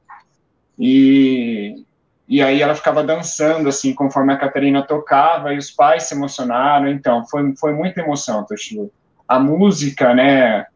E, 0.78 1.84
e 2.28 2.42
aí 2.42 2.62
ela 2.62 2.76
ficava 2.76 3.04
dançando, 3.04 3.70
assim, 3.70 3.94
conforme 3.94 4.34
a 4.34 4.38
Catarina 4.38 4.84
tocava, 4.84 5.54
e 5.54 5.58
os 5.58 5.72
pais 5.72 6.04
se 6.04 6.14
emocionaram. 6.14 6.90
Então, 6.90 7.26
foi, 7.26 7.56
foi 7.56 7.74
muita 7.74 8.02
emoção, 8.02 8.46
Toshio. 8.46 8.92
A 9.28 9.40
música, 9.40 10.14
né, 10.14 10.68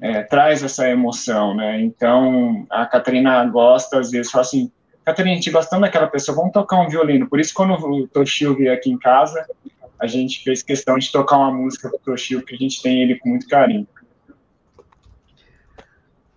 é, 0.00 0.22
traz 0.22 0.64
essa 0.64 0.88
emoção, 0.88 1.54
né? 1.54 1.80
Então, 1.80 2.66
a 2.68 2.86
Catarina 2.86 3.44
gosta, 3.46 4.00
às 4.00 4.10
vezes, 4.10 4.32
fala 4.32 4.42
assim, 4.42 4.72
Catarina, 5.04 5.32
a 5.32 5.36
gente 5.36 5.50
gostando 5.50 5.82
daquela 5.82 6.06
pessoa, 6.06 6.36
vamos 6.36 6.52
tocar 6.52 6.80
um 6.80 6.88
violino. 6.88 7.28
Por 7.28 7.38
isso, 7.38 7.54
quando 7.54 7.74
o 7.74 8.08
Toshio 8.08 8.56
veio 8.56 8.72
aqui 8.72 8.90
em 8.90 8.98
casa, 8.98 9.46
a 10.02 10.06
gente 10.08 10.42
fez 10.42 10.64
questão 10.64 10.98
de 10.98 11.12
tocar 11.12 11.36
uma 11.36 11.52
música 11.52 11.88
pro 11.88 11.98
Toshio, 12.00 12.42
que 12.42 12.56
a 12.56 12.58
gente 12.58 12.82
tem 12.82 13.02
ele 13.02 13.20
com 13.20 13.28
muito 13.28 13.46
carinho. 13.46 13.86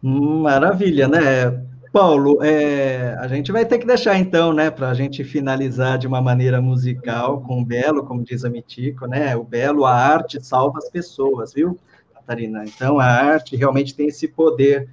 Maravilha, 0.03 1.07
né? 1.07 1.65
Paulo, 1.91 2.43
é, 2.43 3.17
a 3.19 3.27
gente 3.27 3.51
vai 3.51 3.65
ter 3.65 3.79
que 3.79 3.87
deixar 3.87 4.19
então, 4.19 4.53
né, 4.53 4.69
para 4.69 4.89
a 4.89 4.93
gente 4.93 5.23
finalizar 5.23 5.97
de 5.97 6.05
uma 6.05 6.21
maneira 6.21 6.61
musical 6.61 7.41
com 7.41 7.59
o 7.59 7.65
Belo, 7.65 8.05
como 8.05 8.23
diz 8.23 8.45
a 8.45 8.49
Mitico, 8.51 9.07
né? 9.07 9.35
O 9.35 9.43
Belo, 9.43 9.83
a 9.83 9.95
arte 9.95 10.39
salva 10.45 10.77
as 10.77 10.89
pessoas, 10.91 11.51
viu, 11.51 11.75
Catarina? 12.13 12.65
Então, 12.65 12.99
a 12.99 13.05
arte 13.05 13.55
realmente 13.55 13.95
tem 13.95 14.09
esse 14.09 14.27
poder, 14.27 14.87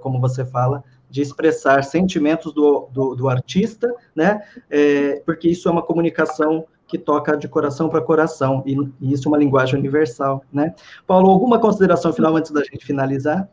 como 0.00 0.20
você 0.20 0.44
fala, 0.44 0.82
de 1.08 1.22
expressar 1.22 1.84
sentimentos 1.84 2.52
do, 2.52 2.88
do, 2.92 3.14
do 3.14 3.28
artista, 3.28 3.94
né? 4.16 4.42
É, 4.68 5.22
porque 5.24 5.48
isso 5.48 5.68
é 5.68 5.70
uma 5.70 5.82
comunicação 5.82 6.66
que 6.86 6.98
toca 6.98 7.36
de 7.36 7.48
coração 7.48 7.88
para 7.88 8.00
coração, 8.00 8.62
e, 8.64 8.76
e, 9.00 9.12
isso 9.12 9.28
é 9.28 9.30
uma 9.30 9.38
linguagem 9.38 9.78
universal, 9.78 10.44
né? 10.52 10.74
Paulo, 11.06 11.30
alguma 11.30 11.58
consideração 11.58 12.12
final 12.12 12.36
antes 12.36 12.50
da 12.50 12.62
gente 12.62 12.84
finalizar? 12.84 13.48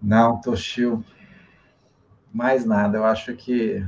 Não, 0.00 0.40
Toshio, 0.40 1.04
mais 2.32 2.64
nada. 2.64 2.98
Eu 2.98 3.04
acho 3.04 3.34
que 3.34 3.84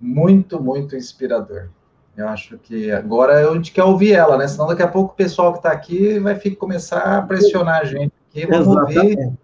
muito, 0.00 0.62
muito 0.62 0.96
inspirador. 0.96 1.68
Eu 2.16 2.28
acho 2.28 2.58
que 2.58 2.90
agora 2.90 3.48
a 3.50 3.54
gente 3.54 3.72
quer 3.72 3.84
ouvir 3.84 4.12
ela, 4.12 4.36
né? 4.36 4.48
Senão 4.48 4.66
daqui 4.66 4.82
a 4.82 4.88
pouco 4.88 5.12
o 5.12 5.16
pessoal 5.16 5.52
que 5.52 5.58
está 5.58 5.70
aqui 5.70 6.18
vai 6.18 6.34
ficar, 6.34 6.56
começar 6.56 7.18
a 7.18 7.22
pressionar 7.22 7.80
a 7.80 7.84
gente 7.84 8.12
aqui. 8.28 8.46
Vamos 8.46 8.68
Exatamente. 8.68 8.98
ouvir 8.98 9.38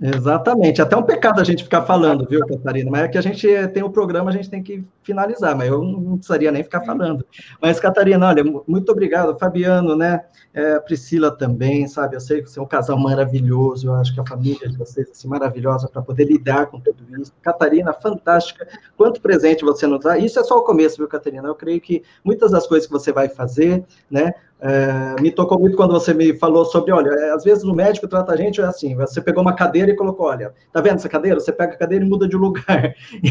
Exatamente. 0.00 0.80
Até 0.80 0.96
um 0.96 1.02
pecado 1.02 1.40
a 1.40 1.44
gente 1.44 1.64
ficar 1.64 1.82
falando, 1.82 2.24
viu, 2.24 2.46
Catarina? 2.46 2.88
Mas 2.90 3.02
é 3.02 3.08
que 3.08 3.18
a 3.18 3.20
gente 3.20 3.48
tem 3.68 3.82
o 3.82 3.90
programa, 3.90 4.30
a 4.30 4.32
gente 4.32 4.48
tem 4.48 4.62
que 4.62 4.84
finalizar, 5.02 5.56
mas 5.56 5.68
eu 5.68 5.82
não 5.82 6.16
precisaria 6.16 6.52
nem 6.52 6.62
ficar 6.62 6.82
falando. 6.82 7.26
Mas, 7.60 7.80
Catarina, 7.80 8.28
olha, 8.28 8.44
muito 8.66 8.92
obrigado. 8.92 9.36
Fabiano, 9.38 9.96
né? 9.96 10.24
É, 10.54 10.78
Priscila 10.80 11.30
também, 11.30 11.86
sabe? 11.88 12.16
Eu 12.16 12.20
sei 12.20 12.42
que 12.42 12.48
você 12.48 12.58
é 12.58 12.62
um 12.62 12.66
casal 12.66 12.98
maravilhoso, 12.98 13.88
eu 13.88 13.94
acho 13.94 14.14
que 14.14 14.20
a 14.20 14.26
família 14.26 14.68
de 14.68 14.76
vocês 14.76 15.08
é 15.08 15.10
assim, 15.10 15.28
maravilhosa 15.28 15.88
para 15.88 16.00
poder 16.00 16.24
lidar 16.24 16.66
com 16.66 16.80
tudo 16.80 17.04
isso. 17.20 17.32
Catarina, 17.42 17.92
fantástica. 17.92 18.66
Quanto 18.96 19.20
presente 19.20 19.64
você 19.64 19.86
nos 19.86 20.00
dá. 20.00 20.16
Isso 20.16 20.38
é 20.38 20.44
só 20.44 20.56
o 20.56 20.62
começo, 20.62 20.96
viu, 20.96 21.08
Catarina? 21.08 21.48
Eu 21.48 21.54
creio 21.54 21.80
que 21.80 22.02
muitas 22.24 22.52
das 22.52 22.66
coisas 22.66 22.86
que 22.86 22.92
você 22.92 23.12
vai 23.12 23.28
fazer, 23.28 23.84
né? 24.10 24.32
É, 24.60 25.20
me 25.20 25.30
tocou 25.30 25.58
muito 25.58 25.76
quando 25.76 25.92
você 25.92 26.12
me 26.12 26.36
falou 26.36 26.64
sobre, 26.64 26.92
olha, 26.92 27.10
é, 27.10 27.30
às 27.30 27.44
vezes 27.44 27.62
o 27.62 27.72
médico 27.72 28.08
trata 28.08 28.32
a 28.32 28.36
gente 28.36 28.60
assim, 28.60 28.96
você 28.96 29.20
pegou 29.20 29.40
uma 29.40 29.54
cadeira 29.54 29.90
e 29.92 29.96
colocou, 29.96 30.26
olha, 30.26 30.52
tá 30.72 30.80
vendo 30.80 30.96
essa 30.96 31.08
cadeira? 31.08 31.38
Você 31.38 31.52
pega 31.52 31.74
a 31.74 31.76
cadeira 31.76 32.04
e 32.04 32.08
muda 32.08 32.26
de 32.26 32.36
lugar. 32.36 32.92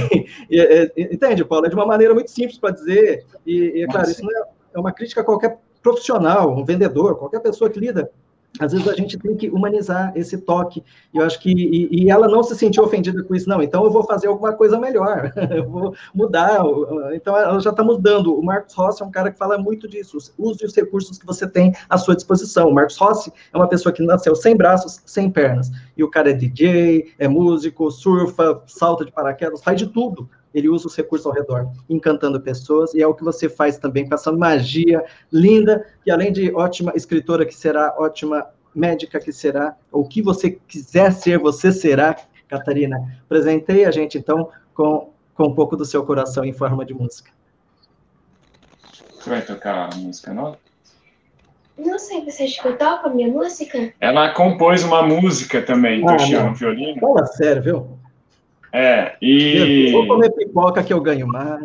e, 0.50 0.92
e, 0.96 1.04
entende, 1.14 1.44
Paulo? 1.44 1.66
É 1.66 1.70
de 1.70 1.76
uma 1.76 1.86
maneira 1.86 2.14
muito 2.14 2.32
simples 2.32 2.58
para 2.58 2.74
dizer, 2.74 3.26
e, 3.46 3.84
e 3.84 3.88
claro, 3.88 4.10
isso 4.10 4.24
não 4.24 4.32
é, 4.32 4.44
é 4.76 4.80
uma 4.80 4.94
crítica 4.94 5.22
a 5.22 5.24
qualquer 5.24 5.58
profissional, 5.82 6.56
um 6.56 6.64
vendedor, 6.64 7.18
qualquer 7.18 7.42
pessoa 7.42 7.70
que 7.70 7.80
lida 7.80 8.10
às 8.60 8.72
vezes 8.72 8.88
a 8.88 8.94
gente 8.94 9.18
tem 9.18 9.36
que 9.36 9.50
humanizar 9.50 10.12
esse 10.16 10.38
toque. 10.38 10.84
E 11.14 11.18
eu 11.18 11.24
acho 11.24 11.40
que 11.40 11.52
e, 11.52 12.04
e, 12.04 12.10
ela 12.10 12.28
não 12.28 12.44
se 12.44 12.56
sentiu 12.56 12.84
ofendida 12.84 13.24
com 13.24 13.36
isso, 13.36 13.48
não. 13.50 13.62
Então 13.62 13.84
eu 13.84 13.92
vou 13.92 14.04
fazer 14.04 14.28
alguma 14.28 14.54
coisa 14.54 14.80
melhor, 14.80 15.32
eu 15.52 15.70
vou 15.70 15.96
mudar. 16.14 16.60
Então 17.14 17.36
ela 17.36 17.60
já 17.60 17.72
está 17.72 17.84
mudando. 17.84 18.38
O 18.38 18.44
Marcos 18.44 18.74
Rossi 18.74 19.02
é 19.02 19.06
um 19.06 19.12
cara 19.12 19.32
que 19.32 19.38
fala 19.38 19.58
muito 19.58 19.88
disso. 19.88 20.18
Use 20.38 20.66
os 20.66 20.76
recursos 20.76 21.18
que 21.18 21.26
você 21.26 21.48
tem 21.48 21.74
à 21.90 21.98
sua 21.98 22.16
disposição. 22.16 22.70
O 22.70 22.74
Marcos 22.74 22.98
Rossi 22.98 23.32
é 23.54 23.58
uma 23.58 23.68
pessoa 23.68 23.94
que 23.94 24.04
nasceu 24.04 24.36
sem 24.36 24.56
braços, 24.56 25.02
sem 25.06 25.30
pernas. 25.30 25.72
E 25.96 26.04
o 26.04 26.10
cara 26.10 26.32
é 26.32 26.34
DJ, 26.34 27.14
é 27.18 27.28
músico, 27.28 27.90
surfa, 27.92 28.62
salta 28.68 29.06
de 29.06 29.12
paraquedas, 29.12 29.64
faz 29.64 29.78
de 29.78 29.88
tudo 29.88 30.30
ele 30.54 30.70
usa 30.70 30.88
os 30.88 30.96
recursos 30.96 31.26
ao 31.26 31.34
redor, 31.34 31.70
encantando 31.90 32.40
pessoas, 32.42 32.94
e 32.94 33.02
é 33.02 33.08
o 33.08 33.14
que 33.14 33.24
você 33.24 33.50
faz 33.50 33.78
também 33.78 34.08
com 34.08 34.16
essa 34.16 34.32
magia 34.32 35.04
linda, 35.32 35.86
e 36.06 36.12
além 36.12 36.32
de 36.32 36.54
ótima 36.54 36.94
escritora 36.96 37.46
que 37.46 37.54
será, 37.54 37.96
ótima 37.98 38.48
médica 38.74 39.20
que 39.20 39.32
será, 39.32 39.76
ou 39.92 40.04
o 40.04 40.08
que 40.08 40.22
você 40.22 40.52
quiser 40.52 41.12
ser, 41.12 41.40
você 41.40 41.72
será, 41.72 42.16
Catarina. 42.48 43.22
Presentei 43.28 43.86
a 43.86 43.92
gente, 43.92 44.18
então, 44.18 44.50
com, 44.74 45.12
com 45.34 45.48
um 45.48 45.54
pouco 45.54 45.76
do 45.76 45.86
seu 45.86 46.06
coração 46.06 46.46
em 46.46 46.54
forma 46.54 46.86
de 46.86 46.94
música. 46.94 47.32
Você 49.20 49.30
vai 49.30 49.42
tocar 49.42 49.90
a 49.92 49.96
música 49.98 50.34
nova? 50.34 50.58
Não 51.78 52.00
sei, 52.00 52.24
você 52.24 52.44
acha 52.44 52.62
que 52.62 52.68
eu 52.68 52.78
toco 52.78 53.08
a 53.08 53.10
minha 53.10 53.28
música? 53.28 53.94
Ela 54.00 54.34
compôs 54.34 54.84
uma 54.84 55.04
música 55.04 55.62
também, 55.62 56.04
ah, 56.08 56.46
no 56.46 56.56
violino. 56.56 57.00
Fala 57.00 57.26
sério, 57.26 57.62
viu? 57.62 58.00
É, 58.72 59.16
e. 59.22 59.92
Vou 59.92 60.08
comer 60.08 60.32
pipoca 60.32 60.84
que 60.84 60.94
eu 60.94 61.02
ganho 61.02 61.28
mais. 61.28 61.64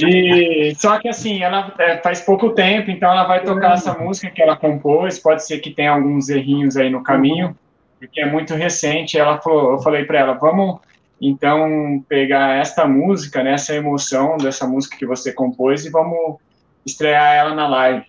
E, 0.00 0.74
só 0.76 0.98
que 0.98 1.08
assim, 1.08 1.42
ela 1.42 1.74
é, 1.78 1.98
faz 1.98 2.20
pouco 2.20 2.50
tempo, 2.50 2.90
então 2.90 3.10
ela 3.10 3.24
vai 3.24 3.42
tocar 3.42 3.74
essa 3.74 3.94
música 3.94 4.30
que 4.30 4.42
ela 4.42 4.56
compôs. 4.56 5.18
Pode 5.18 5.44
ser 5.44 5.58
que 5.58 5.70
tenha 5.70 5.92
alguns 5.92 6.28
errinhos 6.28 6.76
aí 6.76 6.90
no 6.90 7.02
caminho, 7.02 7.56
porque 7.98 8.20
é 8.20 8.30
muito 8.30 8.54
recente. 8.54 9.18
Ela 9.18 9.40
falou, 9.40 9.72
eu 9.72 9.78
falei 9.78 10.04
para 10.04 10.18
ela, 10.18 10.32
vamos 10.34 10.80
então 11.20 12.04
pegar 12.08 12.56
esta 12.56 12.86
música, 12.86 13.42
né, 13.44 13.52
essa 13.52 13.74
emoção 13.74 14.36
dessa 14.36 14.66
música 14.66 14.96
que 14.96 15.06
você 15.06 15.32
compôs 15.32 15.86
e 15.86 15.90
vamos 15.90 16.36
estrear 16.84 17.34
ela 17.36 17.54
na 17.54 17.68
live. 17.68 18.04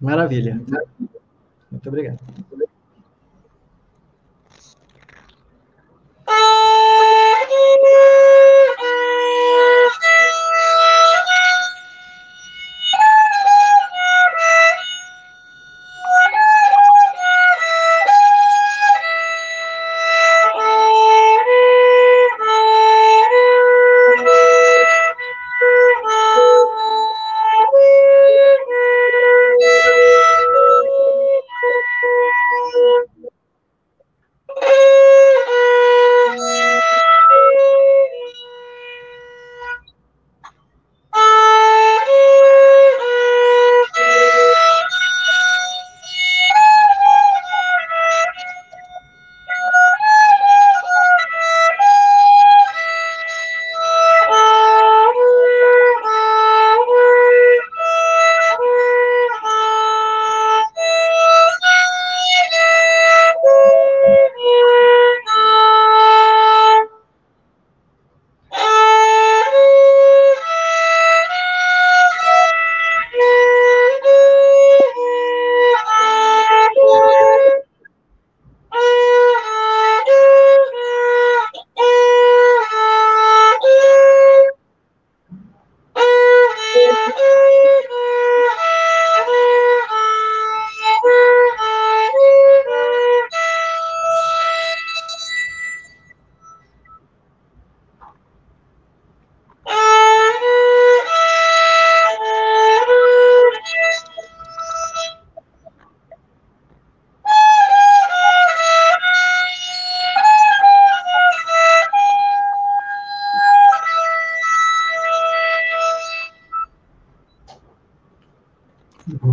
Maravilha. 0.00 0.58
Muito 1.70 1.88
obrigado. 1.88 2.18
Amen. 7.58 8.17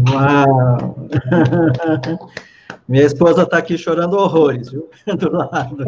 Minha 2.88 3.04
esposa 3.04 3.44
está 3.44 3.58
aqui 3.58 3.78
chorando 3.78 4.18
horrores, 4.18 4.70
viu? 4.70 4.90
Do 5.18 5.32
lado. 5.32 5.84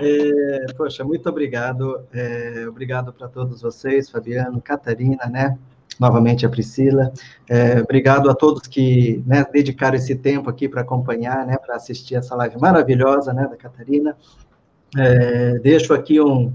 É, 0.00 0.72
poxa, 0.76 1.04
muito 1.04 1.28
obrigado. 1.28 2.06
É, 2.12 2.64
obrigado 2.68 3.12
para 3.12 3.28
todos 3.28 3.60
vocês, 3.60 4.08
Fabiano, 4.08 4.60
Catarina, 4.60 5.26
né? 5.26 5.58
novamente 5.98 6.46
a 6.46 6.48
Priscila. 6.48 7.12
É, 7.48 7.80
obrigado 7.80 8.30
a 8.30 8.34
todos 8.34 8.66
que 8.66 9.22
né, 9.26 9.44
dedicaram 9.52 9.96
esse 9.96 10.16
tempo 10.16 10.50
aqui 10.50 10.68
para 10.68 10.82
acompanhar, 10.82 11.46
né, 11.46 11.56
para 11.56 11.76
assistir 11.76 12.14
essa 12.14 12.34
live 12.34 12.58
maravilhosa, 12.58 13.32
né, 13.32 13.46
da 13.46 13.56
Catarina. 13.56 14.16
É, 14.96 15.58
deixo 15.60 15.94
aqui 15.94 16.20
um 16.20 16.52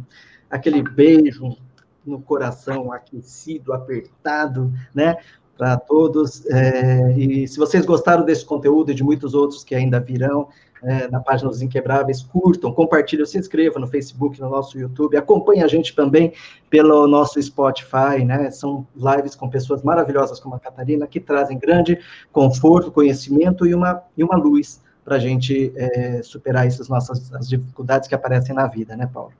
aquele 0.50 0.82
beijo 0.82 1.58
no 2.06 2.22
coração 2.22 2.92
aquecido, 2.92 3.74
apertado, 3.74 4.72
né, 4.94 5.18
para 5.58 5.78
todos. 5.78 6.46
É, 6.48 7.14
e 7.18 7.48
se 7.48 7.58
vocês 7.58 7.86
gostaram 7.86 8.24
desse 8.24 8.46
conteúdo 8.46 8.92
e 8.92 8.96
de 8.96 9.04
muitos 9.04 9.34
outros 9.34 9.64
que 9.64 9.74
ainda 9.74 10.00
virão, 10.00 10.48
é, 10.84 11.10
na 11.10 11.20
página 11.20 11.50
dos 11.50 11.62
Inquebráveis, 11.62 12.22
curtam, 12.22 12.72
compartilhem, 12.72 13.26
se 13.26 13.38
inscrevam 13.38 13.82
no 13.82 13.88
Facebook, 13.88 14.40
no 14.40 14.50
nosso 14.50 14.78
YouTube, 14.78 15.18
acompanhem 15.18 15.64
a 15.64 15.68
gente 15.68 15.96
também 15.96 16.34
pelo 16.70 17.08
nosso 17.08 17.42
Spotify, 17.42 18.24
né? 18.24 18.52
São 18.52 18.86
lives 18.96 19.36
com 19.36 19.50
pessoas 19.50 19.82
maravilhosas 19.82 20.40
como 20.40 20.56
a 20.56 20.60
Catarina, 20.60 21.08
que 21.08 21.20
trazem 21.20 21.58
grande 21.58 22.00
conforto, 22.32 22.92
conhecimento 22.92 23.66
e 23.66 23.74
uma, 23.74 24.04
e 24.16 24.24
uma 24.24 24.36
luz 24.36 24.82
para 25.04 25.16
a 25.16 25.20
gente 25.20 25.72
é, 25.76 26.22
superar 26.22 26.68
essas 26.68 26.90
nossas 26.90 27.34
as 27.34 27.48
dificuldades 27.48 28.08
que 28.08 28.14
aparecem 28.14 28.54
na 28.54 28.68
vida, 28.68 28.96
né, 28.96 29.10
Paulo? 29.12 29.34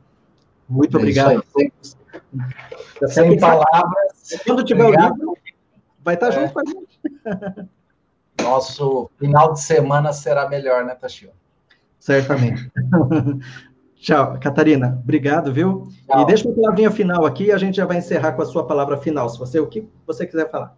Muito 0.68 0.98
é 0.98 1.00
obrigado. 1.00 1.44
Sem 3.08 3.40
palavras. 3.40 4.42
Quando 4.46 4.64
tiver 4.64 4.84
obrigado. 4.84 5.12
o 5.12 5.16
livro, 5.16 5.37
vai 6.08 6.14
estar 6.16 6.32
junto 6.32 6.54
com 6.54 6.62
a 6.62 6.64
gente. 6.66 7.70
Nosso 8.42 9.10
final 9.20 9.52
de 9.52 9.60
semana 9.60 10.14
será 10.14 10.48
melhor, 10.48 10.86
né, 10.86 10.96
Tachio? 10.96 11.32
Certamente. 12.00 12.72
Tchau, 14.00 14.40
Catarina. 14.40 15.02
Obrigado, 15.04 15.52
viu? 15.52 15.90
Tchau. 16.06 16.22
E 16.22 16.26
deixa 16.26 16.48
uma 16.48 16.56
palavrinha 16.56 16.90
final 16.90 17.26
aqui 17.26 17.48
e 17.48 17.52
a 17.52 17.58
gente 17.58 17.76
já 17.76 17.86
vai 17.86 17.98
encerrar 17.98 18.32
com 18.34 18.42
a 18.42 18.46
sua 18.46 18.66
palavra 18.66 18.96
final, 18.96 19.28
se 19.28 19.38
você 19.38 19.60
o 19.60 19.68
que 19.68 19.86
você 20.06 20.26
quiser 20.26 20.50
falar. 20.50 20.78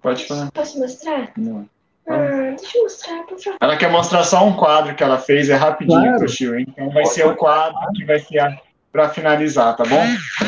Pode 0.00 0.26
falar. 0.26 0.50
Posso 0.52 0.78
mostrar? 0.78 1.32
Não. 1.36 1.68
Ah, 2.08 2.54
deixa 2.56 2.78
eu 2.78 2.84
mostrar, 2.84 3.26
por 3.26 3.38
favor. 3.38 3.58
Ela 3.60 3.76
quer 3.76 3.90
mostrar 3.90 4.24
só 4.24 4.46
um 4.46 4.56
quadro 4.56 4.94
que 4.94 5.02
ela 5.02 5.18
fez, 5.18 5.50
é 5.50 5.54
rapidinho, 5.54 6.00
claro. 6.00 6.20
Tachio. 6.20 6.58
Então 6.58 6.88
vai 6.90 7.02
Pode 7.02 7.14
ser 7.14 7.26
o 7.26 7.36
quadro 7.36 7.92
que 7.94 8.06
vai 8.06 8.20
ser 8.20 8.58
para 8.90 9.10
finalizar, 9.10 9.76
tá 9.76 9.84
bom? 9.84 10.02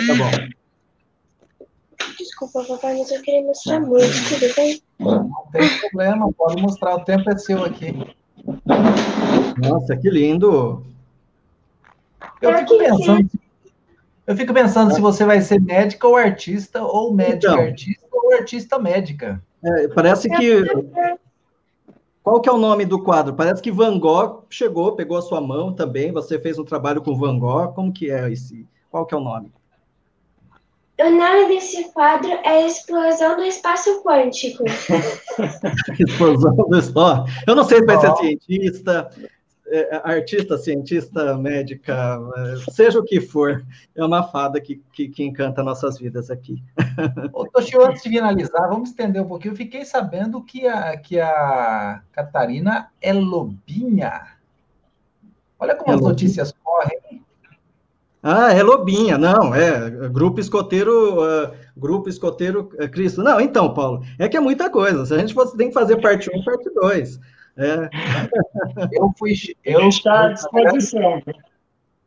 Tá 0.07 0.15
bom. 0.15 0.49
Desculpa, 2.19 2.65
papai, 2.65 2.99
mas 2.99 3.11
eu 3.11 3.23
queria 3.23 3.43
mostrar 3.43 3.81
muito, 3.81 4.07
tudo 4.29 4.55
bem? 4.55 4.83
Não 4.99 5.49
tem 5.53 5.79
problema, 5.79 6.33
pode 6.33 6.61
mostrar, 6.61 6.97
o 6.97 7.05
tempo 7.05 7.31
é 7.31 7.39
seu 7.39 7.65
aqui. 7.65 7.95
Nossa, 9.57 9.97
que 9.97 10.11
lindo! 10.11 10.85
Eu 12.41 12.57
fico 12.59 12.79
pensando, 12.79 13.31
eu 14.27 14.37
fico 14.37 14.53
pensando 14.53 14.95
se 14.95 15.01
você 15.01 15.25
vai 15.25 15.41
ser 15.41 15.61
médica 15.61 16.07
ou 16.07 16.17
artista, 16.17 16.83
ou 16.83 17.15
médica 17.15 17.53
então, 17.53 17.65
artista, 17.65 18.07
ou 18.13 18.33
artista 18.35 18.79
médica. 18.79 19.43
É, 19.65 19.89
parece 19.89 20.29
que. 20.29 20.65
Qual 22.23 22.41
que 22.41 22.49
é 22.49 22.53
o 22.53 22.59
nome 22.59 22.85
do 22.85 23.03
quadro? 23.03 23.35
Parece 23.35 23.63
que 23.63 23.73
Van 23.73 23.99
Gogh 23.99 24.45
chegou, 24.51 24.95
pegou 24.95 25.17
a 25.17 25.23
sua 25.23 25.41
mão 25.41 25.73
também. 25.73 26.13
Você 26.13 26.39
fez 26.39 26.59
um 26.59 26.65
trabalho 26.65 27.01
com 27.01 27.17
Van 27.17 27.39
Gogh. 27.39 27.73
Como 27.73 27.91
que 27.91 28.11
é 28.11 28.31
esse? 28.31 28.67
Qual 28.91 29.07
que 29.07 29.15
é 29.15 29.19
o 29.19 29.23
nome? 29.23 29.51
O 31.01 31.11
nome 31.11 31.47
desse 31.47 31.93
quadro 31.93 32.29
é 32.45 32.67
Explosão 32.67 33.37
do 33.37 33.45
Espaço 33.45 34.03
Quântico. 34.03 34.65
Explosão 35.99 36.57
do 36.57 36.77
Espaço. 36.77 37.33
Eu 37.47 37.55
não 37.55 37.63
sei 37.63 37.79
se 37.79 37.87
vai 37.87 38.01
ser 38.01 38.17
cientista, 38.17 39.09
é, 39.69 40.01
artista, 40.03 40.59
cientista, 40.59 41.37
médica, 41.37 42.19
é, 42.37 42.71
seja 42.73 42.99
o 42.99 43.05
que 43.05 43.21
for, 43.21 43.65
é 43.95 44.05
uma 44.05 44.25
fada 44.25 44.61
que, 44.61 44.83
que, 44.93 45.09
que 45.09 45.23
encanta 45.23 45.63
nossas 45.63 45.99
vidas 45.99 46.31
aqui. 46.31 46.63
Ô, 47.33 47.47
Toshio, 47.47 47.85
antes 47.85 48.03
de 48.03 48.09
finalizar, 48.09 48.69
vamos 48.69 48.91
estender 48.91 49.23
um 49.23 49.29
pouquinho. 49.29 49.53
Eu 49.53 49.57
fiquei 49.57 49.85
sabendo 49.85 50.43
que 50.43 50.67
a, 50.67 50.97
que 50.97 51.21
a 51.21 52.03
Catarina 52.11 52.91
é 53.01 53.13
lobinha. 53.13 54.37
Olha 55.61 55.77
como 55.77 55.93
é 55.93 55.95
as 55.95 56.01
notícias 56.01 56.53
correm. 56.65 56.99
Ah, 58.23 58.53
é 58.53 58.63
Lobinha, 58.63 59.17
não, 59.17 59.55
é 59.55 60.09
Grupo 60.09 60.41
Escoteiro, 60.41 61.23
uh, 61.23 61.55
Grupo 61.77 62.09
Escoteiro 62.09 62.71
uh, 62.75 62.89
Cristo. 62.89 63.23
Não, 63.23 63.41
então, 63.41 63.73
Paulo, 63.73 64.03
é 64.19 64.29
que 64.29 64.37
é 64.37 64.41
muita 64.41 64.69
coisa. 64.69 65.07
Se 65.07 65.15
a 65.15 65.19
gente 65.19 65.35
fosse, 65.35 65.57
tem 65.57 65.69
que 65.69 65.75
fazer 65.75 66.01
parte 66.01 66.29
1 66.35 66.43
parte 66.43 66.71
2. 66.75 67.21
É. 67.57 67.89
Eu 68.93 69.13
fui. 69.17 69.35
Eu 69.65 69.89
está 69.89 70.27
à 70.27 70.33
disposição. 70.33 71.23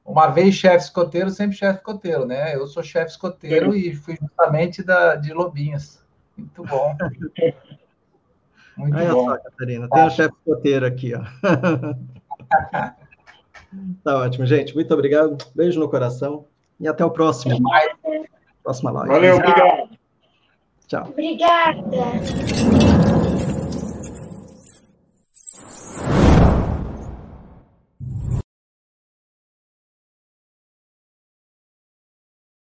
Uma 0.04 0.28
vez 0.28 0.56
chefe 0.56 0.86
escoteiro, 0.86 1.30
sempre 1.30 1.56
chefe 1.56 1.78
escoteiro, 1.78 2.26
né? 2.26 2.56
Eu 2.56 2.68
sou 2.68 2.84
chefe 2.84 3.12
escoteiro 3.12 3.74
e 3.74 3.96
fui 3.96 4.18
justamente 4.20 4.84
da, 4.84 5.16
de 5.16 5.32
Lobinhas. 5.32 6.04
Muito 6.36 6.64
bom. 6.64 6.96
Muito 8.76 8.98
Olha 8.98 9.14
bom. 9.14 9.26
só, 9.26 9.38
Catarina, 9.38 9.90
tem 9.90 10.04
um 10.04 10.10
chefe 10.10 10.34
escoteiro 10.36 10.86
aqui, 10.86 11.14
ó. 11.14 11.22
Tá 14.04 14.18
ótimo, 14.18 14.46
gente. 14.46 14.76
Muito 14.76 14.94
obrigado. 14.94 15.38
Beijo 15.56 15.80
no 15.80 15.90
coração. 15.90 16.46
E 16.80 16.88
até 16.88 17.06
o 17.06 17.12
próximo. 17.12 17.60
Próxima 18.64 18.92
live. 18.92 19.14
Valeu, 19.14 19.36
obrigado. 19.36 19.90
Tchau. 20.88 21.08
Obrigada. 21.10 23.21